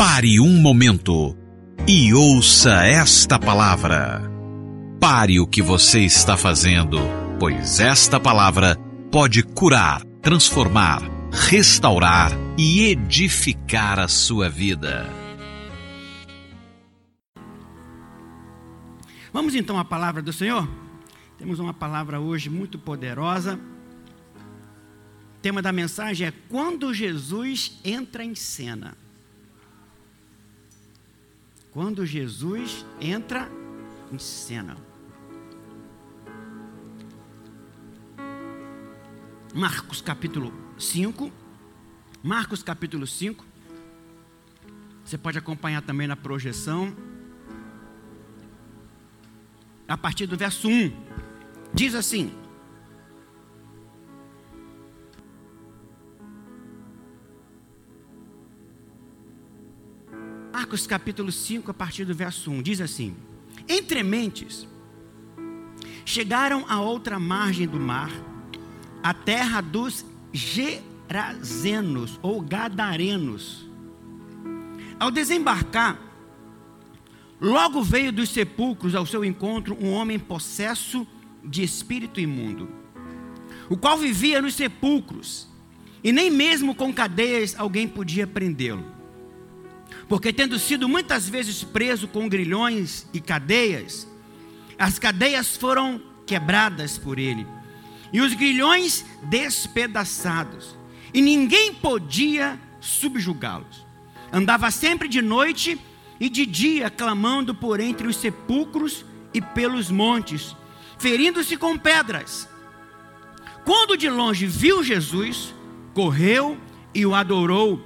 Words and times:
Pare 0.00 0.40
um 0.40 0.58
momento 0.62 1.36
e 1.86 2.14
ouça 2.14 2.86
esta 2.86 3.38
palavra. 3.38 4.22
Pare 4.98 5.38
o 5.38 5.46
que 5.46 5.60
você 5.60 6.00
está 6.00 6.38
fazendo, 6.38 6.96
pois 7.38 7.80
esta 7.80 8.18
palavra 8.18 8.78
pode 9.12 9.42
curar, 9.42 10.02
transformar, 10.22 11.02
restaurar 11.30 12.32
e 12.56 12.84
edificar 12.84 13.98
a 13.98 14.08
sua 14.08 14.48
vida. 14.48 15.06
Vamos 19.30 19.54
então 19.54 19.78
à 19.78 19.84
palavra 19.84 20.22
do 20.22 20.32
Senhor? 20.32 20.66
Temos 21.36 21.58
uma 21.58 21.74
palavra 21.74 22.18
hoje 22.18 22.48
muito 22.48 22.78
poderosa. 22.78 23.60
O 25.36 25.40
tema 25.42 25.60
da 25.60 25.70
mensagem 25.72 26.26
é 26.26 26.32
quando 26.48 26.94
Jesus 26.94 27.78
entra 27.84 28.24
em 28.24 28.34
cena. 28.34 28.96
Quando 31.72 32.04
Jesus 32.04 32.84
entra 33.00 33.48
em 34.12 34.18
cena. 34.18 34.76
Marcos 39.54 40.00
capítulo 40.00 40.52
5. 40.76 41.30
Marcos 42.22 42.62
capítulo 42.62 43.06
5. 43.06 43.44
Você 45.04 45.16
pode 45.16 45.38
acompanhar 45.38 45.82
também 45.82 46.08
na 46.08 46.16
projeção. 46.16 46.94
A 49.86 49.96
partir 49.96 50.26
do 50.26 50.36
verso 50.36 50.68
1. 50.68 50.92
Diz 51.72 51.94
assim: 51.94 52.32
Marcos 60.52 60.84
capítulo 60.84 61.30
5, 61.30 61.70
a 61.70 61.74
partir 61.74 62.04
do 62.04 62.14
verso 62.14 62.50
1, 62.50 62.62
diz 62.62 62.80
assim: 62.80 63.14
Entre 63.68 64.02
mentes, 64.02 64.66
chegaram 66.04 66.64
a 66.68 66.80
outra 66.80 67.20
margem 67.20 67.68
do 67.68 67.78
mar, 67.78 68.10
a 69.00 69.14
terra 69.14 69.60
dos 69.60 70.04
Gerazenos 70.32 72.18
ou 72.20 72.40
Gadarenos. 72.40 73.68
Ao 74.98 75.10
desembarcar, 75.10 75.98
logo 77.40 77.80
veio 77.82 78.12
dos 78.12 78.30
sepulcros 78.30 78.96
ao 78.96 79.06
seu 79.06 79.24
encontro 79.24 79.78
um 79.80 79.92
homem 79.92 80.18
possesso 80.18 81.06
de 81.44 81.62
espírito 81.62 82.18
imundo, 82.18 82.68
o 83.68 83.76
qual 83.76 83.96
vivia 83.96 84.42
nos 84.42 84.54
sepulcros, 84.54 85.48
e 86.02 86.10
nem 86.10 86.28
mesmo 86.28 86.74
com 86.74 86.92
cadeias 86.92 87.54
alguém 87.56 87.86
podia 87.86 88.26
prendê-lo. 88.26 88.99
Porque, 90.10 90.32
tendo 90.32 90.58
sido 90.58 90.88
muitas 90.88 91.28
vezes 91.28 91.62
preso 91.62 92.08
com 92.08 92.28
grilhões 92.28 93.06
e 93.14 93.20
cadeias, 93.20 94.08
as 94.76 94.98
cadeias 94.98 95.56
foram 95.56 96.02
quebradas 96.26 96.98
por 96.98 97.16
ele, 97.16 97.46
e 98.12 98.20
os 98.20 98.34
grilhões 98.34 99.04
despedaçados, 99.22 100.76
e 101.14 101.22
ninguém 101.22 101.72
podia 101.72 102.60
subjugá-los. 102.80 103.86
Andava 104.32 104.68
sempre 104.72 105.06
de 105.06 105.22
noite 105.22 105.80
e 106.18 106.28
de 106.28 106.44
dia, 106.44 106.90
clamando 106.90 107.54
por 107.54 107.78
entre 107.78 108.08
os 108.08 108.16
sepulcros 108.16 109.04
e 109.32 109.40
pelos 109.40 109.92
montes, 109.92 110.56
ferindo-se 110.98 111.56
com 111.56 111.78
pedras. 111.78 112.48
Quando 113.64 113.96
de 113.96 114.10
longe 114.10 114.44
viu 114.44 114.82
Jesus, 114.82 115.54
correu 115.94 116.58
e 116.92 117.06
o 117.06 117.14
adorou, 117.14 117.80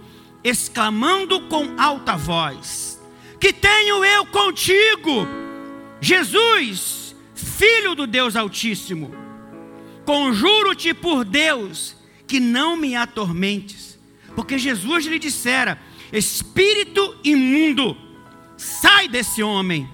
exclamando 0.45 1.41
com 1.49 1.75
alta 1.81 2.17
voz: 2.17 3.01
Que 3.41 3.53
tenho 3.53 4.05
eu 4.05 4.27
contigo, 4.27 5.27
Jesus, 6.01 7.17
filho 7.35 7.95
do 7.95 8.07
Deus 8.07 8.37
Altíssimo? 8.37 9.15
Conjuro-te 10.05 10.93
por 10.93 11.25
Deus 11.25 11.97
que 12.27 12.39
não 12.39 12.77
me 12.77 12.95
atormentes, 12.95 13.99
porque 14.37 14.59
Jesus 14.59 15.07
lhe 15.07 15.19
dissera: 15.19 15.81
Espírito 16.13 17.17
imundo, 17.25 17.97
sai 18.57 19.09
desse 19.09 19.43
homem. 19.43 19.89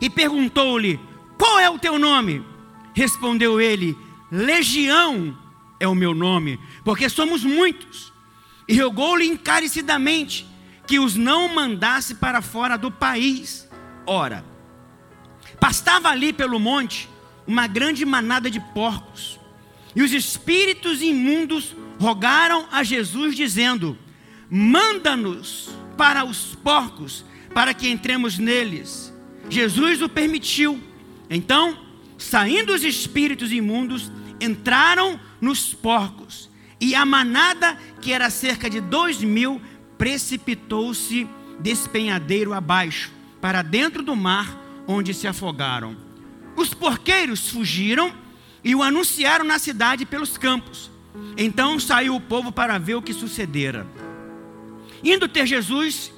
E 0.00 0.10
perguntou-lhe: 0.10 1.00
qual 1.38 1.58
é 1.58 1.68
o 1.68 1.78
teu 1.78 1.98
nome? 1.98 2.44
Respondeu 2.94 3.60
ele: 3.60 3.96
Legião 4.30 5.36
é 5.80 5.88
o 5.88 5.94
meu 5.94 6.14
nome, 6.14 6.60
porque 6.84 7.08
somos 7.08 7.42
muitos. 7.42 8.11
E 8.68 8.80
rogou-lhe 8.80 9.26
encarecidamente 9.26 10.46
que 10.86 10.98
os 10.98 11.16
não 11.16 11.54
mandasse 11.54 12.16
para 12.16 12.42
fora 12.42 12.76
do 12.76 12.90
país. 12.90 13.68
Ora, 14.06 14.44
pastava 15.60 16.08
ali 16.08 16.32
pelo 16.32 16.58
monte 16.58 17.08
uma 17.46 17.66
grande 17.66 18.04
manada 18.04 18.50
de 18.50 18.60
porcos. 18.60 19.38
E 19.94 20.02
os 20.02 20.12
espíritos 20.12 21.02
imundos 21.02 21.76
rogaram 21.98 22.66
a 22.70 22.82
Jesus, 22.82 23.36
dizendo: 23.36 23.98
Manda-nos 24.50 25.70
para 25.96 26.24
os 26.24 26.54
porcos, 26.56 27.24
para 27.54 27.74
que 27.74 27.88
entremos 27.88 28.38
neles. 28.38 29.12
Jesus 29.48 30.00
o 30.00 30.08
permitiu. 30.08 30.80
Então, 31.28 31.78
saindo 32.16 32.72
os 32.72 32.84
espíritos 32.84 33.52
imundos, 33.52 34.10
entraram 34.40 35.20
nos 35.40 35.74
porcos, 35.74 36.48
e 36.82 36.96
a 36.96 37.06
manada, 37.06 37.78
que 38.00 38.12
era 38.12 38.28
cerca 38.28 38.68
de 38.68 38.80
dois 38.80 39.22
mil, 39.22 39.62
precipitou-se 39.96 41.28
despenhadeiro 41.60 42.52
abaixo, 42.52 43.12
para 43.40 43.62
dentro 43.62 44.02
do 44.02 44.16
mar, 44.16 44.60
onde 44.84 45.14
se 45.14 45.28
afogaram. 45.28 45.96
Os 46.56 46.74
porqueiros 46.74 47.48
fugiram 47.48 48.12
e 48.64 48.74
o 48.74 48.82
anunciaram 48.82 49.44
na 49.44 49.60
cidade 49.60 50.04
pelos 50.04 50.36
campos. 50.36 50.90
Então 51.36 51.78
saiu 51.78 52.16
o 52.16 52.20
povo 52.20 52.50
para 52.50 52.78
ver 52.78 52.96
o 52.96 53.02
que 53.02 53.12
sucedera. 53.12 53.86
Indo 55.04 55.28
ter 55.28 55.46
Jesus, 55.46 56.12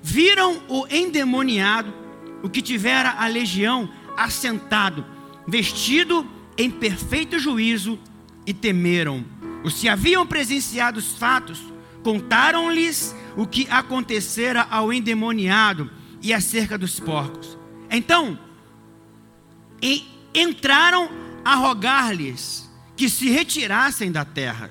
viram 0.00 0.62
o 0.68 0.86
endemoniado, 0.88 1.92
o 2.40 2.48
que 2.48 2.62
tivera 2.62 3.16
a 3.18 3.26
legião, 3.26 3.90
assentado, 4.16 5.04
vestido 5.44 6.24
em 6.56 6.70
perfeito 6.70 7.36
juízo, 7.36 7.98
e 8.46 8.52
temeram. 8.52 9.24
Os 9.64 9.80
que 9.80 9.88
haviam 9.88 10.26
presenciado 10.26 10.98
os 10.98 11.16
fatos 11.16 11.58
contaram-lhes 12.02 13.16
o 13.34 13.46
que 13.46 13.66
acontecera 13.70 14.66
ao 14.70 14.92
endemoniado 14.92 15.90
e 16.22 16.32
acerca 16.34 16.76
dos 16.76 17.00
porcos. 17.00 17.58
Então, 17.90 18.38
entraram 20.34 21.08
a 21.44 21.54
rogar-lhes 21.54 22.70
que 22.96 23.08
se 23.08 23.28
retirassem 23.30 24.12
da 24.12 24.24
terra, 24.24 24.70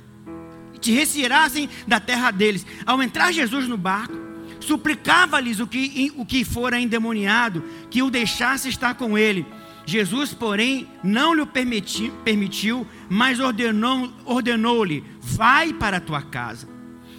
se 0.81 0.91
retirassem 0.91 1.69
da 1.87 1.99
terra 1.99 2.31
deles. 2.31 2.65
Ao 2.85 3.01
entrar 3.01 3.31
Jesus 3.31 3.67
no 3.67 3.77
barco, 3.77 4.13
suplicava-lhes 4.59 5.59
o 5.59 5.67
que, 5.67 6.13
o 6.15 6.25
que 6.25 6.43
fora 6.43 6.79
endemoniado, 6.79 7.63
que 7.89 8.01
o 8.03 8.11
deixasse 8.11 8.69
estar 8.69 8.93
com 8.95 9.17
ele. 9.17 9.45
Jesus, 9.85 10.33
porém, 10.33 10.87
não 11.03 11.33
lhe 11.33 11.45
permitiu, 11.45 12.13
permitiu 12.23 12.87
mas 13.09 13.39
ordenou-lhe: 13.39 14.13
ordenou 14.25 14.85
vai 15.21 15.73
para 15.73 15.97
a 15.97 16.01
tua 16.01 16.21
casa, 16.21 16.67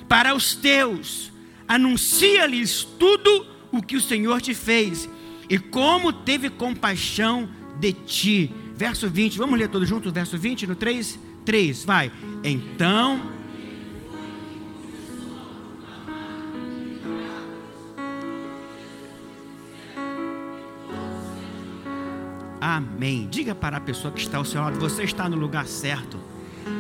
para 0.09 0.35
os 0.35 0.55
teus, 0.55 1.31
anuncia-lhes 1.69 2.85
tudo 2.99 3.47
o 3.71 3.83
que 3.83 3.97
o 3.97 4.01
Senhor 4.01 4.41
te 4.41 4.55
fez 4.55 5.09
e 5.49 5.59
como 5.59 6.13
teve 6.13 6.49
compaixão 6.49 7.49
de 7.79 7.93
ti. 7.93 8.51
Verso 8.77 9.09
20, 9.09 9.39
vamos 9.39 9.59
ler 9.59 9.69
todos 9.69 9.89
juntos, 9.89 10.13
verso 10.13 10.37
20 10.37 10.67
no 10.67 10.75
3? 10.75 11.19
3, 11.45 11.85
vai. 11.85 12.11
Então 12.43 13.34
Amém. 22.67 23.29
Diga 23.31 23.55
para 23.55 23.77
a 23.77 23.81
pessoa 23.81 24.11
que 24.11 24.21
está 24.23 24.39
ao 24.39 24.45
seu 24.45 24.63
lado: 24.63 24.81
você 24.81 25.03
está 25.03 25.29
no 25.29 25.37
lugar 25.37 25.67
certo, 25.67 26.19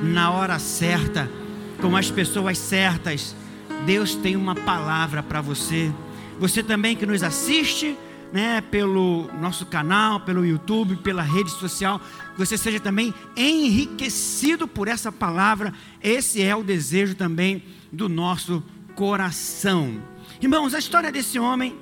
na 0.02 0.30
hora 0.30 0.58
certa, 0.58 1.30
com 1.78 1.94
as 1.94 2.10
pessoas 2.10 2.56
certas. 2.56 3.36
Deus 3.84 4.14
tem 4.14 4.34
uma 4.34 4.54
palavra 4.54 5.22
para 5.22 5.42
você. 5.42 5.92
Você 6.40 6.62
também 6.62 6.96
que 6.96 7.04
nos 7.04 7.22
assiste, 7.22 7.98
né, 8.32 8.62
pelo 8.62 9.28
nosso 9.38 9.66
canal, 9.66 10.20
pelo 10.20 10.46
YouTube, 10.46 10.96
pela 10.96 11.20
rede 11.20 11.50
social, 11.50 12.00
que 12.32 12.38
você 12.38 12.56
seja 12.56 12.80
também 12.80 13.12
enriquecido 13.36 14.66
por 14.66 14.88
essa 14.88 15.12
palavra. 15.12 15.70
Esse 16.02 16.40
é 16.40 16.56
o 16.56 16.64
desejo 16.64 17.14
também 17.14 17.62
do 17.92 18.08
nosso 18.08 18.64
coração. 18.94 20.00
Irmãos, 20.40 20.72
a 20.72 20.78
história 20.78 21.12
desse 21.12 21.38
homem, 21.38 21.76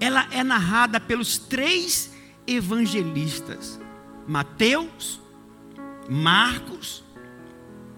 ela 0.00 0.26
é 0.30 0.42
narrada 0.42 0.98
pelos 0.98 1.36
três 1.36 2.16
evangelistas: 2.48 3.78
Mateus, 4.26 5.20
Marcos 6.08 7.04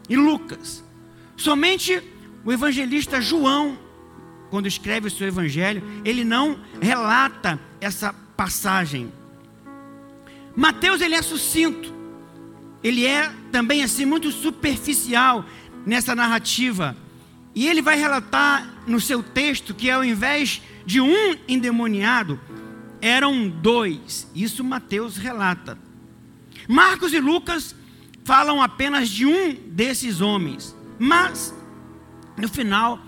e 0.09 0.17
Lucas. 0.17 0.85
Somente 1.37 2.03
o 2.45 2.53
evangelista 2.53 3.21
João 3.21 3.79
quando 4.51 4.67
escreve 4.67 5.07
o 5.07 5.11
seu 5.11 5.29
evangelho, 5.29 5.83
ele 6.05 6.25
não 6.25 6.59
relata 6.83 7.59
essa 7.81 8.13
passagem. 8.37 9.13
Mateus 10.57 11.01
ele 11.01 11.15
é 11.15 11.23
sucinto. 11.23 11.95
Ele 12.83 13.07
é 13.07 13.31
também 13.53 13.85
assim 13.85 14.05
muito 14.05 14.31
superficial 14.33 15.45
nessa 15.87 16.15
narrativa. 16.17 16.97
E 17.55 17.69
ele 17.69 17.81
vai 17.81 17.97
relatar 17.97 18.83
no 18.87 19.01
seu 19.01 19.23
texto 19.23 19.73
que 19.73 19.89
ao 19.89 20.05
invés 20.05 20.61
de 20.85 21.01
um 21.01 21.37
endemoniado, 21.47 22.41
eram 23.01 23.49
dois. 23.49 24.29
Isso 24.35 24.63
Mateus 24.63 25.17
relata. 25.17 25.79
Marcos 26.69 27.13
e 27.13 27.21
Lucas 27.21 27.75
falam 28.25 28.63
apenas 28.63 29.09
de 29.09 29.27
um 29.27 29.55
desses 29.55 30.21
homens. 30.21 30.77
Mas, 30.99 31.55
no 32.37 32.49
final, 32.49 33.01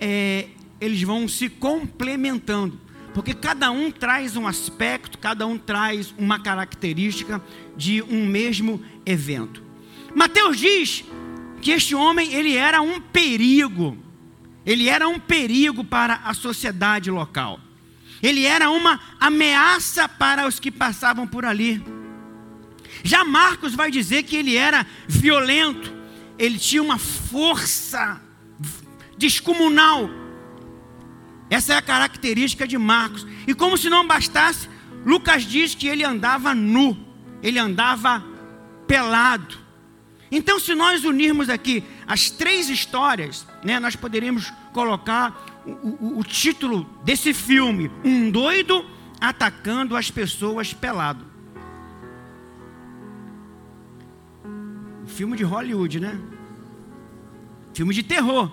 é, 0.00 0.48
eles 0.80 1.02
vão 1.02 1.28
se 1.28 1.48
complementando. 1.48 2.80
Porque 3.12 3.32
cada 3.32 3.70
um 3.70 3.90
traz 3.90 4.36
um 4.36 4.46
aspecto, 4.46 5.18
cada 5.18 5.46
um 5.46 5.56
traz 5.56 6.12
uma 6.18 6.40
característica 6.40 7.40
de 7.76 8.02
um 8.02 8.26
mesmo 8.26 8.82
evento. 9.06 9.62
Mateus 10.14 10.58
diz 10.58 11.04
que 11.60 11.70
este 11.70 11.94
homem 11.94 12.32
ele 12.32 12.56
era 12.56 12.82
um 12.82 13.00
perigo. 13.00 13.96
Ele 14.66 14.88
era 14.88 15.08
um 15.08 15.18
perigo 15.18 15.84
para 15.84 16.14
a 16.24 16.34
sociedade 16.34 17.10
local. 17.10 17.60
Ele 18.24 18.44
era 18.44 18.70
uma 18.70 18.98
ameaça 19.20 20.08
para 20.08 20.48
os 20.48 20.58
que 20.58 20.70
passavam 20.70 21.26
por 21.26 21.44
ali. 21.44 21.80
Já 23.04 23.24
Marcos 23.24 23.74
vai 23.74 23.90
dizer 23.90 24.24
que 24.24 24.34
ele 24.34 24.56
era 24.56 24.86
violento, 25.06 25.92
ele 26.38 26.58
tinha 26.58 26.82
uma 26.82 26.98
força 26.98 28.20
descomunal 29.16 30.10
essa 31.54 31.74
é 31.74 31.76
a 31.76 31.82
característica 31.82 32.66
de 32.66 32.78
Marcos. 32.78 33.26
E 33.46 33.54
como 33.54 33.76
se 33.76 33.88
não 33.88 34.06
bastasse, 34.06 34.68
Lucas 35.04 35.44
diz 35.44 35.74
que 35.74 35.86
ele 35.86 36.02
andava 36.02 36.54
nu, 36.54 36.96
ele 37.42 37.58
andava 37.58 38.24
pelado. 38.86 39.58
Então, 40.30 40.58
se 40.58 40.74
nós 40.74 41.04
unirmos 41.04 41.48
aqui 41.48 41.84
as 42.06 42.30
três 42.30 42.68
histórias, 42.68 43.46
né, 43.62 43.78
nós 43.78 43.94
poderíamos 43.94 44.52
colocar 44.72 45.53
o, 45.66 46.18
o, 46.18 46.24
título 46.24 46.84
desse 47.04 47.32
filme: 47.32 47.90
Um 48.04 48.30
doido 48.30 48.84
atacando 49.20 49.96
as 49.96 50.10
pessoas 50.10 50.72
pelado. 50.72 51.24
Filme 55.06 55.36
de 55.36 55.44
Hollywood, 55.44 56.00
né? 56.00 56.18
Filme 57.72 57.94
de 57.94 58.02
terror, 58.02 58.50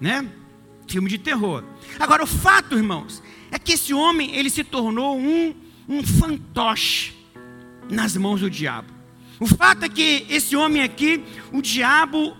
né? 0.00 0.28
filme 0.88 1.08
de 1.08 1.18
terror. 1.18 1.62
Agora, 2.00 2.24
o 2.24 2.26
fato, 2.26 2.76
irmãos, 2.76 3.22
é 3.50 3.58
que 3.58 3.72
esse 3.72 3.92
homem 3.92 4.34
ele 4.34 4.50
se 4.50 4.64
tornou 4.64 5.18
um, 5.18 5.54
um 5.88 6.02
fantoche 6.02 7.14
nas 7.90 8.16
mãos 8.16 8.40
do 8.40 8.50
diabo. 8.50 8.88
O 9.38 9.46
fato 9.46 9.84
é 9.84 9.88
que 9.88 10.26
esse 10.28 10.56
homem 10.56 10.82
aqui, 10.82 11.22
o 11.52 11.62
diabo 11.62 12.36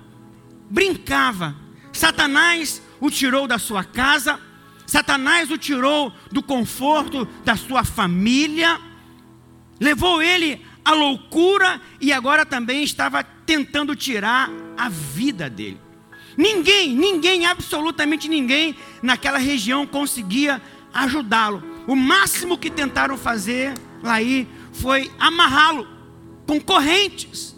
brincava. 0.68 1.54
Satanás 1.98 2.80
o 3.00 3.10
tirou 3.10 3.48
da 3.48 3.58
sua 3.58 3.82
casa, 3.82 4.38
Satanás 4.86 5.50
o 5.50 5.58
tirou 5.58 6.12
do 6.30 6.40
conforto 6.40 7.26
da 7.44 7.56
sua 7.56 7.82
família, 7.82 8.80
levou 9.80 10.22
ele 10.22 10.64
à 10.84 10.92
loucura 10.92 11.80
e 12.00 12.12
agora 12.12 12.46
também 12.46 12.84
estava 12.84 13.24
tentando 13.24 13.96
tirar 13.96 14.48
a 14.76 14.88
vida 14.88 15.50
dele. 15.50 15.80
Ninguém, 16.36 16.94
ninguém, 16.94 17.46
absolutamente 17.46 18.28
ninguém 18.28 18.76
naquela 19.02 19.38
região 19.38 19.84
conseguia 19.84 20.62
ajudá-lo. 20.94 21.64
O 21.88 21.96
máximo 21.96 22.56
que 22.56 22.70
tentaram 22.70 23.18
fazer 23.18 23.74
lá 24.04 24.18
foi 24.72 25.10
amarrá-lo 25.18 25.84
com 26.46 26.60
correntes. 26.60 27.56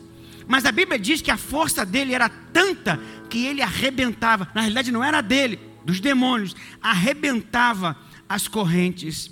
Mas 0.48 0.64
a 0.64 0.72
Bíblia 0.72 0.98
diz 0.98 1.20
que 1.20 1.30
a 1.30 1.36
força 1.36 1.84
dele 1.84 2.14
era 2.14 2.28
tanta 2.28 2.98
que 3.30 3.46
ele 3.46 3.62
arrebentava. 3.62 4.48
Na 4.54 4.60
realidade, 4.60 4.92
não 4.92 5.02
era 5.02 5.20
dele, 5.20 5.58
dos 5.84 6.00
demônios, 6.00 6.54
arrebentava 6.82 7.96
as 8.28 8.46
correntes. 8.46 9.30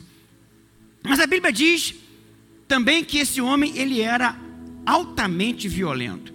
Mas 1.03 1.21
a 1.21 1.27
Bíblia 1.27 1.53
diz 1.53 1.95
também 2.67 3.05
que 3.05 3.19
esse 3.19 3.41
homem 3.41 3.77
ele 3.77 4.01
era 4.01 4.37
altamente 4.87 5.69
violento. 5.69 6.33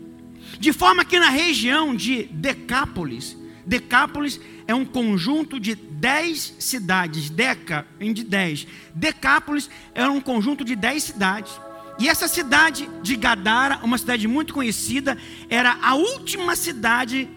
De 0.60 0.72
forma 0.72 1.04
que 1.04 1.20
na 1.20 1.30
região 1.30 1.96
de 1.96 2.24
Decápolis, 2.24 3.36
Decápolis 3.66 4.40
é 4.68 4.76
um 4.76 4.86
conjunto 4.86 5.60
de 5.60 5.76
dez 5.76 6.54
cidades, 6.60 7.30
Deca 7.30 7.88
de 8.00 8.24
dez. 8.24 8.68
Decápolis 8.94 9.70
era 9.94 10.12
um 10.12 10.22
conjunto 10.22 10.64
de 10.64 10.76
dez 10.76 11.04
cidades. 11.04 11.52
E 12.00 12.10
essa 12.10 12.28
cidade 12.28 12.90
de 13.02 13.16
Gadara, 13.16 13.80
uma 13.84 13.98
cidade 13.98 14.28
muito 14.28 14.54
conhecida, 14.54 15.18
era 15.50 15.78
a 15.82 15.96
última 15.96 16.56
cidade, 16.56 17.30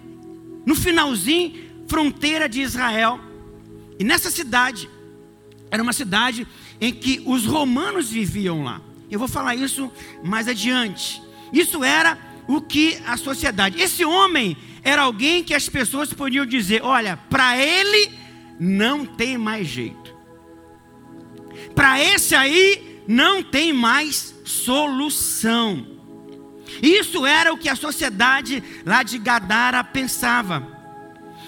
no 0.66 0.74
finalzinho, 0.74 1.54
fronteira 1.86 2.48
de 2.48 2.60
Israel. 2.60 3.20
E 3.98 4.04
nessa 4.04 4.30
cidade, 4.30 4.90
era 5.70 5.82
uma 5.82 5.92
cidade 5.92 6.46
em 6.80 6.92
que 6.92 7.22
os 7.24 7.46
romanos 7.46 8.10
viviam 8.10 8.64
lá. 8.64 8.82
Eu 9.10 9.18
vou 9.18 9.28
falar 9.28 9.54
isso 9.54 9.90
mais 10.22 10.48
adiante. 10.48 11.22
Isso 11.52 11.84
era 11.84 12.18
o 12.48 12.60
que 12.60 12.98
a 13.06 13.16
sociedade. 13.16 13.80
Esse 13.80 14.04
homem 14.04 14.56
era 14.82 15.02
alguém 15.02 15.42
que 15.42 15.54
as 15.54 15.68
pessoas 15.68 16.12
podiam 16.12 16.44
dizer: 16.44 16.82
olha, 16.82 17.16
para 17.16 17.56
ele 17.56 18.12
não 18.58 19.06
tem 19.06 19.38
mais 19.38 19.68
jeito. 19.68 20.14
Para 21.74 22.02
esse 22.02 22.34
aí 22.34 23.02
não 23.06 23.42
tem 23.42 23.72
mais 23.72 24.34
solução. 24.44 25.95
Isso 26.82 27.24
era 27.26 27.52
o 27.52 27.58
que 27.58 27.68
a 27.68 27.76
sociedade 27.76 28.62
lá 28.84 29.02
de 29.02 29.18
Gadara 29.18 29.82
pensava. 29.84 30.76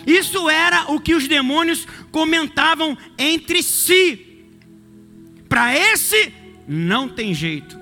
Isso 0.07 0.49
era 0.49 0.91
o 0.91 1.01
que 1.01 1.15
os 1.15 1.29
demônios 1.29 1.87
comentavam 2.11 2.97
entre 3.19 3.63
si. 3.63 4.47
Para 5.49 5.75
esse 5.77 6.33
não 6.67 7.09
tem 7.09 7.35
jeito. 7.35 7.79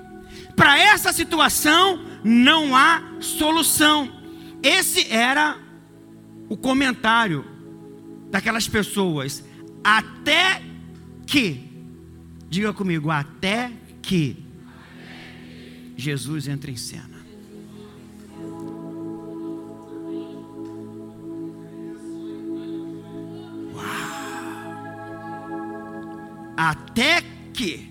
Para 0.55 0.77
essa 0.77 1.13
situação 1.13 2.03
não 2.23 2.75
há 2.75 3.01
solução. 3.19 4.11
Esse 4.61 5.11
era 5.11 5.57
o 6.49 6.57
comentário 6.57 7.45
daquelas 8.29 8.67
pessoas. 8.67 9.43
Até 9.83 10.61
que, 11.25 11.63
diga 12.49 12.73
comigo, 12.73 13.09
até 13.11 13.71
que 14.01 14.43
Jesus 15.95 16.47
entra 16.47 16.71
em 16.71 16.77
cena. 16.77 17.06
Até 26.57 27.23
que 27.53 27.87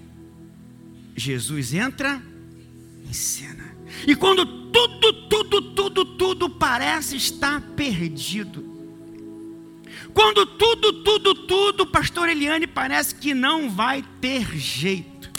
Jesus 1.17 1.73
entra 1.73 2.21
em 3.09 3.13
cena. 3.13 3.77
E 4.07 4.15
quando 4.17 4.45
tudo, 4.71 5.13
tudo, 5.29 5.63
tudo, 5.75 6.05
tudo 6.05 6.51
parece 6.51 7.17
estar 7.17 7.61
perdido. 7.61 8.75
Quando 10.13 10.47
tudo, 10.47 11.05
tudo, 11.05 11.35
tudo, 11.47 11.87
pastor 11.87 12.29
Eliane, 12.29 12.67
parece 12.67 13.15
que 13.15 13.33
não 13.33 13.71
vai 13.71 14.05
ter 14.21 14.57
jeito. 14.57 15.31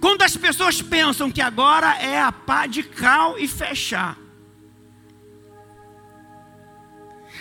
Quando 0.00 0.22
as 0.22 0.36
pessoas 0.36 0.80
pensam 0.80 1.30
que 1.30 1.40
agora 1.40 1.94
é 1.96 2.20
a 2.20 2.32
pá 2.32 2.66
de 2.66 2.82
cal 2.82 3.38
e 3.38 3.46
fechar. 3.48 4.16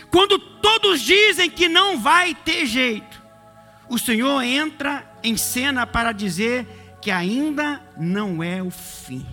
Quando 0.10 0.39
todos 0.39 1.01
dizem 1.01 1.50
que 1.50 1.70
não 1.70 2.00
vai 2.00 2.34
ter 2.34 2.66
jeito, 2.66 3.06
o 3.89 3.98
Senhor 3.98 4.41
entra 4.41 5.03
em 5.24 5.38
cena 5.38 5.86
para 5.86 6.12
dizer 6.12 6.67
que 7.01 7.12
ainda 7.12 7.82
não 7.98 8.44
é 8.44 8.62
o 8.62 8.70
fim. 8.70 9.25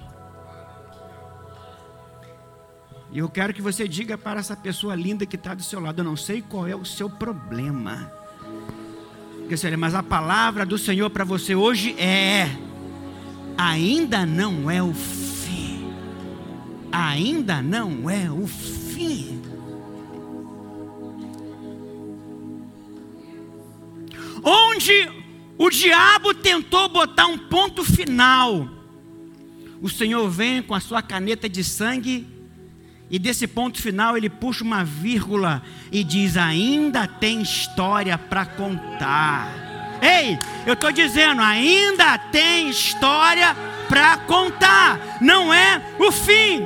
E 3.11 3.19
eu 3.19 3.29
quero 3.29 3.55
que 3.55 3.63
você 3.63 3.87
diga 3.87 4.19
para 4.19 4.41
essa 4.41 4.57
pessoa 4.57 4.95
linda 4.97 5.25
que 5.25 5.37
está 5.37 5.55
do 5.55 5.63
seu 5.63 5.79
lado: 5.81 6.01
eu 6.01 6.05
não 6.05 6.17
sei 6.17 6.43
qual 6.43 6.67
é 6.67 6.75
o 6.75 6.85
seu 6.85 7.09
problema. 7.09 8.13
Mas 9.79 9.95
a 9.95 10.03
palavra 10.03 10.67
do 10.67 10.77
Senhor 10.77 11.09
para 11.11 11.25
você 11.25 11.55
hoje 11.55 11.95
é: 11.97 12.49
ainda 13.57 14.27
não 14.27 14.69
é 14.69 14.83
o 14.83 14.93
fim. 14.93 15.93
Ainda 16.91 17.63
não 17.63 18.11
é 18.11 18.29
o 18.31 18.49
fim. 18.49 19.44
Onde 24.45 25.09
o 25.57 25.71
diabo 25.71 26.35
tentou 26.35 26.89
botar 26.89 27.27
um 27.27 27.39
ponto 27.39 27.83
final. 27.83 28.69
O 29.81 29.89
Senhor 29.89 30.29
vem 30.29 30.63
com 30.63 30.75
a 30.75 30.81
sua 30.81 31.03
caneta 31.03 31.49
de 31.49 31.63
sangue 31.63 32.27
E 33.11 33.19
desse 33.19 33.47
ponto 33.47 33.81
final 33.81 34.17
ele 34.17 34.31
puxa 34.31 34.65
uma 34.65 34.85
vírgula 34.85 35.63
e 35.93 36.03
diz: 36.03 36.37
ainda 36.37 37.07
tem 37.07 37.43
história 37.43 38.17
para 38.19 38.47
contar. 38.47 39.65
Ei, 40.03 40.39
eu 40.67 40.75
estou 40.75 40.91
dizendo, 40.91 41.41
ainda 41.41 42.19
tem 42.19 42.69
história 42.69 43.55
para 43.89 44.17
contar, 44.19 45.19
não 45.21 45.53
é 45.53 45.81
o 45.99 46.11
fim. 46.11 46.63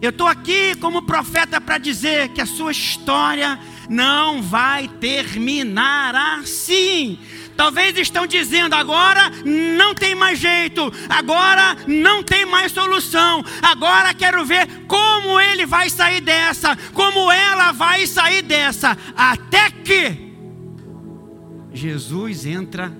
Eu 0.00 0.10
estou 0.10 0.26
aqui 0.26 0.74
como 0.76 1.06
profeta 1.06 1.60
para 1.60 1.78
dizer 1.78 2.28
que 2.30 2.40
a 2.40 2.46
sua 2.46 2.72
história 2.72 3.58
não 3.88 4.42
vai 4.42 4.88
terminar 4.88 6.14
assim. 6.14 7.18
Talvez 7.56 7.96
estão 7.98 8.26
dizendo 8.26 8.74
agora 8.74 9.30
não 9.44 9.94
tem 9.94 10.14
mais 10.14 10.38
jeito, 10.38 10.92
agora 11.08 11.76
não 11.86 12.22
tem 12.22 12.46
mais 12.46 12.72
solução, 12.72 13.44
agora 13.62 14.14
quero 14.14 14.44
ver 14.44 14.66
como 14.86 15.38
ele 15.38 15.66
vai 15.66 15.90
sair 15.90 16.20
dessa, 16.20 16.76
como 16.92 17.30
ela 17.30 17.72
vai 17.72 18.06
sair 18.06 18.42
dessa, 18.42 18.96
até 19.16 19.70
que 19.70 20.32
Jesus 21.72 22.46
entra 22.46 22.92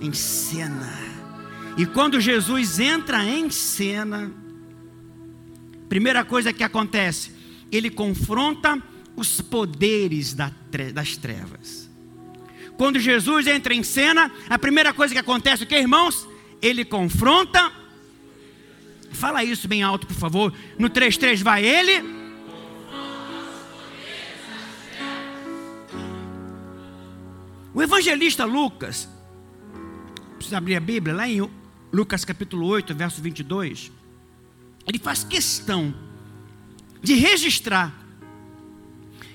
em 0.00 0.12
cena. 0.12 0.98
E 1.76 1.86
quando 1.86 2.20
Jesus 2.20 2.78
entra 2.78 3.24
em 3.24 3.50
cena, 3.50 4.30
primeira 5.88 6.24
coisa 6.24 6.52
que 6.52 6.64
acontece, 6.64 7.32
ele 7.70 7.90
confronta 7.90 8.82
os 9.16 9.40
poderes 9.40 10.34
das 10.34 11.16
trevas. 11.16 11.90
Quando 12.76 12.98
Jesus 12.98 13.46
entra 13.46 13.74
em 13.74 13.82
cena, 13.82 14.32
a 14.48 14.58
primeira 14.58 14.92
coisa 14.92 15.12
que 15.12 15.20
acontece, 15.20 15.64
o 15.64 15.66
que, 15.66 15.76
irmãos? 15.76 16.26
Ele 16.62 16.84
confronta. 16.84 17.72
Fala 19.12 19.44
isso 19.44 19.68
bem 19.68 19.82
alto, 19.82 20.06
por 20.06 20.16
favor. 20.16 20.54
No 20.78 20.88
3:3 20.88 21.42
vai 21.42 21.64
ele. 21.64 22.20
O 27.72 27.82
evangelista 27.82 28.44
Lucas, 28.44 29.08
precisa 30.36 30.58
abrir 30.58 30.76
a 30.76 30.80
Bíblia, 30.80 31.14
lá 31.14 31.28
em 31.28 31.48
Lucas 31.92 32.24
capítulo 32.24 32.66
8, 32.66 32.94
verso 32.94 33.20
22, 33.20 33.92
ele 34.86 34.98
faz 34.98 35.22
questão 35.22 35.94
de 37.02 37.14
registrar 37.14 37.99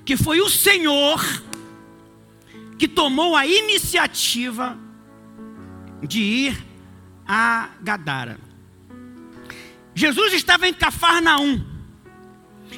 que 0.05 0.15
foi 0.15 0.39
o 0.39 0.49
Senhor 0.49 1.19
que 2.77 2.87
tomou 2.87 3.35
a 3.35 3.45
iniciativa 3.47 4.77
de 6.03 6.21
ir 6.21 6.65
a 7.27 7.69
Gadara. 7.81 8.39
Jesus 9.95 10.33
estava 10.33 10.67
em 10.67 10.73
Cafarnaum 10.73 11.65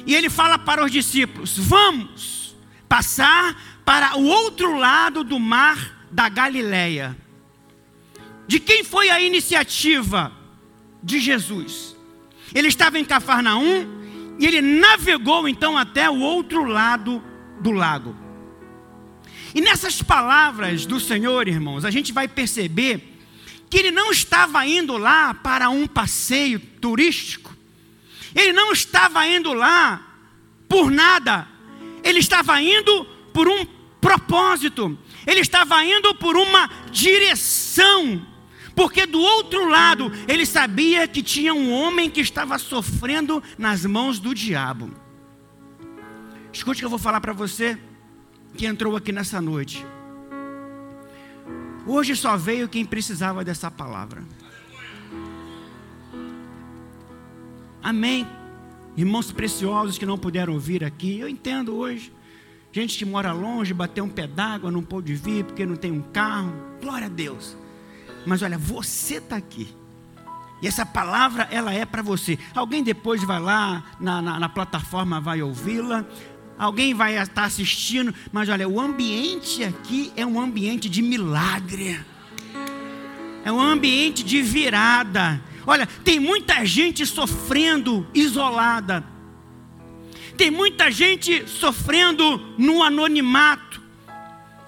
e 0.06 0.14
ele 0.14 0.30
fala 0.30 0.58
para 0.58 0.84
os 0.84 0.90
discípulos: 0.90 1.58
Vamos 1.58 2.56
passar 2.88 3.80
para 3.84 4.16
o 4.16 4.24
outro 4.24 4.78
lado 4.78 5.22
do 5.22 5.38
mar 5.38 6.06
da 6.10 6.28
Galileia. 6.28 7.16
De 8.46 8.58
quem 8.58 8.82
foi 8.82 9.10
a 9.10 9.20
iniciativa? 9.20 10.32
De 11.02 11.20
Jesus. 11.20 11.94
Ele 12.54 12.68
estava 12.68 12.98
em 12.98 13.04
Cafarnaum 13.04 13.97
e 14.38 14.46
ele 14.46 14.60
navegou 14.60 15.48
então 15.48 15.76
até 15.76 16.08
o 16.08 16.20
outro 16.20 16.64
lado 16.64 17.22
do 17.60 17.72
lago. 17.72 18.14
E 19.54 19.60
nessas 19.60 20.00
palavras 20.02 20.86
do 20.86 21.00
Senhor, 21.00 21.48
irmãos, 21.48 21.84
a 21.84 21.90
gente 21.90 22.12
vai 22.12 22.28
perceber 22.28 23.16
que 23.68 23.76
ele 23.76 23.90
não 23.90 24.10
estava 24.10 24.64
indo 24.66 24.96
lá 24.96 25.34
para 25.34 25.68
um 25.68 25.86
passeio 25.86 26.60
turístico, 26.60 27.56
ele 28.34 28.52
não 28.52 28.72
estava 28.72 29.26
indo 29.26 29.52
lá 29.52 30.06
por 30.68 30.90
nada, 30.90 31.48
ele 32.04 32.18
estava 32.18 32.60
indo 32.60 33.04
por 33.32 33.48
um 33.48 33.64
propósito, 34.00 34.98
ele 35.26 35.40
estava 35.40 35.84
indo 35.84 36.14
por 36.14 36.36
uma 36.36 36.70
direção, 36.90 38.24
porque 38.78 39.06
do 39.06 39.20
outro 39.20 39.68
lado 39.68 40.12
ele 40.28 40.46
sabia 40.46 41.08
que 41.08 41.20
tinha 41.20 41.52
um 41.52 41.72
homem 41.72 42.08
que 42.08 42.20
estava 42.20 42.56
sofrendo 42.60 43.42
nas 43.58 43.84
mãos 43.84 44.20
do 44.20 44.32
diabo. 44.32 44.92
Escute 46.52 46.78
o 46.78 46.80
que 46.82 46.84
eu 46.84 46.90
vou 46.90 46.98
falar 46.98 47.20
para 47.20 47.32
você 47.32 47.76
que 48.56 48.66
entrou 48.66 48.94
aqui 48.94 49.10
nessa 49.10 49.40
noite. 49.40 49.84
Hoje 51.84 52.14
só 52.14 52.36
veio 52.36 52.68
quem 52.68 52.84
precisava 52.84 53.44
dessa 53.44 53.68
palavra. 53.68 54.22
Amém. 57.82 58.28
Irmãos 58.96 59.32
preciosos 59.32 59.98
que 59.98 60.06
não 60.06 60.16
puderam 60.16 60.56
vir 60.56 60.84
aqui, 60.84 61.18
eu 61.18 61.28
entendo 61.28 61.74
hoje. 61.74 62.12
Gente 62.70 62.96
que 62.96 63.04
mora 63.04 63.32
longe, 63.32 63.74
bateu 63.74 64.04
um 64.04 64.08
pé 64.08 64.28
d'água, 64.28 64.70
não 64.70 64.84
pôde 64.84 65.16
vir 65.16 65.44
porque 65.44 65.66
não 65.66 65.74
tem 65.74 65.90
um 65.90 66.00
carro. 66.00 66.52
Glória 66.80 67.06
a 67.06 67.10
Deus. 67.10 67.56
Mas 68.26 68.42
olha, 68.42 68.58
você 68.58 69.16
está 69.16 69.36
aqui. 69.36 69.74
E 70.60 70.66
essa 70.66 70.84
palavra, 70.84 71.48
ela 71.50 71.72
é 71.72 71.84
para 71.84 72.02
você. 72.02 72.38
Alguém 72.54 72.82
depois 72.82 73.22
vai 73.22 73.40
lá 73.40 73.84
na, 74.00 74.20
na, 74.20 74.40
na 74.40 74.48
plataforma, 74.48 75.20
vai 75.20 75.40
ouvi-la 75.40 76.04
alguém 76.58 76.92
vai 76.92 77.16
estar 77.16 77.44
assistindo, 77.44 78.12
mas 78.32 78.48
olha, 78.48 78.68
o 78.68 78.80
ambiente 78.80 79.62
aqui 79.62 80.12
é 80.16 80.26
um 80.26 80.40
ambiente 80.40 80.88
de 80.88 81.00
milagre, 81.00 81.98
é 83.44 83.52
um 83.52 83.60
ambiente 83.60 84.24
de 84.24 84.42
virada. 84.42 85.40
Olha, 85.64 85.86
tem 85.86 86.18
muita 86.18 86.64
gente 86.66 87.06
sofrendo 87.06 88.06
isolada, 88.12 89.04
tem 90.36 90.50
muita 90.50 90.90
gente 90.90 91.46
sofrendo 91.48 92.38
no 92.58 92.82
anonimato, 92.82 93.80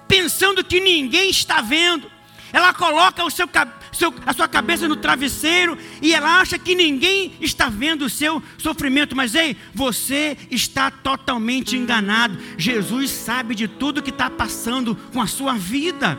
pensando 0.07 0.63
que 0.63 0.79
ninguém 0.79 1.29
está 1.29 1.61
vendo. 1.61 2.09
Ela 2.53 2.73
coloca 2.73 3.29
seu, 3.29 3.49
seu, 3.91 4.13
a 4.25 4.33
sua 4.33 4.47
cabeça 4.47 4.87
no 4.87 4.95
travesseiro 4.95 5.77
e 6.01 6.13
ela 6.13 6.39
acha 6.39 6.57
que 6.57 6.73
ninguém 6.75 7.33
está 7.39 7.69
vendo 7.69 8.05
o 8.05 8.09
seu 8.09 8.41
sofrimento. 8.57 9.15
Mas 9.15 9.35
ei, 9.35 9.55
você 9.73 10.37
está 10.49 10.89
totalmente 10.91 11.77
enganado. 11.77 12.37
Jesus 12.57 13.11
sabe 13.11 13.53
de 13.55 13.67
tudo 13.67 14.01
que 14.01 14.09
está 14.09 14.29
passando 14.29 14.95
com 15.13 15.21
a 15.21 15.27
sua 15.27 15.53
vida. 15.53 16.17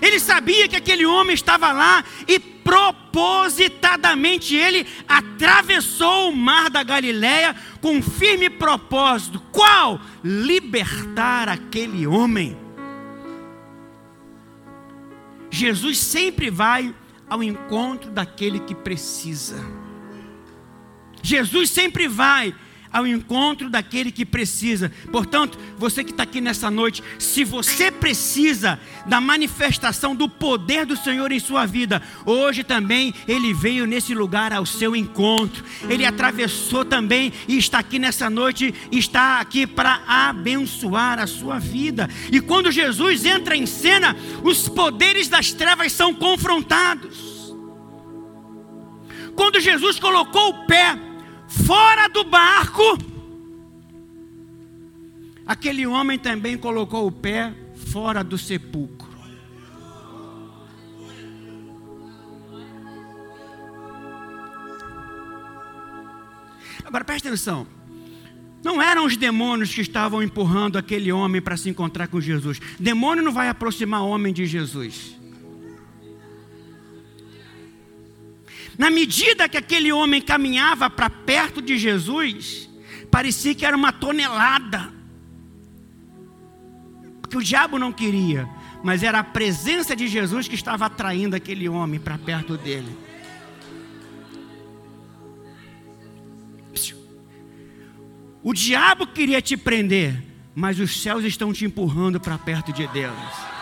Ele 0.00 0.20
sabia 0.20 0.68
que 0.68 0.76
aquele 0.76 1.04
homem 1.04 1.34
estava 1.34 1.72
lá 1.72 2.04
e 2.28 2.38
propositadamente 2.38 4.54
ele 4.54 4.86
atravessou 5.08 6.30
o 6.30 6.36
mar 6.36 6.70
da 6.70 6.82
Galileia 6.82 7.56
com 7.80 7.96
um 7.96 8.02
firme 8.02 8.50
propósito. 8.50 9.42
Qual? 9.50 9.98
Libertar 10.22 11.48
aquele 11.48 12.06
homem. 12.06 12.59
Jesus 15.50 15.98
sempre 15.98 16.50
vai 16.50 16.94
ao 17.28 17.42
encontro 17.42 18.10
daquele 18.10 18.60
que 18.60 18.74
precisa. 18.74 19.58
Jesus 21.22 21.70
sempre 21.70 22.08
vai 22.08 22.54
ao 22.92 23.06
encontro 23.06 23.70
daquele 23.70 24.10
que 24.10 24.24
precisa. 24.24 24.90
Portanto, 25.10 25.58
você 25.76 26.02
que 26.02 26.10
está 26.10 26.24
aqui 26.24 26.40
nessa 26.40 26.70
noite, 26.70 27.02
se 27.18 27.44
você 27.44 27.90
precisa 27.90 28.80
da 29.06 29.20
manifestação 29.20 30.14
do 30.14 30.28
poder 30.28 30.84
do 30.84 30.96
Senhor 30.96 31.30
em 31.32 31.38
sua 31.38 31.66
vida, 31.66 32.02
hoje 32.26 32.64
também 32.64 33.14
Ele 33.28 33.52
veio 33.54 33.86
nesse 33.86 34.14
lugar 34.14 34.52
ao 34.52 34.66
seu 34.66 34.96
encontro. 34.96 35.64
Ele 35.88 36.04
atravessou 36.04 36.84
também 36.84 37.32
e 37.46 37.56
está 37.56 37.78
aqui 37.78 37.98
nessa 37.98 38.28
noite, 38.28 38.74
está 38.90 39.40
aqui 39.40 39.66
para 39.66 40.02
abençoar 40.06 41.18
a 41.18 41.26
sua 41.26 41.58
vida. 41.58 42.08
E 42.32 42.40
quando 42.40 42.72
Jesus 42.72 43.24
entra 43.24 43.56
em 43.56 43.66
cena, 43.66 44.16
os 44.42 44.68
poderes 44.68 45.28
das 45.28 45.52
trevas 45.52 45.92
são 45.92 46.14
confrontados. 46.14 47.30
Quando 49.34 49.60
Jesus 49.60 49.98
colocou 49.98 50.50
o 50.50 50.66
pé 50.66 51.09
fora 51.50 52.08
do 52.08 52.22
barco, 52.24 52.96
aquele 55.44 55.86
homem 55.86 56.18
também 56.18 56.56
colocou 56.56 57.06
o 57.06 57.12
pé 57.12 57.52
fora 57.74 58.22
do 58.22 58.38
sepulcro. 58.38 59.10
Agora 66.84 67.04
preste 67.04 67.28
atenção. 67.28 67.66
Não 68.62 68.80
eram 68.80 69.06
os 69.06 69.16
demônios 69.16 69.74
que 69.74 69.80
estavam 69.80 70.22
empurrando 70.22 70.76
aquele 70.76 71.10
homem 71.10 71.40
para 71.40 71.56
se 71.56 71.68
encontrar 71.68 72.08
com 72.08 72.20
Jesus. 72.20 72.60
Demônio 72.78 73.24
não 73.24 73.32
vai 73.32 73.48
aproximar 73.48 74.02
homem 74.02 74.32
de 74.32 74.46
Jesus. 74.46 75.19
Na 78.80 78.88
medida 78.88 79.46
que 79.46 79.58
aquele 79.58 79.92
homem 79.92 80.22
caminhava 80.22 80.88
para 80.88 81.10
perto 81.10 81.60
de 81.60 81.76
Jesus, 81.76 82.66
parecia 83.10 83.54
que 83.54 83.66
era 83.66 83.76
uma 83.76 83.92
tonelada. 83.92 84.90
Porque 87.20 87.36
o 87.36 87.42
diabo 87.42 87.78
não 87.78 87.92
queria, 87.92 88.48
mas 88.82 89.02
era 89.02 89.18
a 89.18 89.22
presença 89.22 89.94
de 89.94 90.08
Jesus 90.08 90.48
que 90.48 90.54
estava 90.54 90.86
atraindo 90.86 91.36
aquele 91.36 91.68
homem 91.68 92.00
para 92.00 92.16
perto 92.16 92.56
dele. 92.56 92.96
O 98.42 98.54
diabo 98.54 99.06
queria 99.06 99.42
te 99.42 99.58
prender, 99.58 100.24
mas 100.54 100.80
os 100.80 101.02
céus 101.02 101.22
estão 101.22 101.52
te 101.52 101.66
empurrando 101.66 102.18
para 102.18 102.38
perto 102.38 102.72
de 102.72 102.86
Deus. 102.86 103.59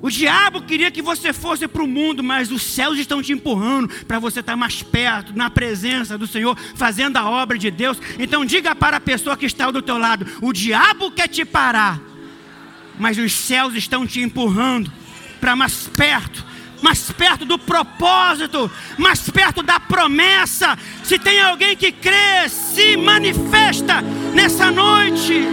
O 0.00 0.10
diabo 0.10 0.62
queria 0.62 0.90
que 0.90 1.02
você 1.02 1.32
fosse 1.32 1.66
para 1.66 1.82
o 1.82 1.88
mundo, 1.88 2.22
mas 2.22 2.52
os 2.52 2.62
céus 2.62 2.98
estão 2.98 3.20
te 3.20 3.32
empurrando 3.32 3.88
para 4.06 4.18
você 4.18 4.40
estar 4.40 4.56
mais 4.56 4.82
perto, 4.82 5.36
na 5.36 5.50
presença 5.50 6.16
do 6.16 6.26
Senhor, 6.26 6.56
fazendo 6.76 7.16
a 7.16 7.28
obra 7.28 7.58
de 7.58 7.70
Deus. 7.70 7.98
Então 8.18 8.44
diga 8.44 8.76
para 8.76 8.98
a 8.98 9.00
pessoa 9.00 9.36
que 9.36 9.46
está 9.46 9.70
do 9.70 9.82
teu 9.82 9.98
lado: 9.98 10.26
o 10.40 10.52
diabo 10.52 11.10
quer 11.10 11.28
te 11.28 11.44
parar, 11.44 12.00
mas 12.98 13.18
os 13.18 13.32
céus 13.32 13.74
estão 13.74 14.06
te 14.06 14.20
empurrando 14.20 14.92
para 15.40 15.56
mais 15.56 15.88
perto, 15.88 16.44
mais 16.80 17.10
perto 17.10 17.44
do 17.44 17.58
propósito, 17.58 18.70
mais 18.96 19.28
perto 19.28 19.64
da 19.64 19.80
promessa. 19.80 20.78
Se 21.02 21.18
tem 21.18 21.40
alguém 21.40 21.76
que 21.76 21.90
crê, 21.90 22.48
se 22.48 22.96
manifesta 22.96 24.00
nessa 24.32 24.70
noite. 24.70 25.44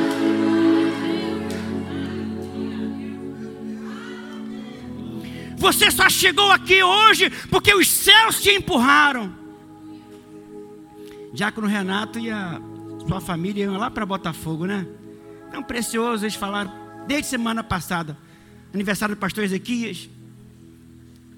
Você 5.57 5.89
só 5.89 6.09
chegou 6.09 6.51
aqui 6.51 6.83
hoje 6.83 7.29
porque 7.49 7.73
os 7.73 7.87
céus 7.87 8.41
te 8.41 8.51
empurraram. 8.51 9.33
Diácono 11.33 11.67
Renato 11.67 12.19
e 12.19 12.29
a 12.31 12.61
sua 13.07 13.19
família 13.19 13.65
iam 13.65 13.77
lá 13.77 13.91
para 13.91 14.05
Botafogo, 14.05 14.65
né? 14.65 14.87
Tão 15.51 15.61
precioso, 15.63 16.23
eles 16.23 16.35
falaram 16.35 16.71
desde 17.07 17.27
semana 17.27 17.63
passada. 17.63 18.17
Aniversário 18.73 19.15
do 19.15 19.19
pastor 19.19 19.43
Ezequias. 19.43 20.09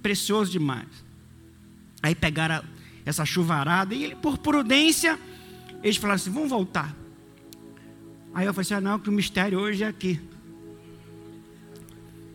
Precioso 0.02 0.52
demais. 0.52 0.88
Aí 2.02 2.16
pegaram 2.16 2.64
essa 3.06 3.26
chuvarada 3.26 3.94
e 3.96 4.04
ele, 4.04 4.16
por 4.16 4.38
prudência, 4.38 5.20
eles 5.84 5.98
falaram 5.98 6.16
assim: 6.16 6.32
vamos 6.32 6.50
voltar. 6.50 6.96
Aí 8.34 8.46
eu 8.46 8.54
falei 8.54 8.66
assim: 8.66 8.74
ah, 8.76 8.82
não, 8.82 9.00
que 9.00 9.10
o 9.10 9.14
mistério 9.14 9.60
hoje 9.60 9.84
é 9.84 9.88
aqui. 9.88 10.20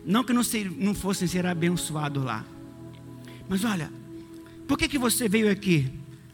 Não 0.05 0.23
que 0.23 0.33
não, 0.33 0.43
ser, 0.43 0.69
não 0.71 0.93
fossem 0.93 1.27
ser 1.27 1.45
abençoados 1.45 2.23
lá. 2.23 2.45
Mas 3.47 3.63
olha, 3.63 3.91
por 4.67 4.77
que, 4.77 4.87
que 4.87 4.97
você 4.97 5.29
veio 5.29 5.49
aqui? 5.49 5.89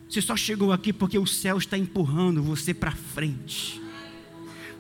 Você 0.10 0.22
só 0.22 0.36
chegou 0.36 0.72
aqui 0.72 0.92
porque 0.92 1.20
o 1.20 1.28
céu 1.28 1.58
está 1.58 1.78
empurrando 1.78 2.42
você 2.42 2.74
para 2.74 2.92
frente. 2.92 3.80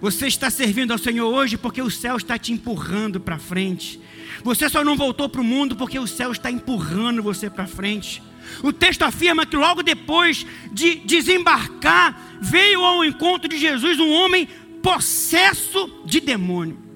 Você 0.01 0.27
está 0.27 0.49
servindo 0.49 0.91
ao 0.91 0.97
Senhor 0.97 1.27
hoje 1.27 1.57
porque 1.57 1.81
o 1.81 1.89
céu 1.89 2.17
está 2.17 2.37
te 2.37 2.51
empurrando 2.53 3.19
para 3.19 3.37
frente. 3.37 3.99
Você 4.43 4.69
só 4.69 4.83
não 4.83 4.95
voltou 4.95 5.27
para 5.27 5.41
o 5.41 5.43
mundo 5.43 5.75
porque 5.75 5.99
o 5.99 6.07
céu 6.07 6.31
está 6.31 6.49
empurrando 6.49 7.21
você 7.21 7.49
para 7.49 7.67
frente. 7.67 8.23
O 8.63 8.71
texto 8.71 9.03
afirma 9.03 9.45
que 9.45 9.55
logo 9.55 9.83
depois 9.83 10.45
de 10.71 10.95
desembarcar, 10.95 12.39
veio 12.41 12.83
ao 12.83 13.03
encontro 13.05 13.47
de 13.47 13.57
Jesus 13.57 13.99
um 13.99 14.11
homem 14.11 14.47
possesso 14.81 16.01
de 16.05 16.19
demônio. 16.19 16.88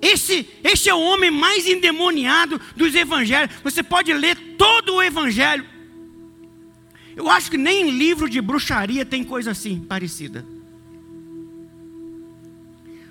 Esse, 0.00 0.48
esse 0.62 0.88
é 0.88 0.94
o 0.94 1.00
homem 1.00 1.30
mais 1.30 1.66
endemoniado 1.66 2.60
dos 2.76 2.94
evangelhos. 2.94 3.54
Você 3.62 3.82
pode 3.82 4.12
ler 4.12 4.36
todo 4.58 4.94
o 4.94 5.02
evangelho. 5.02 5.66
Eu 7.16 7.30
acho 7.30 7.50
que 7.50 7.56
nem 7.56 7.88
em 7.88 7.90
livro 7.90 8.28
de 8.28 8.40
bruxaria 8.40 9.04
tem 9.04 9.22
coisa 9.22 9.52
assim 9.52 9.80
parecida. 9.80 10.44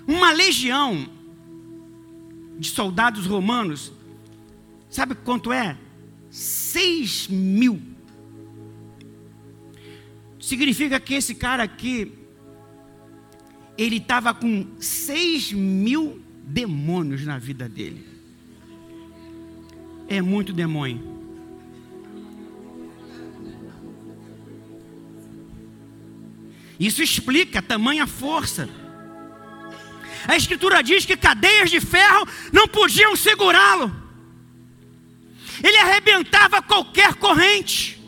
Uma 0.06 0.32
legião 0.32 1.08
de 2.58 2.68
soldados 2.68 3.26
romanos, 3.26 3.92
sabe 4.90 5.14
quanto 5.14 5.52
é? 5.52 5.76
Seis 6.30 7.26
mil. 7.28 7.80
Significa 10.38 11.00
que 11.00 11.14
esse 11.14 11.34
cara 11.34 11.62
aqui, 11.62 12.12
ele 13.78 13.96
estava 13.96 14.34
com 14.34 14.66
seis 14.78 15.50
mil 15.52 16.23
demônios 16.46 17.24
na 17.24 17.38
vida 17.38 17.68
dele. 17.68 18.06
É 20.06 20.20
muito 20.20 20.52
demônio. 20.52 21.14
Isso 26.78 27.02
explica 27.02 27.62
tamanha 27.62 28.06
força. 28.06 28.68
A 30.26 30.36
Escritura 30.36 30.82
diz 30.82 31.04
que 31.06 31.16
cadeias 31.16 31.70
de 31.70 31.80
ferro 31.80 32.26
não 32.52 32.68
podiam 32.68 33.16
segurá-lo. 33.16 33.94
Ele 35.62 35.78
arrebentava 35.78 36.60
qualquer 36.60 37.14
corrente. 37.14 38.02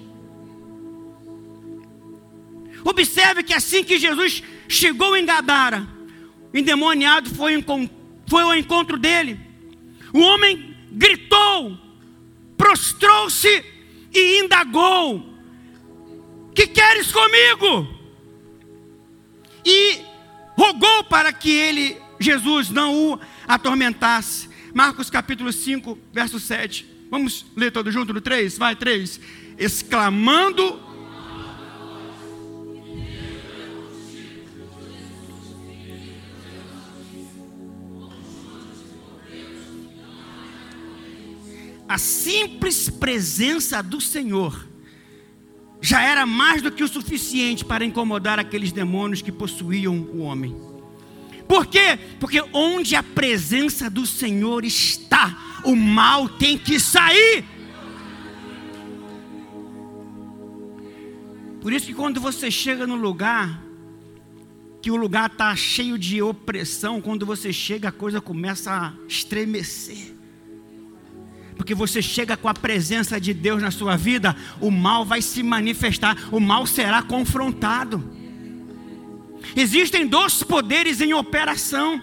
Observe 2.85 3.42
que 3.42 3.55
assim 3.55 3.83
que 3.83 3.99
Jesus 3.99 4.42
chegou 4.68 5.16
em 5.16 5.25
Gadara, 5.25 5.87
o 6.53 6.57
endemoniado 6.57 7.31
foi 7.31 7.55
encontrado 7.55 7.95
foi 8.28 8.42
ao 8.42 8.54
encontro 8.54 8.98
dele. 8.98 9.38
O 10.12 10.20
homem 10.20 10.76
gritou, 10.92 11.78
prostrou-se 12.56 13.64
e 14.12 14.40
indagou: 14.40 15.34
Que 16.54 16.66
queres 16.66 17.12
comigo? 17.12 17.94
E 19.64 20.00
rogou 20.56 21.04
para 21.04 21.32
que 21.32 21.50
ele, 21.50 21.96
Jesus, 22.20 22.70
não 22.70 23.12
o 23.12 23.20
atormentasse. 23.46 24.48
Marcos 24.72 25.10
capítulo 25.10 25.52
5, 25.52 25.98
verso 26.12 26.38
7. 26.38 26.86
Vamos 27.10 27.46
ler 27.56 27.70
todo 27.70 27.90
junto 27.90 28.12
no 28.12 28.20
3? 28.20 28.58
Vai, 28.58 28.76
3. 28.76 29.20
Exclamando 29.58 30.86
a 41.88 41.99
simples 41.99 42.88
presença 42.88 43.83
do 43.83 44.01
Senhor 44.01 44.66
já 45.81 46.03
era 46.03 46.27
mais 46.27 46.62
do 46.62 46.72
que 46.72 46.83
o 46.83 46.88
suficiente 46.88 47.64
para 47.64 47.85
incomodar 47.85 48.38
aqueles 48.38 48.72
demônios 48.72 49.22
que 49.22 49.31
possuíam 49.31 49.94
o 49.94 50.20
homem. 50.20 50.57
Por 51.46 51.66
quê? 51.66 51.99
Porque 52.18 52.42
onde 52.53 52.96
a 52.96 53.03
presença 53.03 53.88
do 53.88 54.05
Senhor 54.05 54.64
está, 54.64 55.61
o 55.64 55.77
mal 55.77 56.29
tem 56.29 56.59
que 56.59 56.81
sair. 56.81 57.44
Por 61.61 61.72
isso 61.72 61.87
que 61.87 61.94
quando 61.94 62.20
você 62.20 62.51
chega 62.51 62.85
no 62.87 62.96
lugar, 62.96 63.62
que 64.83 64.90
o 64.90 64.96
lugar 64.96 65.31
está 65.31 65.55
cheio 65.55 65.96
de 65.96 66.20
opressão, 66.20 67.01
quando 67.01 67.25
você 67.25 67.53
chega, 67.53 67.90
a 67.90 67.92
coisa 67.92 68.20
começa 68.20 68.72
a 68.72 68.92
estremecer 69.07 70.15
porque 71.57 71.75
você 71.75 72.03
chega 72.03 72.37
com 72.37 72.49
a 72.49 72.55
presença 72.55 73.21
de 73.21 73.33
Deus 73.33 73.62
na 73.62 73.71
sua 73.71 73.97
vida, 73.97 74.37
o 74.61 74.71
mal 74.71 75.05
vai 75.05 75.23
se 75.23 75.42
manifestar, 75.42 76.16
o 76.31 76.38
mal 76.38 76.66
será 76.66 77.03
confrontado. 77.03 78.05
Existem 79.57 80.07
dois 80.07 80.42
poderes 80.42 81.01
em 81.01 81.14
operação: 81.14 82.01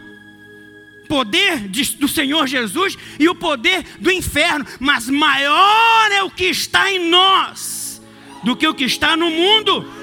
poder 1.07 1.67
de, 1.67 1.95
do 1.97 2.07
Senhor 2.07 2.47
Jesus 2.47 2.97
e 3.19 3.29
o 3.29 3.35
poder 3.35 3.85
do 3.99 4.11
inferno, 4.11 4.65
mas 4.79 5.07
maior 5.07 6.11
é 6.11 6.23
o 6.23 6.31
que 6.31 6.45
está 6.45 6.91
em 6.91 7.09
nós 7.09 8.01
do 8.43 8.55
que 8.55 8.67
o 8.67 8.73
que 8.73 8.83
está 8.83 9.15
no 9.15 9.29
mundo. 9.29 10.02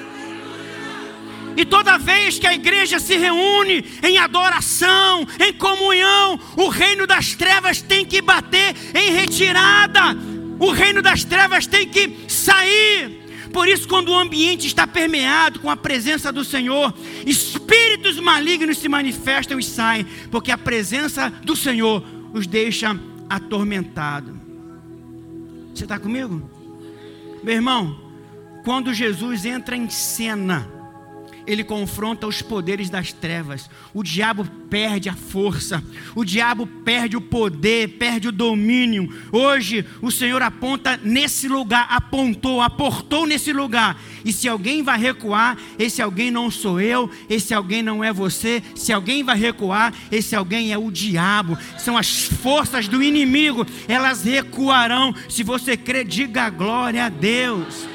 E 1.61 1.65
toda 1.65 1.95
vez 1.95 2.39
que 2.39 2.47
a 2.47 2.55
igreja 2.55 2.99
se 2.99 3.15
reúne 3.15 3.85
em 4.01 4.17
adoração, 4.17 5.27
em 5.39 5.53
comunhão, 5.53 6.39
o 6.57 6.69
reino 6.69 7.05
das 7.05 7.35
trevas 7.35 7.83
tem 7.83 8.03
que 8.03 8.19
bater 8.19 8.75
em 8.95 9.11
retirada. 9.11 10.17
O 10.59 10.71
reino 10.71 11.03
das 11.03 11.23
trevas 11.23 11.67
tem 11.67 11.87
que 11.87 12.25
sair. 12.27 13.21
Por 13.53 13.67
isso, 13.67 13.87
quando 13.87 14.09
o 14.09 14.17
ambiente 14.17 14.65
está 14.65 14.87
permeado 14.87 15.59
com 15.59 15.69
a 15.69 15.77
presença 15.77 16.31
do 16.31 16.43
Senhor, 16.43 16.91
espíritos 17.27 18.17
malignos 18.19 18.79
se 18.79 18.89
manifestam 18.89 19.59
e 19.59 19.63
saem, 19.63 20.03
porque 20.31 20.51
a 20.51 20.57
presença 20.57 21.29
do 21.29 21.55
Senhor 21.55 22.03
os 22.33 22.47
deixa 22.47 22.99
atormentados. 23.29 24.33
Você 25.75 25.83
está 25.83 25.99
comigo? 25.99 26.41
Meu 27.43 27.53
irmão, 27.53 28.01
quando 28.63 28.91
Jesus 28.95 29.45
entra 29.45 29.75
em 29.75 29.87
cena, 29.91 30.80
ele 31.45 31.63
confronta 31.63 32.27
os 32.27 32.41
poderes 32.41 32.89
das 32.89 33.11
trevas. 33.11 33.69
O 33.93 34.03
diabo 34.03 34.45
perde 34.69 35.09
a 35.09 35.13
força, 35.13 35.83
o 36.15 36.23
diabo 36.23 36.65
perde 36.65 37.17
o 37.17 37.21
poder, 37.21 37.97
perde 37.97 38.27
o 38.27 38.31
domínio. 38.31 39.13
Hoje 39.31 39.85
o 40.01 40.11
Senhor 40.11 40.41
aponta 40.41 40.99
nesse 41.03 41.47
lugar, 41.47 41.87
apontou, 41.89 42.61
aportou 42.61 43.25
nesse 43.25 43.51
lugar. 43.51 44.01
E 44.23 44.31
se 44.31 44.47
alguém 44.47 44.83
vai 44.83 44.99
recuar, 44.99 45.57
esse 45.77 46.01
alguém 46.01 46.31
não 46.31 46.49
sou 46.49 46.79
eu, 46.79 47.09
esse 47.29 47.53
alguém 47.53 47.81
não 47.81 48.03
é 48.03 48.13
você. 48.13 48.61
Se 48.75 48.93
alguém 48.93 49.23
vai 49.23 49.37
recuar, 49.37 49.93
esse 50.11 50.35
alguém 50.35 50.71
é 50.71 50.77
o 50.77 50.91
diabo. 50.91 51.57
São 51.77 51.97
as 51.97 52.23
forças 52.23 52.87
do 52.87 53.01
inimigo, 53.01 53.65
elas 53.87 54.23
recuarão. 54.23 55.13
Se 55.29 55.43
você 55.43 55.75
crê, 55.75 56.03
diga 56.03 56.49
glória 56.49 57.05
a 57.05 57.09
Deus. 57.09 57.90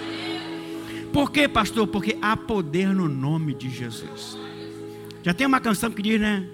Por 1.16 1.30
quê, 1.30 1.48
pastor? 1.48 1.86
Porque 1.86 2.18
há 2.20 2.36
poder 2.36 2.88
no 2.88 3.08
nome 3.08 3.54
de 3.54 3.70
Jesus. 3.70 4.36
Já 5.22 5.32
tem 5.32 5.46
uma 5.46 5.58
canção 5.58 5.90
que 5.90 6.02
diz, 6.02 6.20
né? 6.20 6.46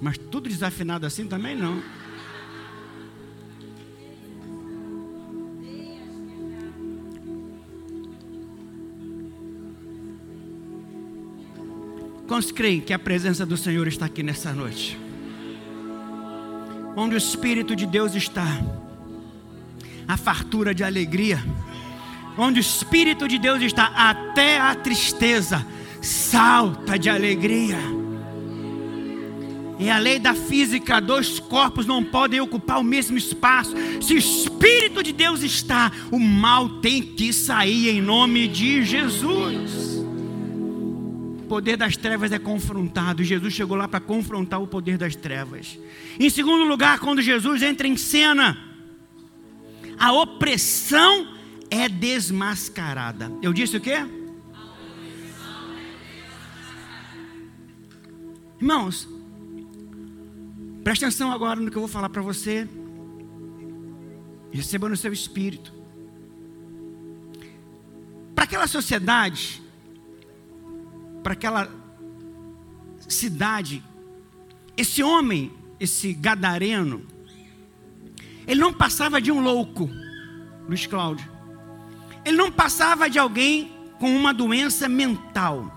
Mas 0.00 0.16
tudo 0.16 0.48
desafinado 0.48 1.04
assim 1.04 1.26
também 1.26 1.56
não. 1.56 1.82
Quantos 12.28 12.52
creem 12.52 12.80
que 12.80 12.92
a 12.92 12.98
presença 13.00 13.44
do 13.44 13.56
Senhor 13.56 13.88
está 13.88 14.06
aqui 14.06 14.22
nessa 14.22 14.52
noite? 14.52 14.96
Onde 16.94 17.16
o 17.16 17.18
Espírito 17.18 17.74
de 17.74 17.84
Deus 17.84 18.14
está, 18.14 18.46
a 20.06 20.16
fartura 20.16 20.74
de 20.74 20.84
alegria. 20.84 21.42
Onde 22.36 22.58
o 22.58 22.62
Espírito 22.62 23.28
de 23.28 23.38
Deus 23.38 23.62
está, 23.62 23.86
até 23.94 24.58
a 24.58 24.74
tristeza 24.74 25.64
salta 26.00 26.98
de 26.98 27.08
alegria. 27.08 27.78
É 29.78 29.90
a 29.90 29.98
lei 29.98 30.18
da 30.18 30.34
física, 30.34 31.00
dois 31.00 31.40
corpos 31.40 31.84
não 31.84 32.04
podem 32.04 32.40
ocupar 32.40 32.78
o 32.78 32.84
mesmo 32.84 33.18
espaço. 33.18 33.74
Se 34.00 34.14
o 34.14 34.18
Espírito 34.18 35.02
de 35.02 35.12
Deus 35.12 35.42
está, 35.42 35.90
o 36.10 36.18
mal 36.18 36.68
tem 36.80 37.02
que 37.02 37.32
sair 37.32 37.88
em 37.88 38.00
nome 38.00 38.46
de 38.46 38.84
Jesus. 38.84 39.94
O 41.40 41.46
poder 41.48 41.76
das 41.76 41.96
trevas 41.96 42.30
é 42.30 42.38
confrontado. 42.38 43.24
Jesus 43.24 43.52
chegou 43.52 43.76
lá 43.76 43.88
para 43.88 44.00
confrontar 44.00 44.62
o 44.62 44.66
poder 44.66 44.96
das 44.96 45.16
trevas. 45.16 45.78
Em 46.18 46.30
segundo 46.30 46.64
lugar, 46.64 47.00
quando 47.00 47.20
Jesus 47.20 47.62
entra 47.62 47.86
em 47.86 47.96
cena, 47.96 48.56
a 49.98 50.12
opressão 50.12 51.34
é 51.70 51.88
desmascarada. 51.88 53.30
Eu 53.42 53.52
disse 53.52 53.76
o 53.76 53.80
quê? 53.80 53.98
Irmãos, 58.60 59.08
preste 60.82 61.04
atenção 61.04 61.30
agora 61.32 61.60
no 61.60 61.70
que 61.70 61.76
eu 61.76 61.82
vou 61.82 61.88
falar 61.88 62.08
para 62.08 62.22
você. 62.22 62.68
Receba 64.52 64.88
no 64.88 64.96
seu 64.96 65.12
espírito. 65.12 65.72
Para 68.34 68.44
aquela 68.44 68.66
sociedade, 68.66 69.62
para 71.22 71.32
aquela 71.32 71.68
cidade, 73.08 73.82
esse 74.76 75.02
homem, 75.02 75.52
esse 75.78 76.12
gadareno, 76.12 77.06
ele 78.46 78.60
não 78.60 78.72
passava 78.72 79.20
de 79.20 79.32
um 79.32 79.40
louco, 79.40 79.90
Luiz 80.68 80.86
Cláudio. 80.86 81.30
Ele 82.24 82.36
não 82.36 82.50
passava 82.50 83.08
de 83.08 83.18
alguém 83.18 83.72
com 83.98 84.14
uma 84.14 84.32
doença 84.32 84.88
mental. 84.88 85.70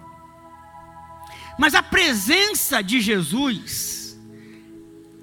Mas 1.58 1.74
a 1.74 1.82
presença 1.82 2.82
de 2.82 3.02
Jesus, 3.02 4.18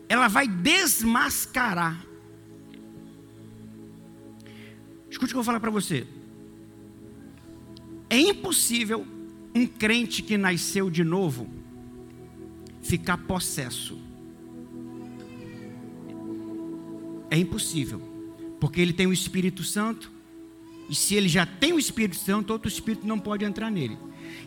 ela 0.09 0.29
vai 0.29 0.49
desmascarar. 0.49 2.05
Escute 5.09 5.27
o 5.27 5.29
que 5.29 5.33
eu 5.35 5.37
vou 5.37 5.45
falar 5.45 5.61
para 5.61 5.71
você. 5.71 6.07
É 8.11 8.19
impossível 8.19 9.07
um 9.55 9.67
crente 9.67 10.23
que 10.23 10.37
nasceu 10.37 10.91
de 10.91 11.05
novo 11.05 11.49
ficar 12.83 13.17
possesso. 13.19 14.04
É 17.35 17.37
impossível, 17.37 18.01
porque 18.61 18.81
ele 18.81 18.93
tem 18.93 19.09
o 19.09 19.13
Espírito 19.13 19.65
Santo, 19.65 20.09
e 20.89 20.95
se 20.95 21.17
ele 21.17 21.29
já 21.29 21.45
tem 21.45 21.73
o 21.73 21.81
Espírito 21.81 22.15
Santo, 22.15 22.53
outro 22.53 22.69
espírito 22.69 23.05
não 23.05 23.19
pode 23.19 23.45
entrar 23.45 23.73
nele. 23.73 23.99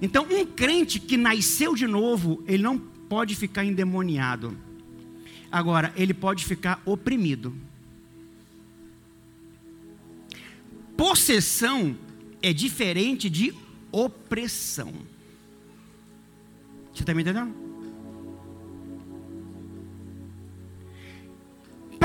Então, 0.01 0.25
um 0.31 0.45
crente 0.45 0.97
que 0.97 1.17
nasceu 1.17 1.75
de 1.75 1.85
novo, 1.85 2.41
ele 2.47 2.63
não 2.63 2.77
pode 2.77 3.35
ficar 3.35 3.65
endemoniado. 3.65 4.57
Agora, 5.51 5.93
ele 5.97 6.13
pode 6.13 6.45
ficar 6.45 6.81
oprimido. 6.85 7.53
Possessão 10.95 11.93
é 12.41 12.53
diferente 12.53 13.29
de 13.29 13.53
opressão. 13.91 14.93
Você 16.93 17.03
está 17.03 17.13
me 17.13 17.21
entendendo? 17.21 17.66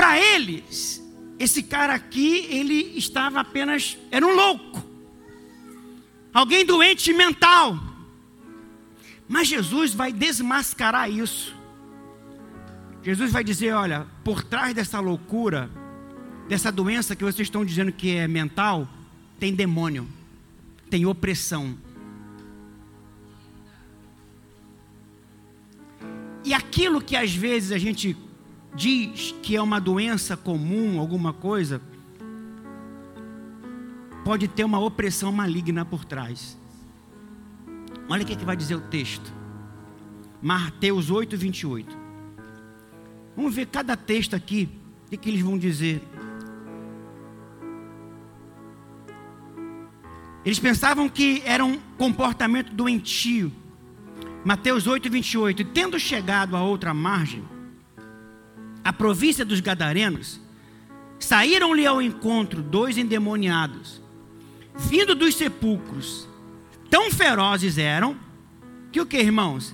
Para 0.03 0.19
eles, 0.19 1.01
esse 1.39 1.63
cara 1.63 1.93
aqui, 1.93 2.45
ele 2.49 2.97
estava 2.97 3.39
apenas, 3.39 3.97
era 4.11 4.27
um 4.27 4.35
louco, 4.35 4.83
alguém 6.33 6.65
doente 6.65 7.13
mental. 7.13 7.79
Mas 9.29 9.47
Jesus 9.47 9.93
vai 9.93 10.11
desmascarar 10.11 11.09
isso. 11.09 11.55
Jesus 13.01 13.31
vai 13.31 13.45
dizer: 13.45 13.73
olha, 13.73 14.05
por 14.25 14.43
trás 14.43 14.73
dessa 14.73 14.99
loucura, 14.99 15.71
dessa 16.49 16.69
doença 16.69 17.15
que 17.15 17.23
vocês 17.23 17.47
estão 17.47 17.63
dizendo 17.63 17.93
que 17.93 18.13
é 18.13 18.27
mental, 18.27 18.85
tem 19.39 19.55
demônio 19.55 20.05
tem 20.89 21.05
opressão. 21.05 21.77
E 26.43 26.53
aquilo 26.53 27.01
que 27.01 27.15
às 27.15 27.33
vezes 27.33 27.71
a 27.71 27.77
gente 27.77 28.15
diz 28.75 29.33
que 29.41 29.55
é 29.55 29.61
uma 29.61 29.79
doença 29.79 30.35
comum, 30.35 30.99
alguma 30.99 31.33
coisa, 31.33 31.81
pode 34.23 34.47
ter 34.47 34.63
uma 34.63 34.79
opressão 34.79 35.31
maligna 35.31 35.85
por 35.85 36.05
trás. 36.05 36.57
Olha 38.09 38.23
o 38.23 38.25
que, 38.25 38.33
é 38.33 38.35
que 38.35 38.45
vai 38.45 38.55
dizer 38.55 38.75
o 38.75 38.81
texto. 38.81 39.31
Mateus 40.41 41.09
8, 41.09 41.37
28. 41.37 41.97
Vamos 43.35 43.55
ver 43.55 43.67
cada 43.67 43.95
texto 43.95 44.35
aqui, 44.35 44.69
o 45.05 45.09
que, 45.09 45.17
que 45.17 45.29
eles 45.29 45.41
vão 45.41 45.57
dizer. 45.57 46.01
Eles 50.45 50.59
pensavam 50.59 51.07
que 51.07 51.41
era 51.45 51.63
um 51.63 51.79
comportamento 51.97 52.73
doentio. 52.73 53.51
Mateus 54.43 54.85
8, 54.85 55.09
28. 55.09 55.61
E 55.61 55.65
tendo 55.65 55.97
chegado 55.97 56.57
a 56.57 56.61
outra 56.61 56.93
margem, 56.93 57.43
a 58.83 58.91
província 58.91 59.45
dos 59.45 59.59
Gadarenos, 59.59 60.39
saíram-lhe 61.19 61.85
ao 61.85 62.01
encontro 62.01 62.61
dois 62.61 62.97
endemoniados, 62.97 64.01
vindo 64.75 65.15
dos 65.15 65.35
sepulcros. 65.35 66.27
Tão 66.89 67.09
ferozes 67.09 67.77
eram, 67.77 68.17
que 68.91 68.99
o 68.99 69.05
que, 69.05 69.17
irmãos? 69.17 69.73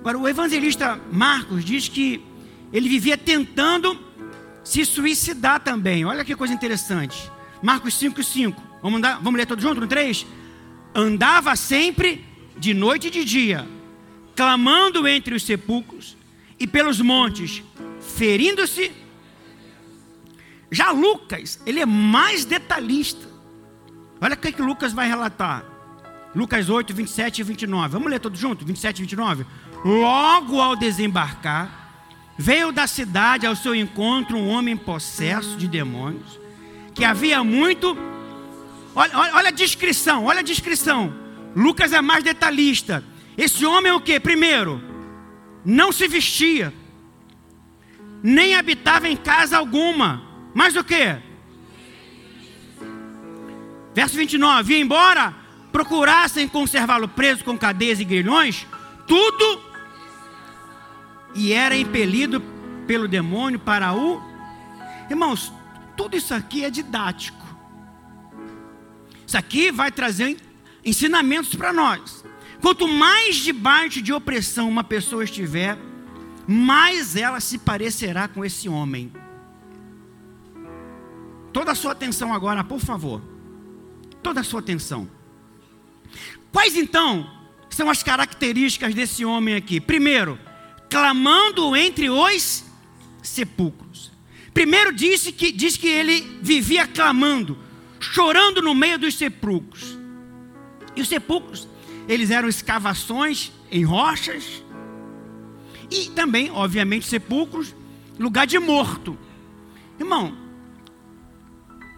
Agora, 0.00 0.18
o 0.18 0.28
evangelista 0.28 1.00
Marcos 1.10 1.64
diz 1.64 1.88
que 1.88 2.24
ele 2.72 2.88
vivia 2.88 3.18
tentando 3.18 3.98
se 4.62 4.84
suicidar 4.84 5.60
também. 5.60 6.04
Olha 6.04 6.24
que 6.24 6.34
coisa 6.34 6.54
interessante. 6.54 7.30
Marcos 7.62 7.94
5,5. 7.94 8.54
Vamos, 8.82 9.00
vamos 9.00 9.34
ler 9.34 9.46
todos 9.46 9.62
juntos 9.62 9.80
no 9.80 9.86
3? 9.86 10.26
Andava 10.94 11.56
sempre 11.56 12.24
de 12.56 12.72
noite 12.72 13.08
e 13.08 13.10
de 13.10 13.24
dia, 13.24 13.66
clamando 14.36 15.08
entre 15.08 15.34
os 15.34 15.42
sepulcros 15.42 16.16
e 16.60 16.66
pelos 16.66 17.00
montes, 17.00 17.62
ferindo-se. 18.16 18.92
Já 20.70 20.90
Lucas, 20.90 21.60
ele 21.66 21.80
é 21.80 21.86
mais 21.86 22.44
detalhista. 22.44 23.26
Olha 24.20 24.34
o 24.34 24.36
que, 24.36 24.52
que 24.52 24.62
Lucas 24.62 24.92
vai 24.92 25.08
relatar. 25.08 25.64
Lucas 26.34 26.68
8, 26.68 26.94
27 26.94 27.38
e 27.40 27.42
29. 27.42 27.92
Vamos 27.92 28.10
ler 28.10 28.20
todos 28.20 28.38
juntos? 28.38 28.66
27 28.66 28.98
e 28.98 29.02
29. 29.02 29.46
Logo 29.84 30.60
ao 30.60 30.76
desembarcar, 30.76 31.86
Veio 32.38 32.70
da 32.70 32.86
cidade 32.86 33.46
ao 33.46 33.56
seu 33.56 33.74
encontro 33.74 34.36
um 34.36 34.48
homem 34.48 34.76
possesso 34.76 35.56
de 35.56 35.66
demônios, 35.66 36.38
que 36.94 37.04
havia 37.04 37.42
muito. 37.42 37.96
Olha, 38.94 39.18
olha, 39.18 39.34
olha 39.36 39.48
a 39.48 39.52
descrição, 39.52 40.24
olha 40.24 40.40
a 40.40 40.42
descrição. 40.42 41.14
Lucas 41.54 41.92
é 41.94 42.00
mais 42.02 42.22
detalhista. 42.22 43.02
Esse 43.36 43.64
homem 43.66 43.90
é 43.90 43.94
o 43.94 44.00
que? 44.00 44.18
Primeiro, 44.18 44.82
não 45.64 45.92
se 45.92 46.08
vestia, 46.08 46.72
nem 48.22 48.54
habitava 48.54 49.08
em 49.08 49.16
casa 49.16 49.58
alguma. 49.58 50.22
Mas 50.54 50.74
o 50.74 50.82
que? 50.82 51.16
Verso 53.94 54.16
29: 54.16 54.74
E 54.74 54.80
embora 54.80 55.34
procurassem 55.70 56.48
conservá-lo 56.48 57.08
preso 57.08 57.44
com 57.44 57.58
cadeias 57.58 58.00
e 58.00 58.04
grilhões, 58.04 58.66
tudo 59.06 59.60
e 61.34 61.52
era 61.52 61.76
impelido 61.76 62.40
pelo 62.86 63.06
demônio 63.06 63.58
para 63.58 63.94
o. 63.94 64.22
Irmãos, 65.10 65.52
tudo 65.96 66.16
isso 66.16 66.32
aqui 66.34 66.64
é 66.64 66.70
didático. 66.70 67.44
Isso 69.26 69.36
aqui 69.36 69.70
vai 69.70 69.92
trazer 69.92 70.38
ensinamentos 70.84 71.54
para 71.54 71.72
nós. 71.72 72.24
Quanto 72.60 72.88
mais 72.88 73.36
debaixo 73.36 74.00
de 74.00 74.12
opressão 74.12 74.68
uma 74.68 74.84
pessoa 74.84 75.24
estiver, 75.24 75.78
mais 76.46 77.16
ela 77.16 77.40
se 77.40 77.58
parecerá 77.58 78.28
com 78.28 78.44
esse 78.44 78.68
homem. 78.68 79.12
toda 81.52 81.72
a 81.72 81.74
sua 81.74 81.92
atenção 81.92 82.34
agora, 82.34 82.62
por 82.62 82.80
favor. 82.80 83.22
Toda 84.22 84.40
a 84.40 84.44
sua 84.44 84.60
atenção. 84.60 85.08
Quais 86.52 86.76
então 86.76 87.30
são 87.70 87.88
as 87.88 88.02
características 88.02 88.94
desse 88.94 89.24
homem 89.24 89.54
aqui? 89.54 89.80
Primeiro, 89.80 90.38
clamando 90.90 91.74
entre 91.74 92.10
os 92.10 92.64
sepulcros. 93.22 94.12
Primeiro 94.52 94.92
disse 94.92 95.32
que 95.32 95.52
diz 95.52 95.76
que 95.76 95.88
ele 95.88 96.38
vivia 96.42 96.86
clamando, 96.86 97.58
chorando 98.00 98.62
no 98.62 98.74
meio 98.74 98.98
dos 98.98 99.16
sepulcros. 99.16 99.98
E 100.94 101.00
os 101.00 101.08
sepulcros, 101.08 101.68
eles 102.08 102.30
eram 102.30 102.48
escavações 102.48 103.52
em 103.70 103.84
rochas 103.84 104.62
e 105.90 106.10
também, 106.10 106.50
obviamente, 106.50 107.06
sepulcros, 107.06 107.74
lugar 108.18 108.46
de 108.46 108.58
morto. 108.58 109.16
Irmão, 109.98 110.36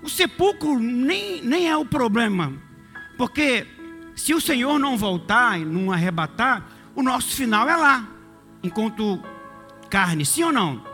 o 0.03 0.09
sepulcro 0.09 0.79
nem, 0.79 1.43
nem 1.43 1.69
é 1.69 1.77
o 1.77 1.85
problema, 1.85 2.53
porque 3.17 3.67
se 4.15 4.35
o 4.35 4.41
Senhor 4.41 4.79
não 4.79 4.97
voltar 4.97 5.61
e 5.61 5.65
não 5.65 5.93
arrebatar, 5.93 6.67
o 6.95 7.03
nosso 7.03 7.35
final 7.35 7.69
é 7.69 7.77
lá, 7.77 8.09
enquanto 8.63 9.23
carne, 9.91 10.25
sim 10.25 10.43
ou 10.43 10.53
não? 10.53 10.85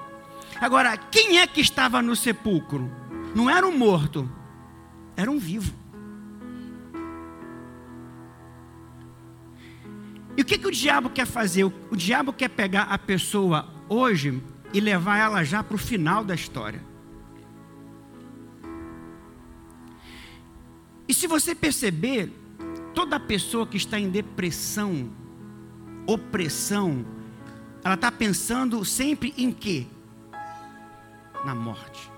Agora, 0.60 0.96
quem 0.96 1.38
é 1.38 1.46
que 1.46 1.60
estava 1.60 2.00
no 2.00 2.14
sepulcro? 2.14 2.90
Não 3.34 3.50
era 3.50 3.66
um 3.66 3.76
morto, 3.76 4.30
era 5.16 5.30
um 5.30 5.38
vivo. 5.38 5.72
E 10.36 10.42
o 10.42 10.44
que, 10.44 10.58
que 10.58 10.66
o 10.66 10.70
diabo 10.70 11.10
quer 11.10 11.26
fazer? 11.26 11.64
O, 11.64 11.96
diabo 11.96 12.32
quer 12.32 12.48
pegar 12.48 12.84
a 12.84 12.98
pessoa 12.98 13.68
hoje 13.88 14.42
e 14.72 14.80
levar 14.80 15.18
ela 15.18 15.44
já 15.44 15.62
para 15.62 15.76
o 15.76 15.78
final 15.78 16.24
da 16.24 16.34
história. 16.34 16.82
E 21.06 21.14
se 21.14 21.26
você 21.26 21.54
perceber, 21.54 22.32
toda 22.94 23.20
pessoa 23.20 23.66
que 23.66 23.76
está 23.76 23.98
em 23.98 24.08
depressão, 24.08 25.10
opressão, 26.06 27.04
ela 27.84 27.94
está 27.94 28.10
pensando 28.10 28.84
sempre 28.84 29.34
em 29.36 29.52
quê? 29.52 29.86
Na 31.44 31.54
morte. 31.54 32.10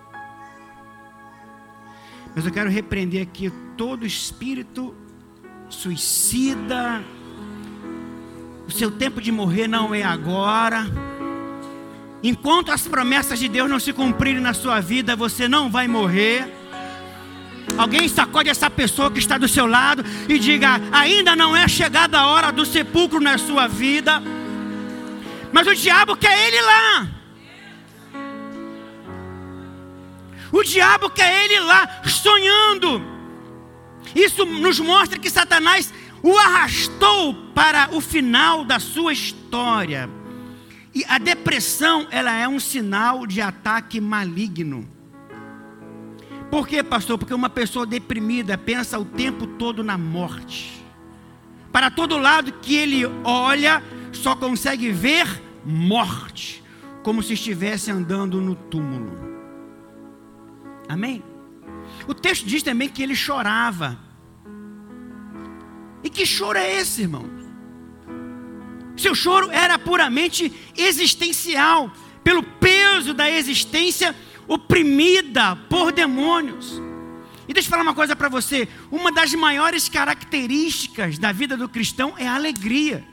Mas 2.35 2.47
eu 2.47 2.53
quero 2.53 2.71
repreender 2.71 3.23
aqui 3.23 3.51
todo 3.77 4.07
espírito 4.07 4.95
suicida, 5.69 7.05
o 8.67 8.73
seu 8.73 8.91
tempo 8.91 9.21
de 9.21 9.31
morrer 9.31 9.69
não 9.69 9.95
é 9.95 10.03
agora. 10.03 10.87
Enquanto 12.23 12.73
as 12.73 12.87
promessas 12.87 13.39
de 13.39 13.49
Deus 13.49 13.71
não 13.71 13.79
se 13.79 13.93
cumprirem 13.93 14.41
na 14.41 14.53
sua 14.53 14.81
vida, 14.81 15.15
você 15.15 15.47
não 15.49 15.71
vai 15.71 15.87
morrer. 15.87 16.53
Alguém 17.79 18.09
sacode 18.09 18.49
essa 18.49 18.71
pessoa 18.71 19.11
que 19.11 19.19
está 19.19 19.39
do 19.39 19.47
seu 19.47 19.67
lado 19.67 20.05
e 20.29 20.39
diga: 20.39 20.81
ainda 20.93 21.37
não 21.37 21.57
é 21.57 21.69
chegada 21.69 22.19
a 22.19 22.27
hora 22.27 22.51
do 22.51 22.65
sepulcro 22.65 23.21
na 23.21 23.39
sua 23.39 23.69
vida. 23.69 24.23
Mas 25.53 25.67
o 25.67 25.75
diabo 25.75 26.17
quer 26.17 26.49
ele 26.49 26.61
lá. 26.61 27.09
O 30.53 30.63
diabo 30.63 31.11
quer 31.11 31.45
ele 31.45 31.61
lá, 31.61 32.03
sonhando. 32.05 33.03
Isso 34.15 34.45
nos 34.47 34.81
mostra 34.81 35.19
que 35.19 35.29
Satanás 35.29 35.93
o 36.27 36.37
arrastou 36.39 37.35
para 37.55 37.95
o 37.95 38.01
final 38.01 38.65
da 38.65 38.81
sua 38.81 39.13
história. 39.13 40.11
E 40.93 41.05
a 41.05 41.19
depressão, 41.19 42.09
ela 42.11 42.35
é 42.35 42.49
um 42.49 42.59
sinal 42.59 43.29
de 43.29 43.41
ataque 43.41 44.01
maligno. 44.01 44.89
Por 46.51 46.67
quê, 46.67 46.83
pastor? 46.83 47.17
Porque 47.17 47.33
uma 47.33 47.49
pessoa 47.49 47.87
deprimida 47.87 48.59
pensa 48.59 48.99
o 48.99 49.05
tempo 49.05 49.47
todo 49.47 49.85
na 49.85 49.97
morte. 49.97 50.85
Para 51.71 51.93
todo 51.93 52.19
lado 52.19 52.55
que 52.55 52.75
ele 52.75 53.05
olha, 53.23 53.81
só 54.11 54.35
consegue 54.35 54.91
ver 54.91 55.41
morte, 55.65 56.61
como 57.05 57.23
se 57.23 57.35
estivesse 57.35 57.89
andando 57.89 58.41
no 58.41 58.57
túmulo. 58.57 59.17
Amém? 60.89 61.23
O 62.09 62.15
texto 62.15 62.47
diz 62.47 62.65
também 62.65 62.89
que 62.89 63.01
ele 63.01 63.15
chorava. 63.15 64.06
E 66.03 66.11
que 66.11 66.25
choro 66.25 66.59
é 66.59 66.77
esse, 66.77 67.03
irmão? 67.03 67.29
Seu 68.97 69.15
choro 69.15 69.51
era 69.51 69.79
puramente 69.79 70.53
existencial, 70.77 71.93
pelo 72.25 72.43
peso 72.43 73.13
da 73.13 73.31
existência 73.31 74.15
oprimida 74.49 75.57
por 75.69 75.93
demônios. 75.93 76.81
E 77.49 77.53
deixa 77.53 77.69
eu 77.69 77.71
falar 77.71 77.83
uma 77.83 77.95
coisa 77.95 78.17
para 78.17 78.29
você: 78.29 78.69
uma 78.91 79.13
das 79.13 79.35
maiores 79.35 79.89
características 79.89 81.19
da 81.19 81.31
vida 81.33 81.57
do 81.57 81.69
cristão 81.69 82.15
é 82.17 82.27
a 82.27 82.35
alegria. 82.35 83.05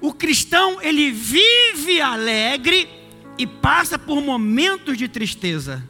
O 0.00 0.14
cristão, 0.14 0.80
ele 0.80 1.10
vive 1.10 2.00
alegre 2.00 2.88
e 3.36 3.46
passa 3.46 3.98
por 3.98 4.22
momentos 4.22 4.96
de 4.96 5.06
tristeza. 5.06 5.86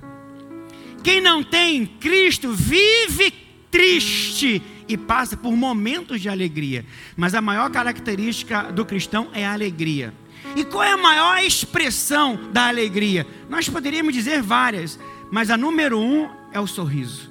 Quem 1.02 1.20
não 1.20 1.42
tem 1.42 1.86
Cristo 1.86 2.52
vive 2.52 3.32
triste 3.70 4.62
e 4.88 4.96
passa 4.96 5.36
por 5.36 5.56
momentos 5.56 6.20
de 6.20 6.28
alegria. 6.28 6.84
Mas 7.16 7.34
a 7.34 7.40
maior 7.40 7.70
característica 7.70 8.64
do 8.72 8.84
cristão 8.84 9.28
é 9.32 9.46
a 9.46 9.52
alegria. 9.52 10.12
E 10.56 10.64
qual 10.64 10.82
é 10.82 10.92
a 10.92 10.96
maior 10.96 11.38
expressão 11.38 12.50
da 12.52 12.66
alegria? 12.68 13.26
Nós 13.48 13.68
poderíamos 13.68 14.12
dizer 14.12 14.42
várias, 14.42 14.98
mas 15.30 15.50
a 15.50 15.56
número 15.56 15.98
um 15.98 16.28
é 16.52 16.58
o 16.58 16.66
sorriso. 16.66 17.30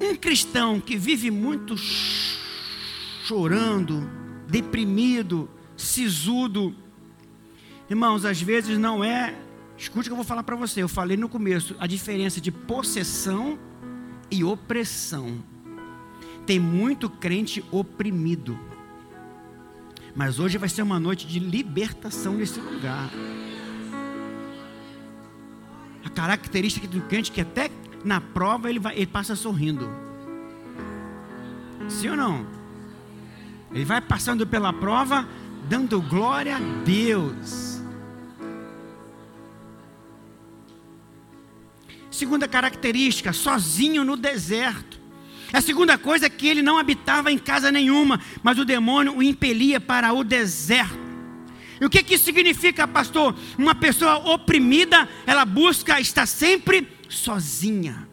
Um 0.00 0.14
cristão 0.16 0.80
que 0.80 0.96
vive 0.96 1.30
muito 1.30 1.76
chorando, 3.24 4.08
deprimido, 4.48 5.48
sisudo, 5.76 6.74
irmãos, 7.88 8.24
às 8.24 8.40
vezes 8.40 8.78
não 8.78 9.04
é 9.04 9.34
Escute 9.78 10.08
o 10.08 10.10
que 10.10 10.12
eu 10.12 10.16
vou 10.16 10.24
falar 10.24 10.42
para 10.42 10.56
você. 10.56 10.82
Eu 10.82 10.88
falei 10.88 11.16
no 11.16 11.28
começo 11.28 11.76
a 11.78 11.86
diferença 11.86 12.40
de 12.40 12.50
possessão 12.50 13.56
e 14.28 14.42
opressão. 14.42 15.38
Tem 16.44 16.58
muito 16.58 17.08
crente 17.08 17.64
oprimido. 17.70 18.58
Mas 20.16 20.40
hoje 20.40 20.58
vai 20.58 20.68
ser 20.68 20.82
uma 20.82 20.98
noite 20.98 21.28
de 21.28 21.38
libertação 21.38 22.34
nesse 22.34 22.58
lugar. 22.58 23.08
A 26.04 26.10
característica 26.10 26.88
do 26.88 27.00
crente 27.02 27.30
é 27.30 27.34
que 27.34 27.40
até 27.40 27.70
na 28.04 28.20
prova 28.20 28.68
ele, 28.68 28.80
vai, 28.80 28.96
ele 28.96 29.06
passa 29.06 29.36
sorrindo. 29.36 29.88
Sim 31.88 32.08
ou 32.10 32.16
não? 32.16 32.46
Ele 33.72 33.84
vai 33.84 34.00
passando 34.00 34.44
pela 34.44 34.72
prova 34.72 35.28
dando 35.68 36.00
glória 36.00 36.56
a 36.56 36.60
Deus. 36.84 37.67
Segunda 42.18 42.48
característica, 42.48 43.32
sozinho 43.32 44.02
no 44.02 44.16
deserto. 44.16 45.00
A 45.52 45.60
segunda 45.60 45.96
coisa 45.96 46.26
é 46.26 46.28
que 46.28 46.48
ele 46.48 46.62
não 46.62 46.76
habitava 46.76 47.30
em 47.30 47.38
casa 47.38 47.70
nenhuma, 47.70 48.20
mas 48.42 48.58
o 48.58 48.64
demônio 48.64 49.16
o 49.16 49.22
impelia 49.22 49.78
para 49.78 50.12
o 50.12 50.24
deserto. 50.24 50.98
E 51.80 51.84
o 51.84 51.88
que, 51.88 52.02
que 52.02 52.14
isso 52.14 52.24
significa, 52.24 52.88
pastor? 52.88 53.36
Uma 53.56 53.72
pessoa 53.72 54.16
oprimida, 54.34 55.08
ela 55.24 55.44
busca 55.44 56.00
estar 56.00 56.26
sempre 56.26 56.88
sozinha. 57.08 58.08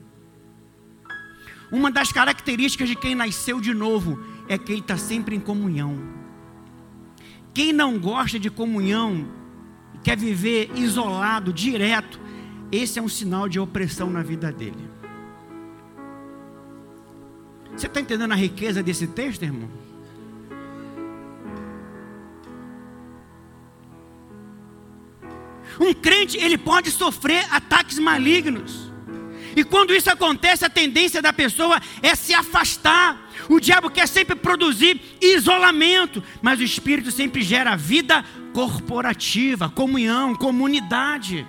Uma 1.71 1.89
das 1.89 2.11
características 2.11 2.87
de 2.87 2.95
quem 2.95 3.15
nasceu 3.15 3.59
de 3.59 3.73
novo 3.73 4.23
é 4.47 4.55
que 4.55 4.71
ele 4.71 4.81
está 4.81 4.97
sempre 4.97 5.35
em 5.35 5.39
comunhão. 5.39 5.99
Quem 7.55 7.73
não 7.73 7.97
gosta 7.97 8.37
de 8.37 8.51
comunhão, 8.51 9.27
quer 10.03 10.15
viver 10.15 10.69
isolado, 10.75 11.51
direto, 11.51 12.23
esse 12.71 12.99
é 12.99 13.01
um 13.01 13.09
sinal 13.09 13.47
de 13.47 13.59
opressão 13.59 14.09
na 14.09 14.23
vida 14.23 14.51
dele. 14.51 14.89
Você 17.75 17.87
está 17.87 17.99
entendendo 17.99 18.31
a 18.31 18.35
riqueza 18.35 18.81
desse 18.81 19.07
texto, 19.07 19.43
irmão? 19.43 19.69
Um 25.79 25.93
crente, 25.93 26.37
ele 26.37 26.57
pode 26.57 26.89
sofrer 26.89 27.45
ataques 27.51 27.99
malignos. 27.99 28.91
E 29.55 29.63
quando 29.63 29.93
isso 29.93 30.09
acontece, 30.09 30.65
a 30.65 30.69
tendência 30.69 31.21
da 31.21 31.31
pessoa 31.31 31.81
é 32.01 32.15
se 32.15 32.33
afastar. 32.33 33.29
O 33.49 33.59
diabo 33.59 33.89
quer 33.89 34.07
sempre 34.07 34.35
produzir 34.35 34.99
isolamento, 35.21 36.23
mas 36.41 36.59
o 36.59 36.63
Espírito 36.63 37.11
sempre 37.11 37.41
gera 37.41 37.75
vida 37.75 38.23
corporativa, 38.53 39.69
comunhão, 39.69 40.33
comunidade. 40.33 41.45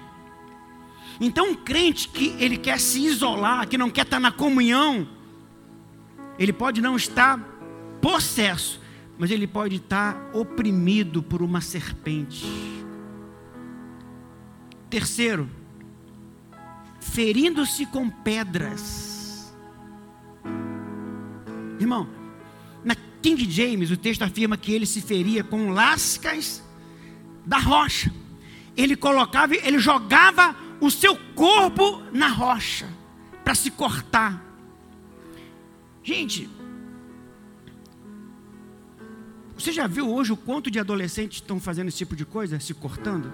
Então, 1.20 1.50
um 1.50 1.55
crente 1.55 2.09
que 2.09 2.35
ele 2.38 2.57
quer 2.57 2.79
se 2.79 3.00
isolar, 3.00 3.66
que 3.68 3.79
não 3.79 3.90
quer 3.90 4.02
estar 4.02 4.20
na 4.20 4.31
comunhão, 4.31 5.09
ele 6.38 6.52
pode 6.52 6.81
não 6.81 6.96
estar 6.96 7.38
possesso, 8.00 8.81
mas 9.18 9.31
ele 9.31 9.46
pode 9.46 9.76
estar 9.76 10.31
oprimido 10.35 11.22
por 11.22 11.42
uma 11.42 11.61
serpente. 11.61 12.46
Terceiro, 14.90 15.48
ferindo-se 17.00 17.87
com 17.87 18.11
pedras. 18.11 19.55
Irmão, 21.81 22.09
na 22.85 22.94
King 23.22 23.50
James 23.50 23.90
o 23.90 23.96
texto 23.96 24.22
afirma 24.22 24.57
que 24.57 24.72
ele 24.72 24.87
se 24.87 25.00
feria 25.00 25.42
com 25.42 25.70
lascas 25.70 26.62
da 27.44 27.59
rocha. 27.59 28.12
Ele 28.76 28.94
colocava, 28.94 29.55
ele 29.55 29.79
jogava 29.79 30.55
o 30.81 30.91
seu 30.91 31.17
corpo 31.35 32.03
na 32.12 32.29
rocha 32.29 32.89
para 33.45 33.55
se 33.55 33.71
cortar. 33.71 34.45
Gente, 36.03 36.49
você 39.57 39.73
já 39.73 39.87
viu 39.87 40.09
hoje 40.12 40.33
o 40.33 40.37
quanto 40.37 40.71
de 40.71 40.79
adolescentes 40.79 41.39
estão 41.39 41.59
fazendo 41.59 41.89
esse 41.89 41.97
tipo 41.99 42.15
de 42.15 42.25
coisa, 42.25 42.61
se 42.61 42.75
cortando? 42.75 43.33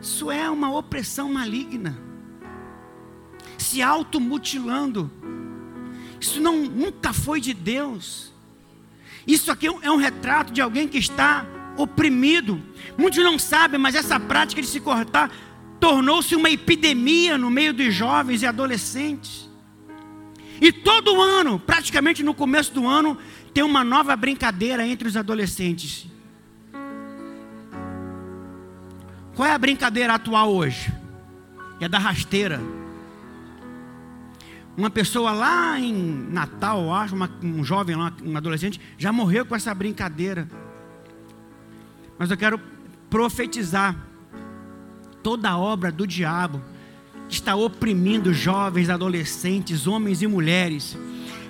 Isso 0.00 0.30
é 0.30 0.50
uma 0.50 0.76
opressão 0.76 1.32
maligna. 1.32 1.96
Se 3.58 3.82
automutilando. 3.82 5.10
Isso 6.20 6.40
não, 6.40 6.64
nunca 6.64 7.12
foi 7.12 7.40
de 7.40 7.54
Deus. 7.54 8.32
Isso 9.26 9.50
aqui 9.50 9.66
é 9.66 9.90
um 9.90 9.96
retrato 9.96 10.52
de 10.52 10.60
alguém 10.60 10.86
que 10.88 10.98
está 10.98 11.46
oprimido. 11.76 12.60
Muitos 12.96 13.22
não 13.22 13.38
sabem, 13.38 13.78
mas 13.78 13.94
essa 13.94 14.18
prática 14.18 14.60
de 14.60 14.68
se 14.68 14.80
cortar 14.80 15.30
tornou-se 15.80 16.34
uma 16.34 16.50
epidemia 16.50 17.36
no 17.36 17.50
meio 17.50 17.72
dos 17.72 17.92
jovens 17.92 18.42
e 18.42 18.46
adolescentes. 18.46 19.48
E 20.60 20.72
todo 20.72 21.20
ano, 21.20 21.58
praticamente 21.58 22.22
no 22.22 22.32
começo 22.32 22.72
do 22.72 22.86
ano, 22.86 23.18
tem 23.52 23.62
uma 23.62 23.84
nova 23.84 24.16
brincadeira 24.16 24.86
entre 24.86 25.06
os 25.06 25.16
adolescentes. 25.16 26.06
Qual 29.34 29.46
é 29.46 29.52
a 29.52 29.58
brincadeira 29.58 30.14
atual 30.14 30.54
hoje? 30.54 30.92
É 31.80 31.88
da 31.88 31.98
rasteira. 31.98 32.60
Uma 34.76 34.90
pessoa 34.90 35.32
lá 35.32 35.78
em 35.78 35.92
Natal, 36.30 36.92
acho, 36.92 37.14
uma, 37.14 37.30
um 37.42 37.62
jovem 37.62 37.94
lá, 37.94 38.12
um 38.24 38.36
adolescente, 38.36 38.80
já 38.96 39.12
morreu 39.12 39.44
com 39.44 39.54
essa 39.54 39.74
brincadeira. 39.74 40.48
Mas 42.18 42.30
eu 42.30 42.36
quero 42.36 42.60
profetizar 43.10 43.96
toda 45.22 45.50
a 45.50 45.58
obra 45.58 45.90
do 45.90 46.06
diabo 46.06 46.62
que 47.28 47.34
está 47.34 47.56
oprimindo 47.56 48.32
jovens, 48.32 48.90
adolescentes, 48.90 49.86
homens 49.86 50.22
e 50.22 50.26
mulheres. 50.26 50.96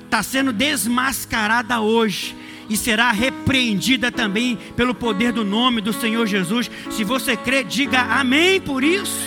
Está 0.05 0.23
sendo 0.23 0.53
desmascarada 0.53 1.81
hoje 1.81 2.37
e 2.69 2.77
será 2.77 3.11
repreendida 3.11 4.11
também 4.11 4.57
pelo 4.77 4.95
poder 4.95 5.33
do 5.33 5.45
nome 5.45 5.81
do 5.81 5.93
Senhor 5.93 6.27
Jesus. 6.27 6.71
Se 6.91 7.05
você 7.05 7.37
crê, 7.37 7.65
diga 7.65 8.01
amém 8.01 8.61
por 8.61 8.85
isso. 8.85 9.21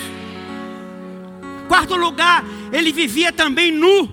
Quarto 1.68 1.94
lugar, 1.94 2.44
ele 2.72 2.90
vivia 2.90 3.30
também 3.30 3.70
nu. 3.70 4.08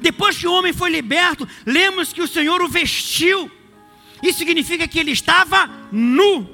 Depois 0.00 0.36
que 0.36 0.46
o 0.46 0.52
homem 0.52 0.72
foi 0.72 0.90
liberto, 0.90 1.48
lemos 1.64 2.12
que 2.12 2.20
o 2.20 2.28
Senhor 2.28 2.60
o 2.60 2.68
vestiu. 2.68 3.50
Isso 4.22 4.38
significa 4.38 4.86
que 4.88 4.98
ele 4.98 5.12
estava 5.12 5.68
nu. 5.90 6.48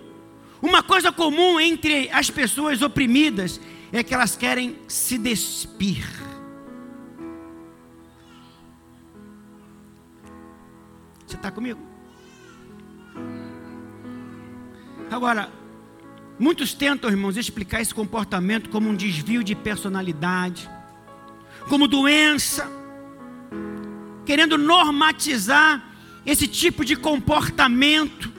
Uma 0.62 0.82
coisa 0.82 1.10
comum 1.10 1.58
entre 1.58 2.10
as 2.10 2.30
pessoas 2.30 2.82
oprimidas 2.82 3.60
é 3.92 4.02
que 4.02 4.14
elas 4.14 4.36
querem 4.36 4.78
se 4.86 5.16
despir. 5.18 6.06
Você 11.26 11.36
está 11.36 11.50
comigo? 11.50 11.80
Agora, 15.10 15.50
muitos 16.38 16.72
tentam, 16.72 17.10
irmãos, 17.10 17.36
explicar 17.36 17.80
esse 17.80 17.94
comportamento 17.94 18.70
como 18.70 18.88
um 18.88 18.94
desvio 18.94 19.42
de 19.42 19.54
personalidade, 19.54 20.70
como 21.68 21.88
doença, 21.88 22.70
querendo 24.24 24.56
normatizar 24.56 25.89
esse 26.24 26.46
tipo 26.46 26.84
de 26.84 26.96
comportamento. 26.96 28.32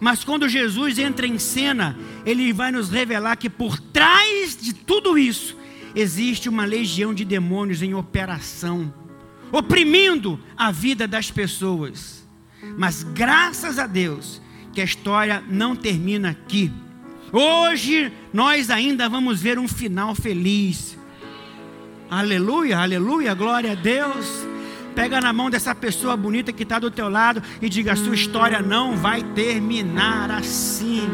Mas 0.00 0.24
quando 0.24 0.48
Jesus 0.48 0.98
entra 0.98 1.26
em 1.26 1.38
cena, 1.38 1.96
ele 2.26 2.52
vai 2.52 2.72
nos 2.72 2.90
revelar 2.90 3.36
que 3.36 3.48
por 3.48 3.78
trás 3.78 4.56
de 4.60 4.74
tudo 4.74 5.16
isso 5.16 5.56
existe 5.94 6.48
uma 6.48 6.64
legião 6.64 7.14
de 7.14 7.24
demônios 7.24 7.82
em 7.82 7.94
operação 7.94 8.92
oprimindo 9.52 10.40
a 10.56 10.72
vida 10.72 11.06
das 11.06 11.30
pessoas. 11.30 12.26
Mas 12.78 13.02
graças 13.02 13.78
a 13.78 13.86
Deus 13.86 14.40
que 14.72 14.80
a 14.80 14.84
história 14.84 15.44
não 15.46 15.76
termina 15.76 16.30
aqui. 16.30 16.72
Hoje 17.30 18.10
nós 18.32 18.70
ainda 18.70 19.08
vamos 19.08 19.40
ver 19.40 19.58
um 19.58 19.68
final 19.68 20.14
feliz. 20.14 20.96
Aleluia, 22.10 22.78
aleluia, 22.78 23.34
glória 23.34 23.72
a 23.72 23.74
Deus. 23.74 24.51
Pega 24.94 25.20
na 25.20 25.32
mão 25.32 25.50
dessa 25.50 25.74
pessoa 25.74 26.16
bonita 26.16 26.52
que 26.52 26.62
está 26.62 26.78
do 26.78 26.90
teu 26.90 27.08
lado 27.08 27.42
e 27.60 27.68
diga: 27.68 27.92
a 27.92 27.96
sua 27.96 28.14
história 28.14 28.60
não 28.60 28.96
vai 28.96 29.22
terminar 29.22 30.30
assim. 30.30 31.08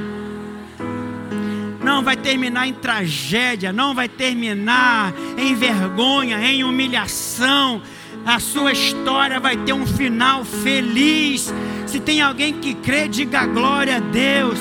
Não 1.82 2.02
vai 2.02 2.16
terminar 2.16 2.66
em 2.66 2.74
tragédia, 2.74 3.72
não 3.72 3.94
vai 3.94 4.08
terminar 4.08 5.14
em 5.38 5.54
vergonha, 5.54 6.38
em 6.40 6.62
humilhação 6.62 7.80
a 8.28 8.38
sua 8.38 8.72
história 8.72 9.40
vai 9.40 9.56
ter 9.56 9.72
um 9.72 9.86
final 9.86 10.44
feliz. 10.44 11.52
Se 11.86 11.98
tem 11.98 12.20
alguém 12.20 12.52
que 12.52 12.74
crê, 12.74 13.08
diga 13.08 13.46
glória 13.46 13.96
a 13.96 14.00
Deus. 14.00 14.58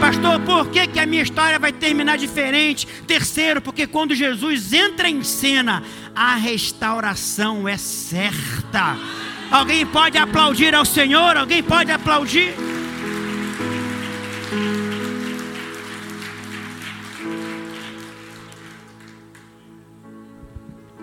Pastor, 0.00 0.40
por 0.40 0.70
que, 0.70 0.86
que 0.86 0.98
a 0.98 1.04
minha 1.04 1.22
história 1.22 1.58
vai 1.58 1.72
terminar 1.72 2.16
diferente? 2.16 2.86
Terceiro, 3.06 3.60
porque 3.60 3.86
quando 3.86 4.14
Jesus 4.14 4.72
entra 4.72 5.10
em 5.10 5.22
cena, 5.22 5.82
a 6.14 6.36
restauração 6.36 7.68
é 7.68 7.76
certa. 7.76 8.96
Alguém 9.50 9.84
pode 9.84 10.16
aplaudir 10.16 10.74
ao 10.74 10.86
Senhor? 10.86 11.36
Alguém 11.36 11.62
pode 11.62 11.92
aplaudir? 11.92 12.54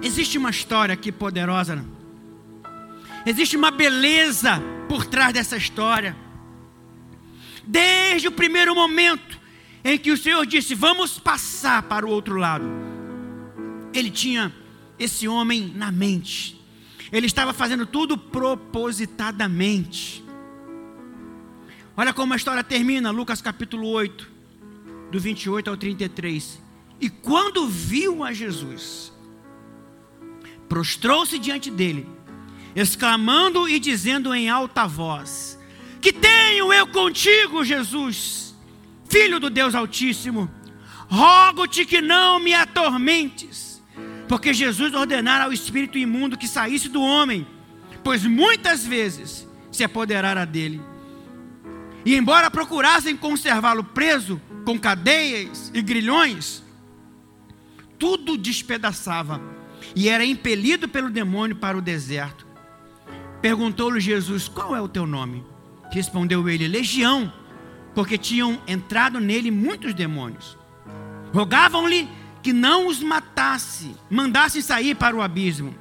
Existe 0.01 0.39
uma 0.39 0.49
história 0.49 0.93
aqui 0.93 1.11
poderosa. 1.11 1.85
Existe 3.27 3.55
uma 3.55 3.69
beleza 3.69 4.59
por 4.89 5.05
trás 5.05 5.33
dessa 5.33 5.55
história. 5.55 6.15
Desde 7.67 8.29
o 8.29 8.31
primeiro 8.31 8.73
momento 8.73 9.37
em 9.83 9.97
que 9.97 10.11
o 10.11 10.17
Senhor 10.17 10.45
disse: 10.45 10.73
Vamos 10.73 11.19
passar 11.19 11.83
para 11.83 12.05
o 12.05 12.09
outro 12.09 12.37
lado. 12.37 12.65
Ele 13.93 14.09
tinha 14.09 14.53
esse 14.97 15.27
homem 15.27 15.73
na 15.75 15.91
mente. 15.91 16.57
Ele 17.11 17.25
estava 17.25 17.53
fazendo 17.53 17.85
tudo 17.85 18.17
propositadamente. 18.17 20.23
Olha 21.95 22.13
como 22.13 22.33
a 22.33 22.37
história 22.37 22.63
termina, 22.63 23.11
Lucas 23.11 23.41
capítulo 23.41 23.87
8, 23.87 24.29
do 25.11 25.19
28 25.19 25.69
ao 25.69 25.77
33. 25.77 26.61
E 27.01 27.09
quando 27.09 27.67
viu 27.67 28.23
a 28.23 28.31
Jesus, 28.33 29.11
prostrou-se 30.69 31.37
diante 31.39 31.71
dele, 31.71 32.07
exclamando 32.75 33.67
e 33.67 33.79
dizendo 33.79 34.33
em 34.33 34.49
alta 34.49 34.87
voz: 34.87 35.56
Que 36.07 36.13
tenho 36.13 36.71
eu 36.71 36.87
contigo, 36.87 37.65
Jesus, 37.65 38.55
filho 39.09 39.41
do 39.41 39.49
Deus 39.49 39.75
Altíssimo, 39.75 40.49
rogo-te 41.09 41.83
que 41.83 41.99
não 41.99 42.39
me 42.39 42.53
atormentes, 42.53 43.83
porque 44.25 44.53
Jesus 44.53 44.93
ordenara 44.93 45.43
ao 45.43 45.51
espírito 45.51 45.97
imundo 45.97 46.37
que 46.37 46.47
saísse 46.47 46.87
do 46.87 47.01
homem, 47.01 47.45
pois 48.05 48.23
muitas 48.23 48.87
vezes 48.87 49.45
se 49.69 49.83
apoderara 49.83 50.45
dele. 50.45 50.81
E 52.05 52.15
embora 52.15 52.49
procurassem 52.49 53.17
conservá-lo 53.17 53.83
preso 53.83 54.41
com 54.63 54.79
cadeias 54.79 55.69
e 55.73 55.81
grilhões, 55.81 56.63
tudo 57.99 58.37
despedaçava 58.37 59.41
e 59.93 60.07
era 60.07 60.23
impelido 60.23 60.87
pelo 60.87 61.09
demônio 61.09 61.57
para 61.57 61.77
o 61.77 61.81
deserto. 61.81 62.47
Perguntou-lhe 63.41 63.99
Jesus: 63.99 64.47
Qual 64.47 64.73
é 64.73 64.79
o 64.79 64.87
teu 64.87 65.05
nome? 65.05 65.56
Respondeu 65.91 66.47
ele: 66.49 66.67
Legião, 66.67 67.31
porque 67.95 68.17
tinham 68.17 68.61
entrado 68.67 69.19
nele 69.19 69.51
muitos 69.51 69.93
demônios. 69.93 70.57
Rogavam-lhe 71.33 72.07
que 72.41 72.53
não 72.53 72.87
os 72.87 73.01
matasse, 73.01 73.95
mandasse 74.09 74.61
sair 74.61 74.95
para 74.95 75.15
o 75.15 75.21
abismo. 75.21 75.75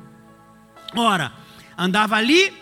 Ora, 0.95 1.33
andava 1.77 2.17
ali, 2.17 2.53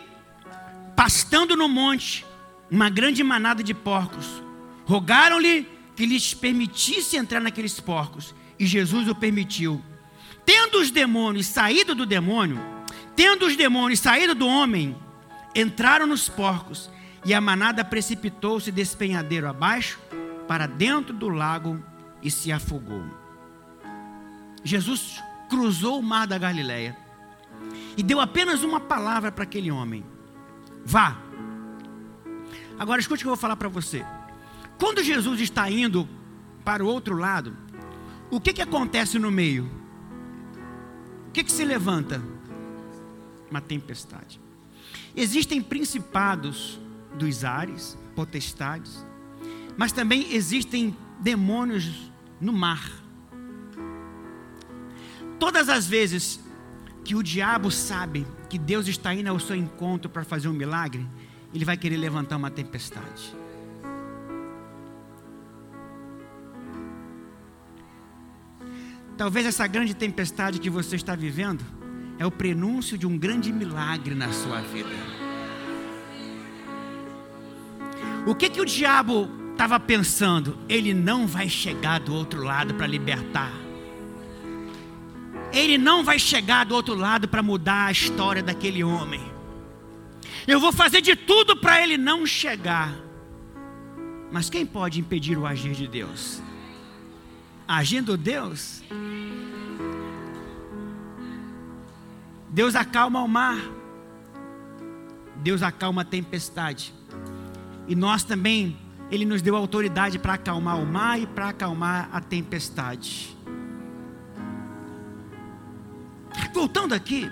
pastando 0.97 1.57
no 1.57 1.69
monte, 1.69 2.27
uma 2.71 2.91
grande 2.91 3.23
manada 3.23 3.63
de 3.63 3.73
porcos. 3.73 4.43
Rogaram-lhe 4.85 5.67
que 5.97 6.05
lhes 6.05 6.35
permitisse 6.35 7.17
entrar 7.17 7.41
naqueles 7.41 7.79
porcos, 7.81 8.35
e 8.59 8.67
Jesus 8.67 9.09
o 9.09 9.15
permitiu. 9.15 9.81
Tendo 10.45 10.81
os 10.81 10.91
demônios 10.91 11.47
saído 11.47 11.95
do 11.95 12.05
demônio, 12.05 12.61
tendo 13.17 13.47
os 13.47 13.57
demônios 13.57 14.01
saído 14.01 14.35
do 14.35 14.47
homem, 14.47 14.97
entraram 15.55 16.07
nos 16.07 16.29
porcos, 16.29 16.91
E 17.25 17.33
a 17.33 17.41
manada 17.41 17.85
precipitou-se 17.85 18.71
despenhadeiro 18.71 19.49
abaixo 19.49 19.99
para 20.47 20.67
dentro 20.67 21.15
do 21.15 21.29
lago 21.29 21.83
e 22.23 22.31
se 22.31 22.53
afogou. 22.53 23.05
Jesus 24.63 25.23
cruzou 25.49 25.99
o 25.99 26.03
mar 26.03 26.27
da 26.27 26.39
Galileia 26.39 26.97
e 27.97 28.03
deu 28.03 28.21
apenas 28.21 28.63
uma 28.63 28.81
palavra 28.81 29.33
para 29.33 29.45
aquele 29.45 29.71
homem: 29.71 30.05
Vá. 30.85 31.17
Agora 32.79 33.01
escute 33.01 33.23
o 33.23 33.25
que 33.25 33.27
eu 33.27 33.31
vou 33.31 33.37
falar 33.37 33.57
para 33.57 33.69
você. 33.69 34.05
Quando 34.79 35.03
Jesus 35.03 35.41
está 35.41 35.71
indo 35.71 36.09
para 36.65 36.85
o 36.85 36.89
outro 36.89 37.17
lado, 37.17 37.57
o 38.31 38.41
que, 38.41 38.53
que 38.53 38.63
acontece 38.63 39.19
no 39.19 39.31
meio? 39.31 39.71
O 41.29 41.31
que, 41.31 41.45
que 41.45 41.53
se 41.53 41.65
levanta? 41.65 42.23
Uma 43.51 43.61
tempestade. 43.61 44.41
Existem 45.15 45.63
principados 45.63 46.81
dos 47.17 47.45
ares, 47.45 47.97
potestades, 48.15 49.05
mas 49.77 49.93
também 49.93 50.35
existem 50.35 50.97
demônios 51.21 52.11
no 52.41 52.53
mar. 52.53 52.91
Todas 55.39 55.69
as 55.69 55.87
vezes 55.87 56.41
que 57.05 57.15
o 57.15 57.23
diabo 57.23 57.71
sabe 57.71 58.27
que 58.49 58.59
Deus 58.59 58.89
está 58.89 59.15
indo 59.15 59.29
ao 59.29 59.39
seu 59.39 59.57
encontro 59.57 60.09
para 60.09 60.25
fazer 60.25 60.49
um 60.49 60.53
milagre, 60.53 61.07
ele 61.53 61.65
vai 61.65 61.77
querer 61.77 61.97
levantar 61.97 62.37
uma 62.37 62.51
tempestade. 62.51 63.35
Talvez 69.17 69.47
essa 69.47 69.67
grande 69.67 69.95
tempestade 69.95 70.59
que 70.59 70.69
você 70.69 70.97
está 70.97 71.15
vivendo 71.15 71.65
é 72.19 72.27
o 72.27 72.31
prenúncio 72.31 72.99
de 72.99 73.07
um 73.07 73.17
grande 73.17 73.53
milagre 73.53 74.15
na 74.15 74.33
sua 74.33 74.61
vida. 74.61 75.24
O 78.27 78.35
que 78.35 78.49
que 78.49 78.61
o 78.61 78.65
diabo 78.65 79.29
estava 79.53 79.79
pensando? 79.79 80.59
Ele 80.69 80.95
não 80.95 81.27
vai 81.27 81.49
chegar 81.49 82.01
do 82.01 82.15
outro 82.15 82.43
lado 82.43 82.75
para 82.75 82.87
libertar. 82.87 83.53
Ele 85.53 85.77
não 85.77 86.03
vai 86.03 86.19
chegar 86.19 86.65
do 86.65 86.75
outro 86.75 86.95
lado 86.95 87.29
para 87.29 87.43
mudar 87.43 87.87
a 87.87 87.93
história 87.93 88.43
daquele 88.43 88.83
homem. 88.83 89.21
Eu 90.47 90.59
vou 90.59 90.73
fazer 90.73 91.01
de 91.01 91.15
tudo 91.15 91.57
para 91.57 91.83
ele 91.83 91.97
não 91.97 92.27
chegar. 92.27 92.95
Mas 94.33 94.51
quem 94.51 94.67
pode 94.67 94.99
impedir 94.99 95.39
o 95.39 95.47
agir 95.47 95.75
de 95.75 95.87
Deus? 95.87 96.43
Agindo 97.69 98.17
Deus, 98.17 98.83
Deus 102.49 102.75
acalma 102.75 103.23
o 103.23 103.29
mar, 103.29 103.59
Deus 105.37 105.63
acalma 105.63 106.03
a 106.03 106.05
tempestade, 106.05 106.93
e 107.87 107.95
nós 107.95 108.25
também, 108.25 108.77
Ele 109.11 109.25
nos 109.25 109.43
deu 109.43 109.57
autoridade 109.57 110.19
para 110.19 110.35
acalmar 110.35 110.81
o 110.81 110.87
mar 110.87 111.21
e 111.21 111.27
para 111.27 111.51
acalmar 111.51 112.09
a 112.13 112.21
tempestade. 112.21 113.37
Voltando 116.53 116.95
aqui, 116.95 117.31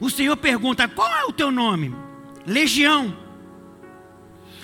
o 0.00 0.10
Senhor 0.10 0.36
pergunta: 0.36 0.88
qual 0.88 1.10
é 1.16 1.24
o 1.24 1.32
teu 1.32 1.50
nome? 1.50 1.94
Legião. 2.46 3.16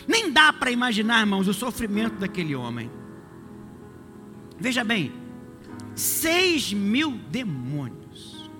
Nem 0.07 0.33
dá 0.33 0.53
para 0.53 0.71
imaginar, 0.71 1.21
irmãos, 1.21 1.47
o 1.47 1.55
sofrimento 1.55 2.17
daquele 2.17 2.55
homem. 2.55 2.91
Veja 4.59 4.83
bem, 4.83 5.13
seis 5.95 6.73
mil 6.73 7.13
demônios. 7.31 8.51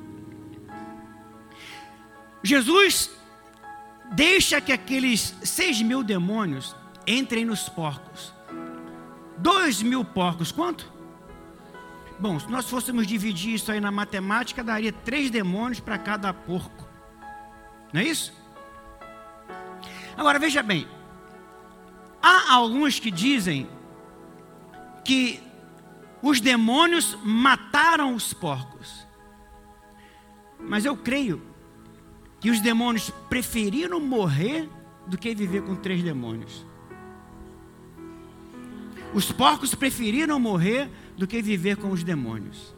Jesus 2.43 3.11
deixa 4.11 4.61
que 4.61 4.73
aqueles 4.73 5.35
seis 5.43 5.81
mil 5.81 6.03
demônios 6.03 6.75
entrem 7.07 7.45
nos 7.45 7.69
porcos. 7.69 8.33
Dois 9.39 9.83
mil 9.83 10.05
porcos, 10.05 10.53
quanto? 10.53 10.91
Bom, 12.19 12.39
se 12.39 12.51
nós 12.51 12.69
fôssemos 12.69 13.07
dividir 13.07 13.55
isso 13.55 13.73
aí 13.73 13.81
na 13.81 13.91
matemática, 13.91 14.63
daria 14.63 14.93
três 14.93 15.31
demônios 15.31 15.81
para 15.81 15.97
cada 15.97 16.35
porco. 16.35 16.87
Não 17.93 18.01
é 18.01 18.05
isso? 18.05 18.33
Agora 20.17 20.39
veja 20.39 20.63
bem, 20.63 20.87
há 22.21 22.53
alguns 22.53 22.99
que 22.99 23.11
dizem 23.11 23.67
que 25.03 25.43
os 26.21 26.41
demônios 26.41 27.17
mataram 27.25 28.15
os 28.15 28.35
porcos. 28.35 29.07
Mas 30.59 30.85
eu 30.85 30.95
creio 30.95 31.50
que 32.41 32.51
os 32.51 32.61
demônios 32.61 33.11
preferiram 33.29 34.01
morrer 34.01 34.69
do 35.07 35.19
que 35.19 35.35
viver 35.35 35.63
com 35.63 35.77
três 35.77 36.03
demônios. 36.03 36.65
Os 39.13 39.31
porcos 39.31 39.75
preferiram 39.75 40.41
morrer 40.41 40.89
do 41.17 41.27
que 41.27 41.43
viver 41.43 41.77
com 41.77 41.91
os 41.91 42.03
demônios. 42.03 42.75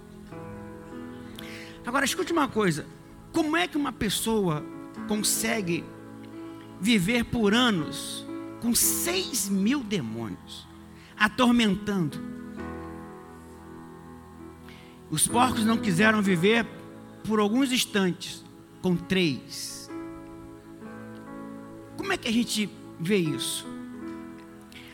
Agora, 1.87 2.05
escute 2.05 2.33
uma 2.33 2.49
coisa: 2.49 2.87
como 3.33 3.57
é 3.57 3.69
que 3.69 3.77
uma 3.77 3.93
pessoa 3.93 4.65
consegue 5.07 5.85
viver 6.81 7.25
por 7.25 7.55
anos 7.55 8.27
com 8.61 8.75
seis 8.75 9.49
mil 9.49 9.81
demônios 9.85 10.67
atormentando? 11.17 12.21
Os 15.11 15.29
porcos 15.29 15.65
não 15.65 15.77
quiseram 15.77 16.23
viver 16.23 16.67
por 17.23 17.39
alguns 17.39 17.71
instantes 17.71 18.43
com 18.83 18.97
três. 18.97 19.89
Como 21.97 22.13
é 22.13 22.17
que 22.17 22.29
a 22.29 22.33
gente 22.33 22.69
vê 22.99 23.17
isso? 23.17 23.67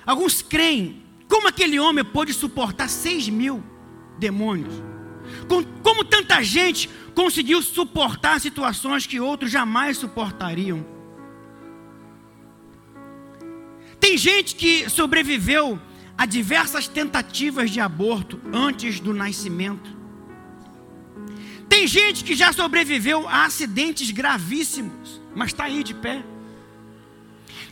Alguns 0.07 0.43
creem 0.43 1.03
como 1.29 1.49
aquele 1.49 1.79
homem 1.79 2.05
pôde 2.05 2.33
suportar 2.33 2.89
seis 2.89 3.29
mil 3.29 3.63
demônios? 4.19 4.73
Como 5.83 6.05
tanta 6.05 6.43
gente 6.43 6.89
conseguiu 7.15 7.61
suportar 7.61 8.41
situações 8.41 9.07
que 9.07 9.19
outros 9.19 9.51
jamais 9.51 9.97
suportariam? 9.99 10.87
Tem 14.01 14.17
gente 14.17 14.55
que 14.55 14.89
sobreviveu 14.89 15.79
a 16.17 16.25
diversas 16.25 16.89
tentativas 16.89 17.71
de 17.71 17.81
aborto 17.81 18.41
antes 18.53 19.01
do 19.01 19.13
nascimento. 19.13 19.98
Tem 21.69 21.87
gente 21.87 22.25
que 22.25 22.35
já 22.35 22.53
sobreviveu 22.53 23.29
a 23.29 23.45
acidentes 23.45 24.11
gravíssimos, 24.11 25.21
mas 25.35 25.49
está 25.49 25.65
aí 25.65 25.83
de 25.83 25.95
pé. 25.95 26.25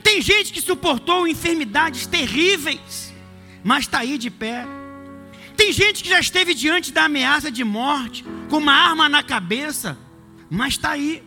Tem 0.02 0.20
gente 0.20 0.52
que 0.52 0.60
suportou 0.60 1.26
enfermidades 1.26 2.06
terríveis 2.06 3.16
mas 3.66 3.80
está 3.80 3.98
aí 3.98 4.16
de 4.16 4.30
pé. 4.30 4.64
Tem 5.56 5.72
gente 5.72 6.04
que 6.04 6.08
já 6.08 6.20
esteve 6.20 6.54
diante 6.54 6.92
da 6.92 7.06
ameaça 7.06 7.50
de 7.50 7.64
morte, 7.64 8.24
com 8.48 8.58
uma 8.58 8.72
arma 8.72 9.08
na 9.08 9.24
cabeça, 9.24 9.98
mas 10.48 10.74
está 10.74 10.90
aí. 10.90 11.20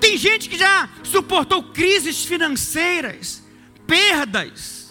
Tem 0.00 0.16
gente 0.16 0.48
que 0.48 0.56
já 0.56 0.88
suportou 1.02 1.64
crises 1.64 2.24
financeiras, 2.24 3.44
perdas, 3.86 4.90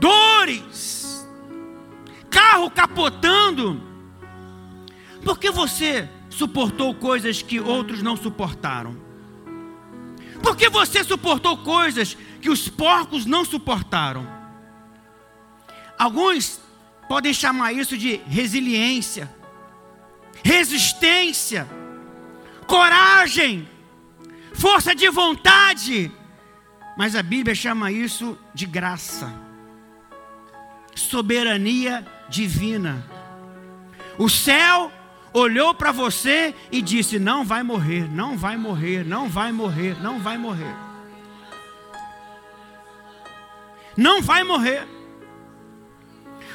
dores, 0.00 1.24
carro 2.28 2.68
capotando. 2.68 3.80
Por 5.24 5.38
que 5.38 5.50
você 5.50 6.08
suportou 6.30 6.94
coisas 6.94 7.42
que 7.42 7.60
outros 7.60 8.02
não 8.02 8.16
suportaram? 8.16 8.96
Por 10.42 10.56
que 10.56 10.68
você 10.68 11.04
suportou 11.04 11.56
coisas 11.58 12.16
que 12.40 12.50
os 12.50 12.68
porcos 12.68 13.24
não 13.24 13.44
suportaram? 13.44 14.26
Alguns 15.96 16.60
podem 17.08 17.32
chamar 17.32 17.72
isso 17.72 17.96
de 17.96 18.16
resiliência, 18.26 19.32
resistência, 20.42 21.68
coragem, 22.66 23.68
força 24.54 24.94
de 24.94 25.08
vontade. 25.10 26.10
Mas 26.96 27.14
a 27.14 27.22
Bíblia 27.22 27.54
chama 27.54 27.92
isso 27.92 28.36
de 28.52 28.66
graça, 28.66 29.32
soberania 30.94 32.04
divina. 32.28 33.06
O 34.18 34.28
céu 34.28 34.90
olhou 35.32 35.74
para 35.74 35.92
você 35.92 36.54
e 36.70 36.82
disse: 36.82 37.18
Não 37.18 37.44
vai 37.44 37.62
morrer, 37.62 38.08
não 38.10 38.36
vai 38.36 38.56
morrer, 38.56 39.04
não 39.04 39.28
vai 39.28 39.52
morrer, 39.52 39.96
não 40.02 40.18
vai 40.18 40.38
morrer. 40.38 40.74
Não 43.96 44.22
vai 44.22 44.42
morrer. 44.42 44.86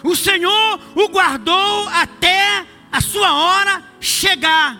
O 0.03 0.15
Senhor 0.15 0.79
o 0.95 1.07
guardou 1.09 1.87
até 1.89 2.65
a 2.91 3.01
sua 3.01 3.33
hora 3.33 3.83
chegar. 3.99 4.79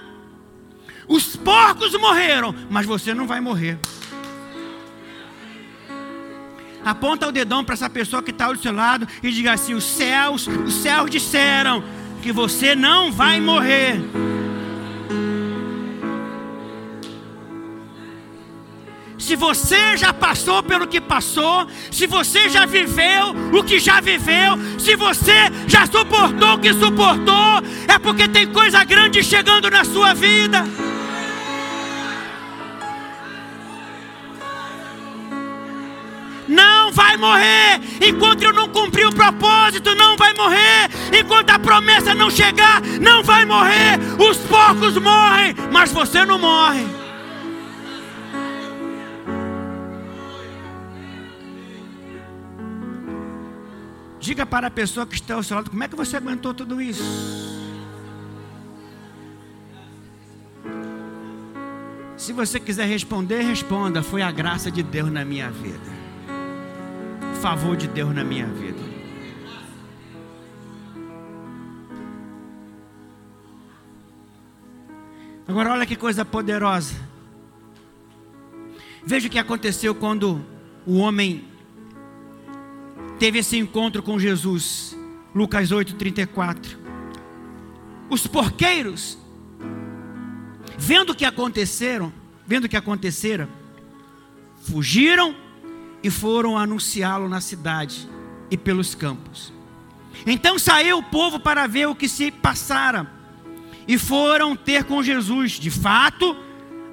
Os 1.08 1.36
porcos 1.36 1.94
morreram, 1.94 2.54
mas 2.70 2.86
você 2.86 3.14
não 3.14 3.26
vai 3.26 3.40
morrer. 3.40 3.80
Aponta 6.84 7.28
o 7.28 7.32
dedão 7.32 7.66
para 7.66 7.74
essa 7.74 7.90
pessoa 7.90 8.24
que 8.24 8.32
está 8.32 8.46
ao 8.46 8.56
seu 8.56 8.72
lado 8.72 9.08
e 9.22 9.32
diga 9.32 9.54
assim: 9.54 9.74
os 9.74 9.84
céus, 9.84 10.48
os 10.48 10.74
céus 10.76 11.10
disseram 11.10 11.84
que 12.22 12.32
você 12.32 12.76
não 12.76 13.12
vai 13.12 13.40
morrer. 13.40 14.02
Se 19.18 19.36
você 19.36 19.98
já 19.98 20.14
passou 20.14 20.64
pelo 20.64 20.88
que 20.88 21.02
passou, 21.02 21.68
se 21.92 22.08
você 22.08 22.50
já 22.50 22.66
viveu 22.66 23.36
o 23.52 23.62
que 23.62 23.78
já 23.78 24.00
viveu, 24.00 24.58
se 24.80 24.96
você 24.96 25.52
já 25.68 25.86
suportou 25.86 26.54
o 26.54 26.60
que 26.60 26.74
suportou, 26.74 27.62
é 27.90 28.00
porque 28.00 28.28
tem 28.28 28.48
coisa 28.48 28.84
grande 28.86 29.22
chegando 29.22 29.70
na 29.70 29.84
sua 29.84 30.14
vida. 30.14 30.64
Vai 36.98 37.16
morrer. 37.16 37.80
Enquanto 38.02 38.42
eu 38.42 38.52
não 38.52 38.68
cumprir 38.70 39.06
o 39.06 39.14
propósito, 39.14 39.94
não 39.94 40.18
vai 40.18 40.34
morrer. 40.34 40.90
Enquanto 41.18 41.52
a 41.52 41.60
promessa 41.60 42.16
não 42.16 42.32
chegar, 42.32 42.82
não 43.00 43.22
vai 43.24 43.46
morrer. 43.46 44.00
Os 44.18 44.38
porcos 44.38 44.98
morrem, 44.98 45.54
mas 45.72 45.92
você 45.92 46.26
não 46.26 46.40
morre. 46.40 46.86
Diga 54.20 54.46
para 54.46 54.68
a 54.68 54.72
pessoa 54.72 55.06
que 55.06 55.14
está 55.14 55.36
ao 55.36 55.44
seu 55.44 55.56
lado, 55.56 55.70
como 55.70 55.84
é 55.84 55.88
que 55.88 55.96
você 55.96 56.18
aguentou 56.18 56.54
tudo 56.54 56.82
isso? 56.82 57.04
Se 62.18 62.34
você 62.34 62.60
quiser 62.60 62.88
responder, 62.88 63.42
responda. 63.42 64.02
Foi 64.02 64.24
a 64.24 64.32
graça 64.32 64.72
de 64.72 64.82
Deus 64.82 65.12
na 65.12 65.24
minha 65.24 65.52
vida 65.52 65.97
favor 67.38 67.78
de 67.78 67.88
Deus 67.88 68.14
na 68.14 68.24
minha 68.24 68.48
vida. 68.48 68.78
Agora, 75.48 75.72
olha 75.72 75.86
que 75.86 75.96
coisa 75.96 76.26
poderosa. 76.26 76.96
Veja 79.06 79.28
o 79.28 79.32
que 79.32 79.40
aconteceu 79.40 79.96
quando 79.96 80.44
o 80.86 80.98
homem 80.98 81.46
teve 83.18 83.40
esse 83.40 83.58
encontro 83.58 84.04
com 84.04 84.20
Jesus. 84.20 84.98
Lucas 85.34 85.72
8:34. 85.72 86.78
Os 88.10 88.28
porqueiros, 88.28 89.18
vendo 90.78 91.12
o 91.12 91.16
que 91.16 91.24
aconteceram, 91.24 92.12
vendo 92.46 92.66
o 92.66 92.70
que 92.70 92.78
acontecera, 92.78 93.48
fugiram 94.64 95.47
e 96.08 96.10
foram 96.10 96.58
anunciá-lo 96.58 97.28
na 97.28 97.42
cidade 97.42 98.08
e 98.50 98.56
pelos 98.56 98.96
campos. 98.96 99.52
Então 100.26 100.58
saiu 100.58 101.00
o 101.00 101.04
povo 101.04 101.38
para 101.38 101.68
ver 101.68 101.90
o 101.90 101.96
que 101.96 102.08
se 102.08 102.32
passara 102.32 103.12
e 103.86 103.98
foram 103.98 104.56
ter 104.56 104.86
com 104.86 105.04
Jesus. 105.04 105.52
De 105.60 105.70
fato, 105.70 106.34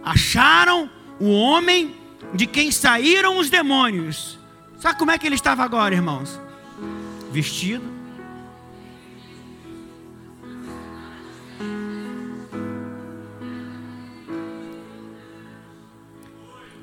acharam 0.04 0.90
o 1.20 1.30
homem 1.30 1.94
de 2.34 2.44
quem 2.44 2.72
saíram 2.72 3.38
os 3.38 3.48
demônios. 3.48 4.36
Sabe 4.80 4.98
como 4.98 5.12
é 5.12 5.16
que 5.16 5.28
ele 5.28 5.36
estava 5.36 5.62
agora, 5.62 5.94
irmãos? 5.94 6.40
Vestido. 7.30 7.94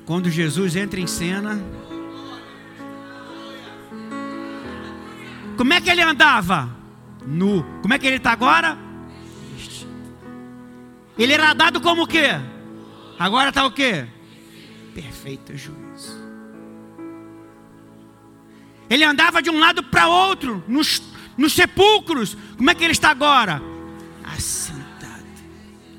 Quando 0.06 0.30
Jesus 0.30 0.76
entra 0.76 0.98
em 0.98 1.06
cena, 1.06 1.62
Como 5.62 5.74
é 5.74 5.80
que 5.80 5.88
ele 5.88 6.02
andava? 6.02 6.68
Nu. 7.24 7.62
Como 7.82 7.94
é 7.94 7.96
que 7.96 8.04
ele 8.04 8.16
está 8.16 8.32
agora? 8.32 8.76
Ele 11.16 11.32
era 11.32 11.54
dado 11.54 11.80
como 11.80 12.02
o 12.02 12.06
quê? 12.08 12.30
Agora 13.16 13.50
está 13.50 13.64
o 13.64 13.70
quê? 13.70 14.08
Perfeito 14.92 15.56
juízo. 15.56 16.20
Ele 18.90 19.04
andava 19.04 19.40
de 19.40 19.50
um 19.50 19.60
lado 19.60 19.84
para 19.84 20.08
outro, 20.08 20.64
nos, 20.66 21.00
nos 21.38 21.52
sepulcros. 21.52 22.36
Como 22.56 22.68
é 22.68 22.74
que 22.74 22.82
ele 22.82 22.90
está 22.90 23.10
agora? 23.10 23.62
Assentado 24.24 25.22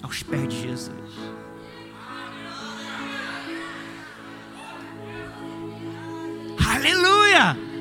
aos 0.02 0.22
pés 0.24 0.46
de 0.50 0.62
Jesus. 0.62 0.92
Aleluia! 6.68 7.73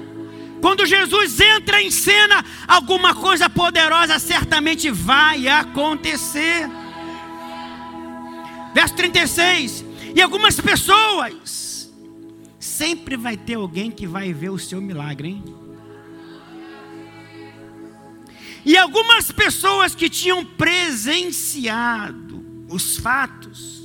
Quando 0.62 0.86
Jesus 0.86 1.40
entra 1.40 1.82
em 1.82 1.90
cena, 1.90 2.44
alguma 2.68 3.16
coisa 3.16 3.50
poderosa 3.50 4.20
certamente 4.20 4.88
vai 4.92 5.48
acontecer. 5.48 6.70
Verso 8.72 8.94
36. 8.94 9.84
E 10.14 10.22
algumas 10.22 10.60
pessoas, 10.60 11.92
sempre 12.60 13.16
vai 13.16 13.36
ter 13.36 13.54
alguém 13.54 13.90
que 13.90 14.06
vai 14.06 14.32
ver 14.32 14.50
o 14.50 14.58
seu 14.58 14.80
milagre, 14.80 15.30
hein? 15.30 15.42
E 18.64 18.78
algumas 18.78 19.32
pessoas 19.32 19.96
que 19.96 20.08
tinham 20.08 20.44
presenciado 20.44 21.66
os 22.68 22.98
fatos, 22.98 23.82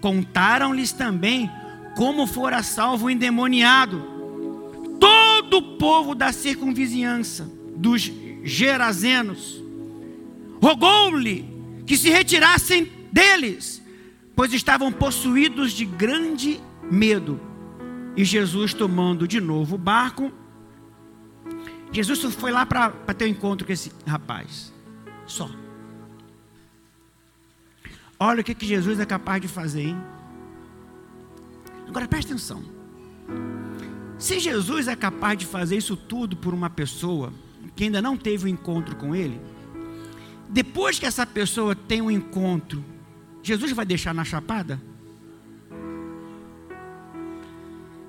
contaram-lhes 0.00 0.92
também 0.92 1.50
como 1.96 2.24
fora 2.24 2.62
salvo 2.62 3.06
o 3.06 3.10
endemoniado 3.10 4.12
todo 5.52 5.58
o 5.58 5.76
povo 5.76 6.14
da 6.14 6.32
circunvizinhança, 6.32 7.44
dos 7.76 8.10
Gerazenos, 8.42 9.62
rogou-lhe 10.62 11.44
que 11.86 11.94
se 11.94 12.08
retirassem 12.08 12.90
deles, 13.12 13.82
pois 14.34 14.50
estavam 14.54 14.90
possuídos 14.90 15.72
de 15.72 15.84
grande 15.84 16.58
medo. 16.90 17.38
E 18.16 18.24
Jesus, 18.24 18.72
tomando 18.72 19.28
de 19.28 19.42
novo 19.42 19.74
o 19.74 19.78
barco, 19.78 20.32
Jesus 21.92 22.34
foi 22.34 22.50
lá 22.50 22.64
para 22.64 22.90
ter 23.14 23.26
um 23.26 23.28
encontro 23.28 23.66
com 23.66 23.72
esse 23.74 23.92
rapaz, 24.06 24.72
só. 25.26 25.50
Olha 28.18 28.40
o 28.40 28.44
que, 28.44 28.54
que 28.54 28.64
Jesus 28.64 28.98
é 28.98 29.04
capaz 29.04 29.42
de 29.42 29.48
fazer, 29.48 29.88
hein? 29.88 30.02
Agora 31.86 32.08
presta 32.08 32.32
atenção. 32.32 32.62
Se 34.22 34.38
Jesus 34.38 34.86
é 34.86 34.94
capaz 34.94 35.36
de 35.36 35.44
fazer 35.44 35.76
isso 35.76 35.96
tudo 35.96 36.36
por 36.36 36.54
uma 36.54 36.70
pessoa 36.70 37.32
que 37.74 37.82
ainda 37.82 38.00
não 38.00 38.16
teve 38.16 38.44
o 38.44 38.46
um 38.46 38.48
encontro 38.48 38.94
com 38.94 39.16
Ele, 39.16 39.40
depois 40.48 40.96
que 40.96 41.04
essa 41.04 41.26
pessoa 41.26 41.74
tem 41.74 42.00
um 42.00 42.08
encontro, 42.08 42.84
Jesus 43.42 43.72
vai 43.72 43.84
deixar 43.84 44.14
na 44.14 44.22
chapada? 44.22 44.80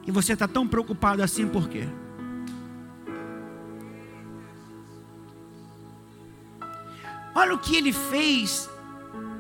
E 0.06 0.12
você 0.12 0.34
está 0.34 0.48
tão 0.48 0.68
preocupado 0.68 1.24
assim 1.24 1.48
por 1.48 1.68
quê? 1.68 1.88
Olha 7.34 7.56
o 7.56 7.58
que 7.58 7.76
ele 7.76 7.92
fez 7.92 8.70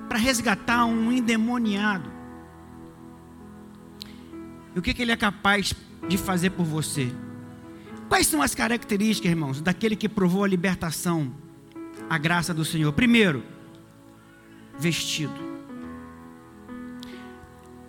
para 0.10 0.18
resgatar 0.18 0.86
um 0.86 1.12
endemoniado. 1.12 2.12
E 4.76 4.80
o 4.80 4.82
que, 4.82 4.92
que 4.92 5.04
ele 5.04 5.12
é 5.12 5.16
capaz 5.16 5.72
de 6.08 6.18
fazer 6.18 6.52
por 6.52 6.66
você. 6.66 7.12
Quais 8.10 8.28
são 8.28 8.42
as 8.42 8.54
características, 8.54 9.32
irmãos, 9.32 9.62
daquele 9.62 9.96
que 9.96 10.08
provou 10.08 10.44
a 10.44 10.48
libertação, 10.48 11.34
a 12.10 12.18
graça 12.18 12.54
do 12.54 12.64
Senhor? 12.64 12.92
Primeiro, 12.94 13.44
vestido. 14.78 15.34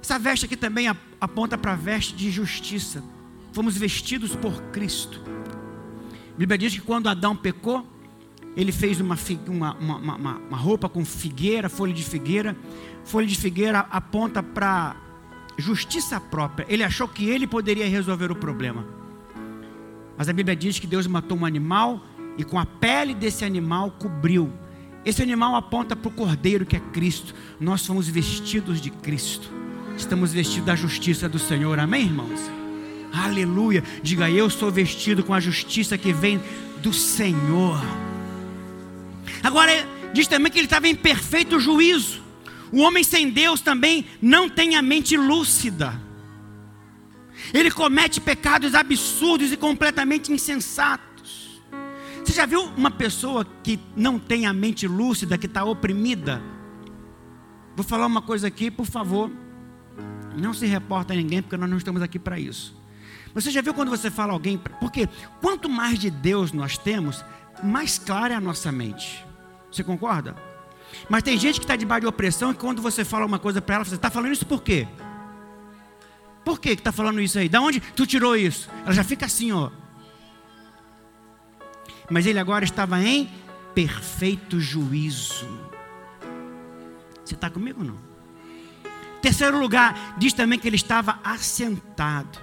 Essa 0.03 0.19
veste 0.19 0.47
aqui 0.47 0.57
também 0.57 0.87
aponta 1.21 1.57
para 1.57 1.73
a 1.73 1.77
veste 1.77 2.15
de 2.15 2.31
justiça. 2.31 3.03
Fomos 3.53 3.77
vestidos 3.77 4.35
por 4.37 4.61
Cristo. 4.65 5.23
A 6.35 6.39
Bíblia 6.39 6.59
diz 6.59 6.75
que 6.75 6.81
quando 6.81 7.09
Adão 7.09 7.35
pecou, 7.35 7.87
ele 8.57 8.71
fez 8.71 9.01
uma, 9.01 9.17
uma, 9.47 9.75
uma, 9.75 10.37
uma, 10.37 10.57
roupa 10.57 10.89
com 10.89 11.05
figueira, 11.05 11.69
folha 11.69 11.93
de 11.93 12.03
figueira. 12.03 12.57
Folha 13.05 13.27
de 13.27 13.37
figueira 13.37 13.81
aponta 13.91 14.43
para 14.43 14.97
justiça 15.57 16.21
própria. 16.21 16.67
Ele 16.69 16.83
achou 16.83 17.07
que 17.09 17.29
ele 17.29 17.47
poderia 17.47 17.89
resolver 17.89 18.31
o 18.31 18.37
problema. 18.37 18.85
Mas 20.17 20.29
a 20.29 20.33
Bíblia 20.33 20.55
diz 20.55 20.79
que 20.79 20.87
Deus 20.87 21.07
matou 21.07 21.39
um 21.39 21.45
animal 21.45 22.05
e 22.37 22.45
com 22.45 22.59
a 22.59 22.67
pele 22.67 23.15
desse 23.15 23.45
animal 23.45 23.91
cobriu. 23.93 24.53
Esse 25.05 25.23
animal 25.23 25.55
aponta 25.55 25.95
para 25.95 26.09
o 26.09 26.13
cordeiro 26.13 26.65
que 26.65 26.77
é 26.77 26.81
Cristo. 26.81 27.35
Nós 27.61 27.87
fomos 27.87 28.09
vestidos 28.09 28.81
de 28.81 28.91
Cristo. 28.91 29.51
Estamos 29.97 30.33
vestidos 30.33 30.67
da 30.67 30.75
justiça 30.75 31.29
do 31.29 31.39
Senhor. 31.39 31.79
Amém, 31.79 32.07
irmãos? 32.07 32.41
Aleluia. 33.13 33.85
Diga, 34.03 34.31
eu 34.31 34.49
sou 34.49 34.71
vestido 34.71 35.23
com 35.23 35.35
a 35.35 35.41
justiça 35.41 35.99
que 35.99 36.13
vem 36.13 36.41
do 36.83 36.93
Senhor. 36.93 37.81
Agora, 39.43 39.73
diz 40.13 40.27
também 40.27 40.51
que 40.51 40.59
ele 40.59 40.67
estava 40.67 40.89
em 40.89 40.95
perfeito 40.95 41.61
juízo. 41.61 42.24
O 42.73 42.81
homem 42.81 43.05
sem 43.05 43.31
Deus 43.31 43.61
também 43.61 44.07
não 44.21 44.49
tem 44.49 44.77
a 44.77 44.83
mente 44.83 45.17
lúcida. 45.17 46.01
Ele 47.53 47.71
comete 47.71 48.21
pecados 48.21 48.75
absurdos 48.75 49.53
e 49.53 49.57
completamente 49.57 50.33
insensatos. 50.33 51.63
Você 52.25 52.33
já 52.33 52.47
viu 52.47 52.65
uma 52.77 52.91
pessoa 52.91 53.47
que 53.63 53.79
não 53.95 54.19
tem 54.19 54.47
a 54.47 54.53
mente 54.53 54.89
lúcida, 54.89 55.37
que 55.37 55.47
está 55.47 55.65
oprimida? 55.65 56.43
Vou 57.77 57.85
falar 57.85 58.07
uma 58.07 58.23
coisa 58.23 58.47
aqui, 58.47 58.71
por 58.71 58.87
favor. 58.87 59.31
Não 60.37 60.55
se 60.55 60.67
reporta 60.67 61.13
a 61.13 61.17
ninguém, 61.17 61.43
porque 61.43 61.57
nós 61.57 61.69
não 61.69 61.77
estamos 61.77 62.01
aqui 62.03 62.19
para 62.19 62.39
isso. 62.39 62.75
Você 63.35 63.51
já 63.51 63.61
viu 63.61 63.75
quando 63.75 63.91
você 63.91 64.11
fala 64.11 64.33
alguém? 64.33 64.57
Porque 64.81 65.09
quanto 65.41 65.69
mais 65.69 65.99
de 65.99 66.09
Deus 66.09 66.53
nós 66.53 66.79
temos, 66.79 67.25
mais 67.63 67.99
clara 67.99 68.35
é 68.35 68.37
a 68.37 68.41
nossa 68.41 68.73
mente. 68.73 69.25
Você 69.71 69.83
concorda? 69.83 70.37
Mas 71.09 71.23
tem 71.23 71.39
gente 71.39 71.59
que 71.59 71.65
está 71.65 71.77
debaixo 71.77 72.03
de 72.03 72.07
opressão 72.07 72.51
e 72.51 72.55
quando 72.55 72.83
você 72.83 73.05
fala 73.05 73.27
uma 73.27 73.39
coisa 73.39 73.61
para 73.61 73.77
ela, 73.77 73.85
você 73.85 73.95
está 73.95 74.11
falando 74.11 74.33
isso 74.33 74.47
por 74.47 74.63
quê? 74.63 74.87
Por 76.45 76.61
que 76.61 76.71
está 76.71 76.93
falando 76.93 77.21
isso 77.21 77.39
aí? 77.39 77.49
Da 77.49 77.61
onde 77.61 77.81
tu 77.81 78.07
tirou 78.07 78.37
isso? 78.37 78.69
Ela 78.83 78.93
já 78.93 79.05
fica 79.05 79.27
assim, 79.27 79.53
ó. 79.53 79.71
Mas 82.11 82.27
ele 82.27 82.39
agora 82.39 82.65
estava 82.65 83.01
em 83.03 83.31
perfeito 83.75 84.61
juízo. 84.61 85.49
Você 87.25 87.35
está 87.35 87.49
comigo 87.49 87.83
não? 87.83 87.99
Terceiro 89.23 89.59
lugar, 89.59 90.17
diz 90.19 90.35
também 90.35 90.59
que 90.59 90.69
ele 90.69 90.77
estava 90.77 91.19
assentado. 91.25 92.39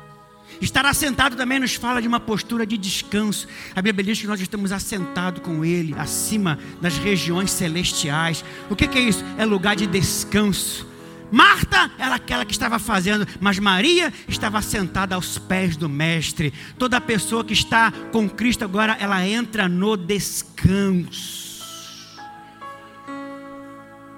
Estar 0.62 0.86
assentado 0.86 1.36
também 1.36 1.60
nos 1.60 1.74
fala 1.74 2.02
de 2.02 2.08
uma 2.08 2.20
postura 2.20 2.66
de 2.68 2.78
descanso. 2.78 3.48
A 3.76 3.82
Bíblia 3.82 4.06
diz 4.06 4.22
que 4.22 4.28
nós 4.28 4.40
estamos 4.40 4.72
assentados 4.72 5.42
com 5.42 5.66
Ele, 5.66 5.96
acima 5.98 6.60
das 6.80 6.98
regiões 6.98 7.50
celestiais. 7.52 8.46
O 8.70 8.76
que, 8.76 8.86
é 8.86 9.02
isso? 9.02 9.26
É 9.38 9.44
lugar 9.44 9.76
de 9.76 9.88
descanso. 9.88 10.88
Marta 11.32 11.90
era 11.98 12.16
aquela 12.16 12.46
que 12.46 12.52
estava 12.52 12.78
fazendo, 12.78 13.26
mas 13.40 13.58
Maria 13.58 14.14
estava 14.28 14.62
sentada 14.62 15.16
aos 15.16 15.38
pés 15.38 15.76
do 15.76 15.90
Mestre. 15.90 16.54
Toda 16.78 17.02
pessoa 17.02 17.44
que 17.44 17.54
está 17.54 17.92
com 18.12 18.30
Cristo 18.30 18.64
agora, 18.64 18.98
ela 19.00 19.26
entra 19.26 19.68
no 19.68 19.98
descanso 19.98 21.51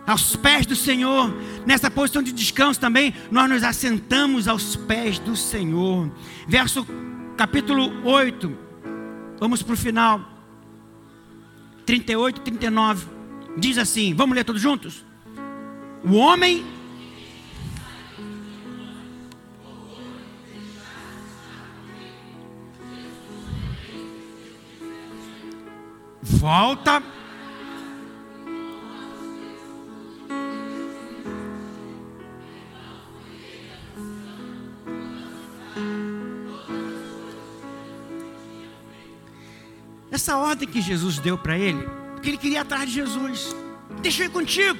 aos 0.06 0.36
pés 0.36 0.66
do 0.66 0.76
Senhor. 0.76 1.34
Nessa 1.66 1.90
posição 1.90 2.22
de 2.22 2.32
descanso 2.32 2.80
também, 2.80 3.14
nós 3.32 3.50
nos 3.50 3.64
assentamos 3.64 4.48
aos 4.48 4.76
pés 4.76 5.20
do 5.20 5.36
Senhor. 5.36 6.12
Verso 6.48 6.86
capítulo 7.38 7.92
8, 8.06 8.58
vamos 9.40 9.62
para 9.64 9.74
o 9.74 9.78
final. 9.78 10.22
38 11.86 12.38
e 12.38 12.42
39. 12.42 13.08
Diz 13.58 13.78
assim: 13.78 14.14
vamos 14.14 14.36
ler 14.36 14.44
todos 14.44 14.62
juntos? 14.62 15.06
O 16.04 16.16
homem. 16.16 16.66
Volta 26.22 27.02
Essa 40.34 40.42
ordem 40.42 40.68
que 40.68 40.82
Jesus 40.82 41.20
deu 41.20 41.38
para 41.38 41.60
ele, 41.60 41.88
porque 42.14 42.30
ele 42.32 42.38
queria 42.40 42.58
ir 42.58 42.62
atrás 42.62 42.90
de 42.90 42.96
Jesus. 42.96 43.56
Deixa 44.02 44.24
eu 44.24 44.26
ir 44.26 44.30
contigo. 44.32 44.80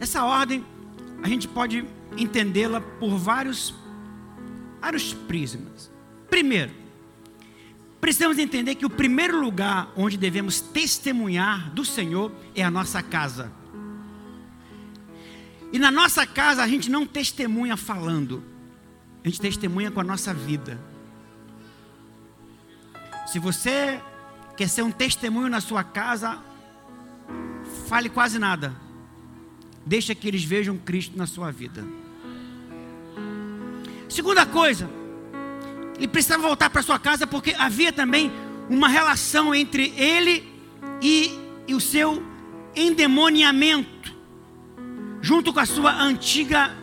Essa 0.00 0.24
ordem, 0.24 0.66
a 1.22 1.28
gente 1.28 1.46
pode 1.46 1.84
entendê-la 2.16 2.80
por 2.80 3.16
vários, 3.16 3.72
vários 4.80 5.14
prismas. 5.14 5.92
Primeiro, 6.28 6.72
precisamos 8.00 8.36
entender 8.36 8.74
que 8.74 8.84
o 8.84 8.90
primeiro 8.90 9.40
lugar 9.40 9.92
onde 9.94 10.16
devemos 10.16 10.60
testemunhar 10.60 11.70
do 11.70 11.84
Senhor 11.84 12.32
é 12.52 12.64
a 12.64 12.72
nossa 12.72 13.00
casa. 13.00 13.52
E 15.72 15.78
na 15.78 15.92
nossa 15.92 16.26
casa 16.26 16.64
a 16.64 16.66
gente 16.66 16.90
não 16.90 17.06
testemunha 17.06 17.76
falando, 17.76 18.42
a 19.22 19.28
gente 19.28 19.40
testemunha 19.40 19.92
com 19.92 20.00
a 20.00 20.04
nossa 20.04 20.34
vida. 20.34 20.80
Se 23.26 23.38
você 23.38 24.00
quer 24.56 24.68
ser 24.68 24.82
um 24.82 24.90
testemunho 24.90 25.48
na 25.48 25.60
sua 25.60 25.82
casa, 25.82 26.38
fale 27.88 28.08
quase 28.08 28.38
nada. 28.38 28.74
Deixa 29.84 30.14
que 30.14 30.28
eles 30.28 30.44
vejam 30.44 30.76
Cristo 30.76 31.16
na 31.16 31.26
sua 31.26 31.50
vida. 31.50 31.84
Segunda 34.08 34.46
coisa, 34.46 34.88
ele 35.96 36.08
precisava 36.08 36.42
voltar 36.42 36.70
para 36.70 36.82
sua 36.82 36.98
casa 36.98 37.26
porque 37.26 37.54
havia 37.58 37.92
também 37.92 38.30
uma 38.68 38.88
relação 38.88 39.54
entre 39.54 39.92
ele 39.96 40.48
e, 41.02 41.38
e 41.66 41.74
o 41.74 41.80
seu 41.80 42.22
endemoniamento, 42.74 44.14
junto 45.20 45.52
com 45.52 45.60
a 45.60 45.66
sua 45.66 45.92
antiga 45.92 46.74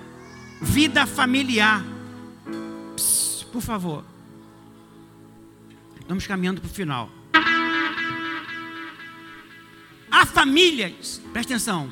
vida 0.62 1.06
familiar. 1.06 1.84
Psst, 2.96 3.46
por 3.46 3.62
favor. 3.62 4.11
Estamos 6.12 6.28
caminhando 6.28 6.60
para 6.60 6.70
o 6.70 6.74
final. 6.74 7.10
Há 10.12 10.26
famílias, 10.26 11.22
presta 11.32 11.54
atenção. 11.54 11.90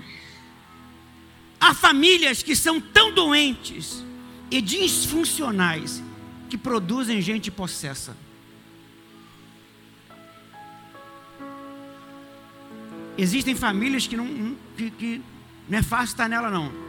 Há 1.58 1.74
famílias 1.74 2.44
que 2.44 2.54
são 2.54 2.82
tão 2.82 3.14
doentes 3.14 4.04
e 4.52 4.60
disfuncionais 4.60 6.04
que 6.50 6.58
produzem 6.58 7.22
gente 7.22 7.50
possessa. 7.50 8.18
Existem 13.18 13.56
famílias 13.56 14.06
que 14.06 14.18
não, 14.18 14.58
que, 14.76 14.92
que 14.92 15.22
não 15.70 15.78
é 15.78 15.82
fácil 15.82 16.12
estar 16.12 16.28
nela, 16.28 16.52
não. 16.52 16.89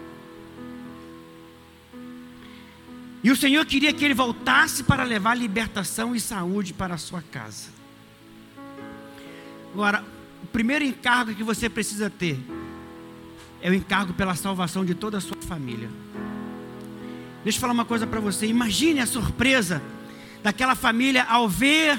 E 3.22 3.30
o 3.30 3.36
Senhor 3.36 3.64
queria 3.66 3.92
que 3.92 4.04
ele 4.04 4.14
voltasse 4.14 4.82
para 4.82 5.04
levar 5.04 5.36
libertação 5.36 6.14
e 6.14 6.20
saúde 6.20 6.72
para 6.72 6.94
a 6.94 6.98
sua 6.98 7.20
casa. 7.20 7.68
Agora, 9.72 10.04
o 10.42 10.46
primeiro 10.46 10.84
encargo 10.84 11.34
que 11.34 11.44
você 11.44 11.68
precisa 11.68 12.08
ter 12.08 12.38
é 13.60 13.70
o 13.70 13.74
encargo 13.74 14.14
pela 14.14 14.34
salvação 14.34 14.84
de 14.84 14.94
toda 14.94 15.18
a 15.18 15.20
sua 15.20 15.36
família. 15.42 15.90
Deixa 17.44 17.58
eu 17.58 17.60
falar 17.60 17.74
uma 17.74 17.84
coisa 17.84 18.06
para 18.06 18.20
você. 18.20 18.46
Imagine 18.46 19.00
a 19.00 19.06
surpresa 19.06 19.82
daquela 20.42 20.74
família 20.74 21.24
ao 21.24 21.46
ver 21.46 21.98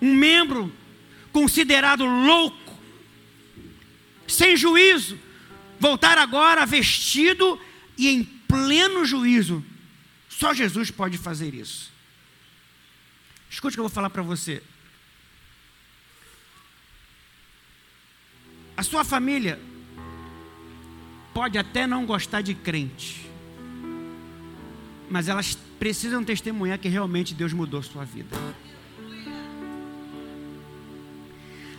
um 0.00 0.14
membro 0.14 0.72
considerado 1.32 2.04
louco, 2.04 2.74
sem 4.28 4.56
juízo, 4.56 5.18
voltar 5.80 6.16
agora 6.16 6.64
vestido 6.64 7.58
e 7.98 8.08
em 8.08 8.22
pleno 8.22 9.04
juízo 9.04 9.64
só 10.38 10.52
Jesus 10.52 10.90
pode 10.90 11.16
fazer 11.16 11.54
isso. 11.54 11.92
Escute 13.48 13.74
o 13.74 13.76
que 13.76 13.80
eu 13.80 13.84
vou 13.84 13.94
falar 13.94 14.10
para 14.10 14.22
você. 14.22 14.60
A 18.76 18.82
sua 18.82 19.04
família 19.04 19.60
pode 21.32 21.56
até 21.56 21.86
não 21.86 22.04
gostar 22.04 22.40
de 22.40 22.52
crente, 22.52 23.30
mas 25.08 25.28
elas 25.28 25.56
precisam 25.78 26.24
testemunhar 26.24 26.80
que 26.80 26.88
realmente 26.88 27.32
Deus 27.32 27.52
mudou 27.52 27.80
sua 27.82 28.04
vida. 28.04 28.36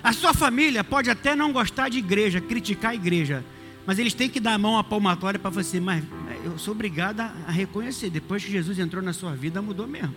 A 0.01 0.14
sua 0.14 0.34
família 0.34 0.82
pode 0.82 1.10
até 1.10 1.36
não 1.36 1.51
gostar 1.51 1.89
de 1.89 1.97
igreja, 1.97 2.39
criticar 2.39 2.91
a 2.91 2.95
igreja, 2.95 3.43
mas 3.86 3.99
eles 3.99 4.13
têm 4.13 4.29
que 4.29 4.39
dar 4.39 4.53
a 4.53 4.57
mão 4.57 4.77
à 4.77 4.83
palmatória 4.83 5.39
para 5.39 5.49
você, 5.49 5.79
mas 5.79 6.03
eu 6.43 6.57
sou 6.57 6.73
obrigado 6.73 7.19
a 7.21 7.51
reconhecer, 7.51 8.09
depois 8.09 8.43
que 8.43 8.51
Jesus 8.51 8.79
entrou 8.79 9.01
na 9.01 9.13
sua 9.13 9.36
vida, 9.36 9.61
mudou 9.61 9.88
mesmo. 9.88 10.15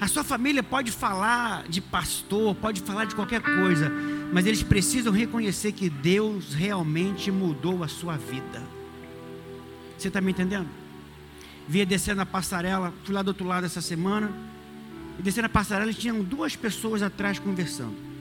A 0.00 0.08
sua 0.08 0.24
família 0.24 0.64
pode 0.64 0.90
falar 0.90 1.68
de 1.68 1.80
pastor, 1.80 2.54
pode 2.56 2.80
falar 2.80 3.04
de 3.04 3.14
qualquer 3.14 3.40
coisa, 3.40 3.88
mas 4.32 4.46
eles 4.46 4.62
precisam 4.62 5.12
reconhecer 5.12 5.70
que 5.70 5.88
Deus 5.88 6.54
realmente 6.54 7.30
mudou 7.30 7.84
a 7.84 7.88
sua 7.88 8.16
vida. 8.16 8.62
Você 9.96 10.08
está 10.08 10.20
me 10.20 10.32
entendendo? 10.32 10.66
Via 11.68 11.86
descendo 11.86 12.20
a 12.20 12.26
passarela, 12.26 12.92
fui 13.04 13.14
lá 13.14 13.22
do 13.22 13.28
outro 13.28 13.46
lado 13.46 13.64
essa 13.64 13.80
semana, 13.80 14.32
e 15.20 15.22
descendo 15.22 15.46
a 15.46 15.48
passarela 15.48 15.92
tinham 15.92 16.20
duas 16.20 16.56
pessoas 16.56 17.00
atrás 17.00 17.38
conversando. 17.38 18.11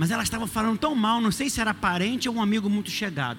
Mas 0.00 0.10
elas 0.10 0.24
estavam 0.24 0.46
falando 0.46 0.78
tão 0.78 0.94
mal, 0.94 1.20
não 1.20 1.30
sei 1.30 1.50
se 1.50 1.60
era 1.60 1.74
parente 1.74 2.26
ou 2.26 2.36
um 2.36 2.40
amigo 2.40 2.70
muito 2.70 2.90
chegado. 2.90 3.38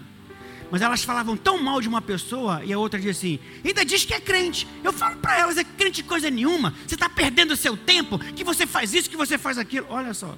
Mas 0.70 0.84
elas 0.84 1.03
falavam 1.03 1.36
tão 1.36 1.57
mal 1.57 1.82
de 1.82 1.88
uma 1.88 2.03
pessoa 2.03 2.64
e 2.64 2.72
a 2.72 2.78
outra 2.78 2.99
dizia 2.99 3.14
assim: 3.14 3.39
ainda 3.66 3.84
diz 3.84 4.05
que 4.05 4.14
é 4.14 4.20
crente. 4.20 4.68
Eu 4.84 4.93
falo 4.93 5.18
para 5.18 5.39
elas: 5.39 5.57
é 5.57 5.64
crente 5.64 6.03
coisa 6.03 6.30
nenhuma. 6.30 6.76
Você 6.86 6.93
está 6.93 7.09
perdendo 7.09 7.53
o 7.53 7.57
seu 7.57 7.76
tempo. 7.76 8.20
Que 8.20 8.43
você 8.43 8.68
faz 8.68 8.93
isso, 8.93 9.09
que 9.09 9.18
você 9.18 9.39
faz 9.39 9.57
aquilo. 9.57 9.88
Olha 9.89 10.14
só. 10.14 10.38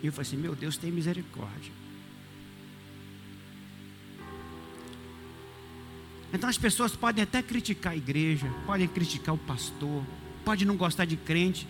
E 0.00 0.06
eu 0.06 0.12
falei 0.12 0.28
assim: 0.28 0.36
meu 0.36 0.54
Deus, 0.54 0.76
tem 0.76 0.92
misericórdia. 0.92 1.72
Então 6.32 6.48
as 6.48 6.56
pessoas 6.56 6.94
podem 6.94 7.24
até 7.24 7.42
criticar 7.42 7.94
a 7.94 7.96
igreja, 7.96 8.48
podem 8.64 8.86
criticar 8.86 9.34
o 9.34 9.38
pastor, 9.38 10.04
podem 10.44 10.64
não 10.64 10.76
gostar 10.76 11.04
de 11.04 11.16
crente, 11.16 11.66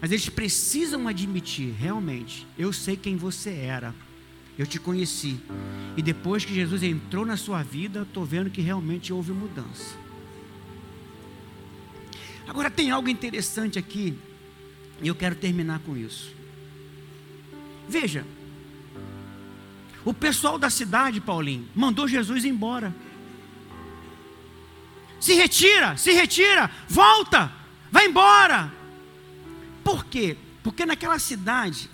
Mas 0.00 0.12
eles 0.12 0.28
precisam 0.28 1.08
admitir, 1.08 1.72
realmente, 1.72 2.46
eu 2.56 2.72
sei 2.72 2.96
quem 2.96 3.16
você 3.16 3.50
era. 3.50 3.94
Eu 4.56 4.66
te 4.66 4.78
conheci. 4.78 5.40
E 5.96 6.02
depois 6.02 6.44
que 6.44 6.54
Jesus 6.54 6.82
entrou 6.82 7.24
na 7.24 7.36
sua 7.36 7.62
vida, 7.62 8.02
estou 8.02 8.24
vendo 8.24 8.50
que 8.50 8.60
realmente 8.60 9.12
houve 9.12 9.32
mudança. 9.32 9.96
Agora 12.46 12.70
tem 12.70 12.90
algo 12.90 13.08
interessante 13.08 13.78
aqui, 13.78 14.16
e 15.02 15.08
eu 15.08 15.14
quero 15.14 15.34
terminar 15.34 15.80
com 15.80 15.96
isso. 15.96 16.34
Veja, 17.88 18.24
o 20.04 20.14
pessoal 20.14 20.58
da 20.58 20.70
cidade, 20.70 21.20
Paulinho, 21.20 21.68
mandou 21.74 22.08
Jesus 22.08 22.44
embora. 22.44 22.94
Se 25.20 25.34
retira, 25.34 25.96
se 25.96 26.12
retira, 26.12 26.70
volta, 26.88 27.52
vai 27.90 28.06
embora. 28.06 28.77
Por 29.88 30.04
quê? 30.04 30.36
Porque 30.62 30.84
naquela 30.84 31.18
cidade 31.18 31.88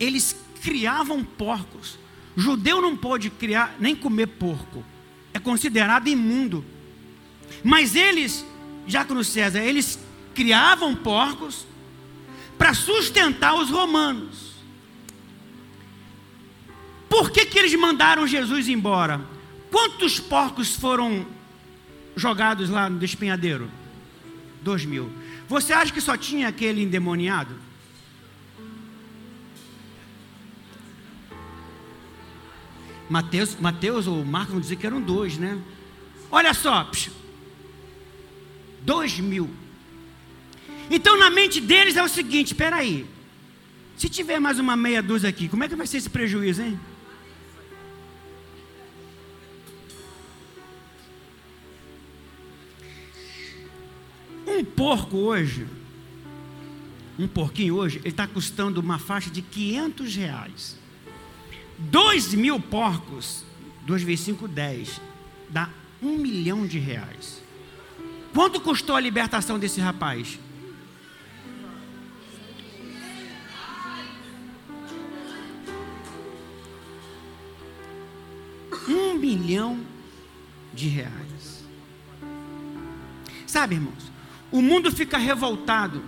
eles 0.00 0.34
criavam 0.60 1.22
porcos. 1.22 2.00
Judeu 2.36 2.82
não 2.82 2.96
pode 2.96 3.30
criar 3.30 3.76
nem 3.78 3.94
comer 3.94 4.26
porco. 4.26 4.84
É 5.32 5.38
considerado 5.38 6.08
imundo. 6.08 6.64
Mas 7.62 7.94
eles, 7.94 8.44
Jácono 8.88 9.22
César, 9.22 9.60
eles 9.60 10.00
criavam 10.34 10.96
porcos 10.96 11.64
para 12.58 12.74
sustentar 12.74 13.54
os 13.54 13.70
romanos. 13.70 14.56
Por 17.08 17.30
que, 17.30 17.46
que 17.46 17.56
eles 17.56 17.74
mandaram 17.76 18.26
Jesus 18.26 18.66
embora? 18.66 19.24
Quantos 19.70 20.18
porcos 20.18 20.74
foram 20.74 21.24
jogados 22.16 22.68
lá 22.68 22.90
no 22.90 22.98
despenhadeiro? 22.98 23.70
Dois 24.60 24.84
mil. 24.84 25.08
Você 25.48 25.72
acha 25.72 25.92
que 25.92 26.00
só 26.00 26.16
tinha 26.16 26.48
aquele 26.48 26.82
endemoniado? 26.82 27.54
Mateus, 33.08 33.56
Mateus 33.60 34.06
ou 34.06 34.24
Marcos 34.24 34.52
vão 34.52 34.60
dizer 34.60 34.76
que 34.76 34.86
eram 34.86 35.00
dois, 35.00 35.38
né? 35.38 35.60
Olha 36.30 36.52
só, 36.52 36.84
psh, 36.84 37.10
dois 38.82 39.18
mil. 39.20 39.48
Então 40.90 41.16
na 41.16 41.30
mente 41.30 41.60
deles 41.60 41.96
é 41.96 42.02
o 42.02 42.08
seguinte: 42.08 42.48
espera 42.48 42.76
aí, 42.76 43.06
se 43.96 44.08
tiver 44.08 44.40
mais 44.40 44.58
uma 44.58 44.76
meia 44.76 45.02
dúzia 45.02 45.28
aqui, 45.28 45.48
como 45.48 45.62
é 45.62 45.68
que 45.68 45.76
vai 45.76 45.86
ser 45.86 45.98
esse 45.98 46.10
prejuízo, 46.10 46.62
hein? 46.62 46.78
Um 54.56 54.64
porco 54.64 55.18
hoje, 55.18 55.66
um 57.18 57.28
porquinho 57.28 57.74
hoje, 57.74 57.98
ele 57.98 58.08
está 58.08 58.26
custando 58.26 58.80
uma 58.80 58.98
faixa 58.98 59.28
de 59.28 59.42
500 59.42 60.16
reais. 60.16 60.78
2 61.78 62.32
mil 62.32 62.58
porcos, 62.58 63.44
2 63.82 64.02
vezes 64.02 64.24
5, 64.24 64.48
10, 64.48 64.98
dá 65.50 65.68
um 66.02 66.16
milhão 66.16 66.66
de 66.66 66.78
reais. 66.78 67.42
Quanto 68.32 68.58
custou 68.58 68.96
a 68.96 69.00
libertação 69.00 69.58
desse 69.58 69.78
rapaz? 69.78 70.38
Um 78.88 79.18
milhão 79.18 79.84
de 80.72 80.88
reais. 80.88 81.62
Sabe, 83.46 83.74
irmãos, 83.74 84.15
o 84.50 84.62
mundo 84.62 84.90
fica 84.90 85.18
revoltado 85.18 86.02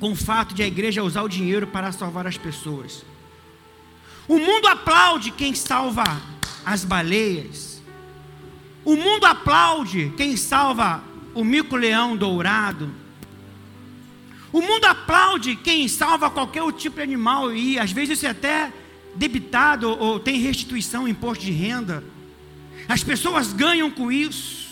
com 0.00 0.12
o 0.12 0.16
fato 0.16 0.54
de 0.54 0.62
a 0.62 0.66
igreja 0.66 1.02
usar 1.02 1.22
o 1.22 1.28
dinheiro 1.28 1.66
para 1.66 1.92
salvar 1.92 2.26
as 2.26 2.36
pessoas. 2.36 3.04
O 4.26 4.38
mundo 4.38 4.66
aplaude 4.66 5.30
quem 5.30 5.54
salva 5.54 6.04
as 6.64 6.84
baleias. 6.84 7.82
O 8.84 8.96
mundo 8.96 9.24
aplaude 9.24 10.12
quem 10.16 10.36
salva 10.36 11.02
o 11.34 11.44
mico-leão 11.44 12.16
dourado. 12.16 12.92
O 14.52 14.60
mundo 14.60 14.84
aplaude 14.84 15.56
quem 15.56 15.88
salva 15.88 16.30
qualquer 16.30 16.62
tipo 16.72 16.96
de 16.96 17.02
animal 17.02 17.52
e 17.52 17.78
às 17.78 17.90
vezes 17.90 18.18
isso 18.18 18.26
é 18.26 18.30
até 18.30 18.72
debitado 19.14 19.88
ou 19.88 20.20
tem 20.20 20.38
restituição, 20.38 21.08
imposto 21.08 21.44
de 21.44 21.50
renda. 21.50 22.04
As 22.88 23.02
pessoas 23.02 23.52
ganham 23.52 23.90
com 23.90 24.12
isso. 24.12 24.63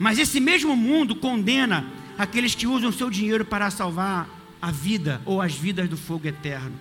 Mas 0.00 0.18
esse 0.18 0.40
mesmo 0.40 0.74
mundo 0.74 1.14
condena 1.14 1.84
aqueles 2.16 2.54
que 2.54 2.66
usam 2.66 2.90
seu 2.90 3.10
dinheiro 3.10 3.44
para 3.44 3.70
salvar 3.70 4.26
a 4.60 4.70
vida 4.70 5.20
ou 5.26 5.42
as 5.42 5.54
vidas 5.54 5.90
do 5.90 5.96
fogo 5.98 6.26
eterno. 6.26 6.72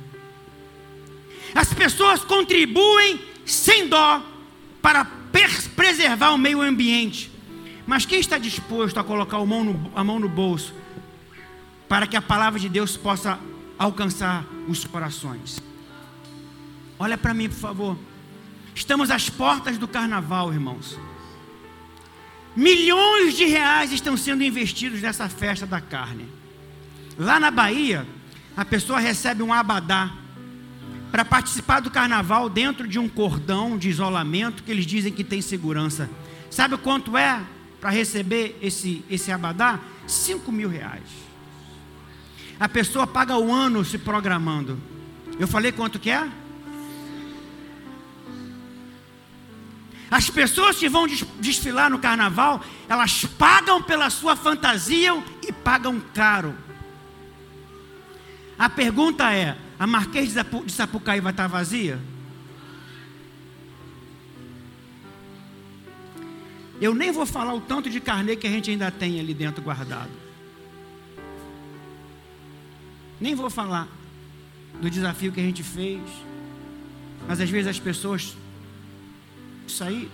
As 1.54 1.74
pessoas 1.74 2.24
contribuem 2.24 3.20
sem 3.46 3.90
dó 3.90 4.24
para 4.82 5.04
preservar 5.76 6.32
o 6.32 6.38
meio 6.38 6.62
ambiente. 6.62 7.30
Mas 7.86 8.06
quem 8.06 8.22
está 8.22 8.38
disposto 8.38 8.98
a 8.98 9.04
colocar 9.04 9.36
a 9.36 9.46
mão 9.46 9.66
no, 9.66 9.92
a 9.94 10.02
mão 10.02 10.18
no 10.18 10.30
bolso 10.30 10.74
para 11.90 12.08
que 12.08 12.16
a 12.16 12.22
palavra 12.22 12.58
de 12.58 12.70
Deus 12.70 12.96
possa 12.96 13.38
alcançar 13.78 14.46
os 14.66 14.86
corações? 14.86 15.62
Olha 16.98 17.18
para 17.18 17.34
mim, 17.34 17.50
por 17.50 17.58
favor. 17.58 17.98
Estamos 18.74 19.12
às 19.12 19.30
portas 19.30 19.78
do 19.78 19.90
carnaval, 19.90 20.54
irmãos. 20.54 20.98
Milhões 22.56 23.36
de 23.36 23.46
reais 23.46 23.92
estão 23.92 24.18
sendo 24.18 24.44
investidos 24.44 25.02
nessa 25.02 25.30
festa 25.30 25.66
da 25.66 25.80
carne. 25.80 26.28
Lá 27.18 27.40
na 27.40 27.52
Bahia, 27.52 28.08
a 28.56 28.66
pessoa 28.66 29.00
recebe 29.00 29.44
um 29.44 29.54
abadá 29.54 30.12
para 31.12 31.26
participar 31.26 31.80
do 31.80 31.90
carnaval 31.90 32.50
dentro 32.50 32.88
de 32.88 33.00
um 33.00 33.10
cordão 33.10 33.78
de 33.78 33.90
isolamento 33.90 34.64
que 34.64 34.72
eles 34.72 34.86
dizem 34.86 35.12
que 35.12 35.24
tem 35.24 35.42
segurança. 35.42 36.10
Sabe 36.50 36.78
quanto 36.78 37.18
é 37.18 37.42
para 37.80 37.90
receber 37.90 38.58
esse, 38.62 39.04
esse 39.10 39.32
abadá? 39.32 39.80
Cinco 40.08 40.52
mil 40.52 40.70
reais. 40.70 41.04
A 42.60 42.68
pessoa 42.68 43.08
paga 43.08 43.38
o 43.38 43.52
ano 43.52 43.86
se 43.86 43.98
programando. 43.98 44.78
Eu 45.40 45.48
falei 45.48 45.72
quanto 45.72 46.00
que 46.00 46.10
é? 46.10 46.30
As 50.12 50.30
pessoas 50.30 50.78
que 50.78 50.90
vão 50.90 51.06
desfilar 51.40 51.90
no 51.90 52.00
carnaval, 52.00 52.64
elas 52.88 53.26
pagam 53.26 53.82
pela 53.82 54.10
sua 54.10 54.36
fantasia 54.36 55.12
e 55.48 55.52
pagam 55.52 56.02
caro. 56.14 56.56
A 58.58 58.68
pergunta 58.68 59.32
é: 59.32 59.56
a 59.78 59.86
Marquês 59.86 60.34
de 60.34 60.72
Sapucaí 60.72 61.22
vai 61.22 61.32
estar 61.32 61.48
vazia? 61.48 62.00
Eu 66.82 66.96
nem 66.96 67.12
vou 67.12 67.26
falar 67.26 67.54
o 67.54 67.62
tanto 67.62 67.90
de 67.90 68.00
carnê 68.00 68.36
que 68.36 68.48
a 68.48 68.50
gente 68.50 68.72
ainda 68.72 68.90
tem 68.90 69.20
ali 69.20 69.34
dentro 69.34 69.62
guardado. 69.62 70.12
Nem 73.20 73.36
vou 73.36 73.50
falar 73.50 73.88
do 74.82 74.90
desafio 74.90 75.32
que 75.32 75.42
a 75.42 75.44
gente 75.44 75.62
fez. 75.62 76.02
Mas 77.28 77.42
às 77.42 77.50
vezes 77.50 77.68
as 77.68 77.80
pessoas 77.80 78.36
sair 79.70 80.10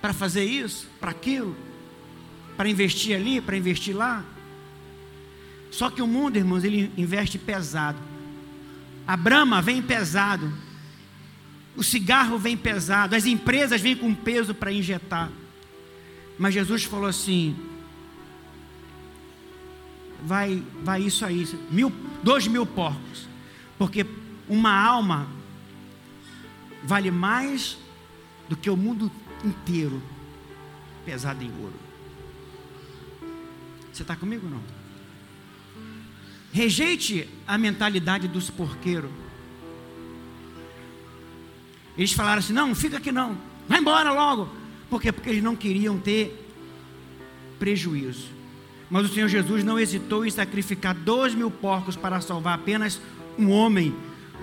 para 0.00 0.12
fazer 0.12 0.44
isso, 0.44 0.88
para 1.00 1.10
aquilo, 1.10 1.56
para 2.56 2.68
investir 2.68 3.16
ali, 3.16 3.40
para 3.40 3.56
investir 3.56 3.96
lá. 3.96 4.24
Só 5.70 5.90
que 5.90 6.02
o 6.02 6.06
mundo, 6.06 6.36
irmãos, 6.36 6.62
ele 6.62 6.90
investe 6.96 7.38
pesado. 7.38 7.98
A 9.06 9.16
brama 9.16 9.60
vem 9.60 9.82
pesado. 9.82 10.52
O 11.76 11.82
cigarro 11.82 12.38
vem 12.38 12.56
pesado. 12.56 13.16
As 13.16 13.26
empresas 13.26 13.80
vêm 13.80 13.96
com 13.96 14.14
peso 14.14 14.54
para 14.54 14.72
injetar. 14.72 15.30
Mas 16.38 16.54
Jesus 16.54 16.84
falou 16.84 17.06
assim: 17.06 17.56
vai, 20.24 20.62
vai 20.82 21.02
isso 21.02 21.24
aí, 21.24 21.46
mil, 21.70 21.92
dois 22.22 22.46
mil 22.46 22.64
porcos, 22.64 23.28
porque 23.78 24.06
uma 24.48 24.72
alma 24.72 25.28
vale 26.82 27.10
mais 27.10 27.76
do 28.48 28.56
que 28.56 28.68
o 28.70 28.76
mundo 28.76 29.10
inteiro 29.44 30.02
pesado 31.04 31.42
em 31.42 31.50
ouro. 31.60 31.74
Você 33.92 34.02
está 34.02 34.16
comigo 34.16 34.46
ou 34.46 34.50
não? 34.50 34.62
Rejeite 36.52 37.28
a 37.46 37.58
mentalidade 37.58 38.28
dos 38.28 38.50
porqueiros. 38.50 39.10
Eles 41.96 42.12
falaram 42.12 42.38
assim: 42.38 42.52
não, 42.52 42.74
fica 42.74 42.98
aqui 42.98 43.12
não, 43.12 43.36
vai 43.68 43.80
embora 43.80 44.12
logo. 44.12 44.48
Por 44.90 45.00
quê? 45.00 45.12
Porque 45.12 45.30
eles 45.30 45.42
não 45.42 45.56
queriam 45.56 45.98
ter 45.98 46.48
prejuízo. 47.58 48.28
Mas 48.90 49.06
o 49.06 49.14
Senhor 49.14 49.28
Jesus 49.28 49.64
não 49.64 49.78
hesitou 49.78 50.24
em 50.24 50.30
sacrificar 50.30 50.94
dois 50.94 51.34
mil 51.34 51.50
porcos 51.50 51.96
para 51.96 52.20
salvar 52.20 52.54
apenas 52.54 53.00
um 53.38 53.50
homem. 53.50 53.94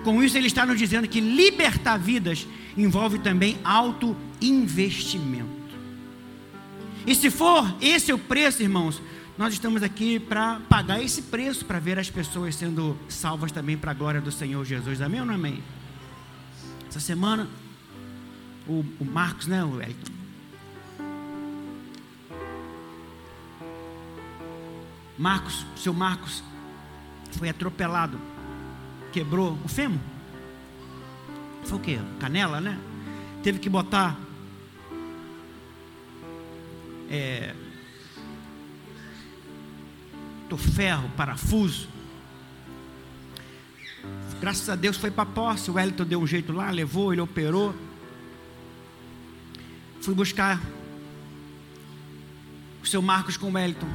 Com 0.04 0.22
isso, 0.22 0.36
ele 0.36 0.48
está 0.48 0.66
nos 0.66 0.78
dizendo 0.78 1.06
que 1.08 1.20
libertar 1.20 1.96
vidas 1.96 2.46
envolve 2.76 3.18
também 3.18 3.58
alto 3.62 4.16
investimento. 4.40 5.62
E 7.06 7.14
se 7.14 7.30
for 7.30 7.74
esse 7.80 8.12
o 8.12 8.18
preço, 8.18 8.62
irmãos, 8.62 9.00
nós 9.36 9.52
estamos 9.54 9.82
aqui 9.82 10.18
para 10.18 10.60
pagar 10.68 11.02
esse 11.02 11.22
preço, 11.22 11.64
para 11.64 11.78
ver 11.78 11.98
as 11.98 12.10
pessoas 12.10 12.54
sendo 12.54 12.96
salvas 13.08 13.50
também 13.50 13.76
para 13.76 13.90
a 13.90 13.94
glória 13.94 14.20
do 14.20 14.30
Senhor 14.30 14.64
Jesus. 14.64 15.00
Amém 15.00 15.20
ou 15.20 15.26
não 15.26 15.34
amém? 15.34 15.62
Essa 16.88 17.00
semana, 17.00 17.48
o, 18.66 18.84
o 19.00 19.04
Marcos, 19.04 19.46
né, 19.46 19.64
o 19.64 19.80
Elton? 19.80 20.12
Marcos, 25.18 25.64
seu 25.76 25.94
Marcos, 25.94 26.42
foi 27.32 27.48
atropelado, 27.48 28.18
quebrou 29.12 29.58
o 29.64 29.68
fêmur. 29.68 30.00
Foi 31.64 31.78
o 31.78 31.80
quê? 31.80 31.98
Canela, 32.18 32.60
né? 32.60 32.78
Teve 33.42 33.58
que 33.58 33.68
botar 33.68 34.18
é, 37.10 37.54
ferro, 40.56 41.10
parafuso. 41.16 41.88
Graças 44.40 44.68
a 44.68 44.74
Deus 44.74 44.96
foi 44.96 45.10
para 45.10 45.26
posse. 45.26 45.70
O 45.70 45.74
Wellington 45.74 46.04
deu 46.04 46.20
um 46.20 46.26
jeito 46.26 46.52
lá, 46.52 46.70
levou, 46.70 47.12
ele 47.12 47.20
operou. 47.20 47.74
Fui 50.00 50.14
buscar 50.14 50.60
o 52.82 52.86
seu 52.86 53.00
Marcos 53.00 53.36
com 53.36 53.46
o 53.46 53.52
Wellington. 53.52 53.88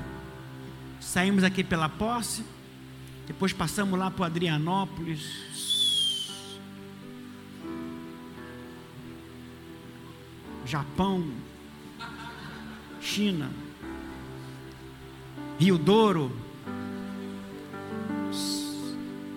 Saímos 1.02 1.44
aqui 1.44 1.64
pela 1.64 1.90
posse. 1.90 2.46
Depois 3.28 3.52
passamos 3.52 4.00
lá 4.00 4.10
para 4.10 4.28
Adrianópolis. 4.28 5.48
Japão. 10.66 11.30
China. 13.02 13.52
Rio 15.60 15.78
Douro. 15.78 16.32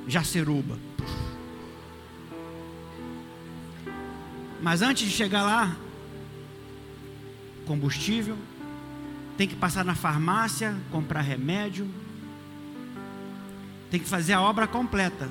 Jaceruba. 0.07 0.78
Mas 4.62 4.82
antes 4.82 5.09
de 5.09 5.14
chegar 5.14 5.43
lá, 5.43 5.76
combustível, 7.66 8.36
tem 9.36 9.49
que 9.49 9.57
passar 9.57 9.84
na 9.84 9.95
farmácia, 9.95 10.76
comprar 10.91 11.22
remédio, 11.22 11.88
tem 13.91 13.99
que 13.99 14.09
fazer 14.09 14.32
a 14.32 14.41
obra 14.41 14.66
completa. 14.66 15.28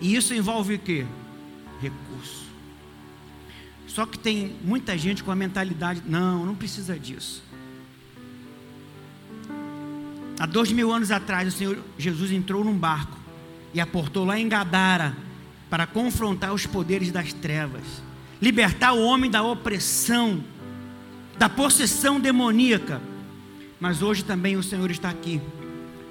E 0.00 0.14
isso 0.14 0.34
envolve 0.34 0.74
o 0.74 0.78
quê? 0.78 1.06
Recurso. 1.80 2.42
Só 3.86 4.04
que 4.06 4.18
tem 4.18 4.56
muita 4.62 4.96
gente 4.96 5.22
com 5.22 5.30
a 5.30 5.36
mentalidade, 5.36 6.02
não, 6.06 6.44
não 6.44 6.54
precisa 6.54 6.98
disso. 6.98 7.42
Há 10.38 10.46
dois 10.46 10.72
mil 10.72 10.92
anos 10.92 11.10
atrás, 11.10 11.48
o 11.48 11.56
Senhor 11.56 11.78
Jesus 11.96 12.32
entrou 12.32 12.64
num 12.64 12.76
barco 12.76 13.16
e 13.72 13.80
aportou 13.80 14.24
lá 14.24 14.38
em 14.38 14.48
Gadara 14.48 15.16
para 15.70 15.86
confrontar 15.86 16.52
os 16.52 16.66
poderes 16.66 17.10
das 17.12 17.32
trevas, 17.32 17.84
libertar 18.40 18.92
o 18.92 19.02
homem 19.02 19.30
da 19.30 19.42
opressão, 19.42 20.42
da 21.38 21.48
possessão 21.48 22.18
demoníaca. 22.18 23.00
Mas 23.78 24.02
hoje 24.02 24.24
também 24.24 24.56
o 24.56 24.62
Senhor 24.62 24.90
está 24.90 25.10
aqui 25.10 25.40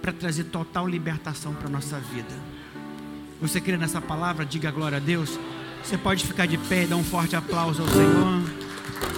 para 0.01 0.11
trazer 0.11 0.45
total 0.45 0.87
libertação 0.87 1.53
para 1.53 1.67
a 1.67 1.71
nossa 1.71 1.99
vida. 1.99 2.33
Você 3.41 3.61
crê 3.61 3.77
nessa 3.77 4.01
palavra? 4.01 4.45
Diga 4.45 4.71
glória 4.71 4.97
a 4.97 4.99
Deus. 5.01 5.39
Você 5.83 5.97
pode 5.97 6.25
ficar 6.25 6.45
de 6.45 6.57
pé 6.57 6.83
e 6.83 6.87
dar 6.87 6.95
um 6.95 7.03
forte 7.03 7.35
aplauso 7.35 7.81
ao 7.81 7.87
Senhor. 7.87 8.40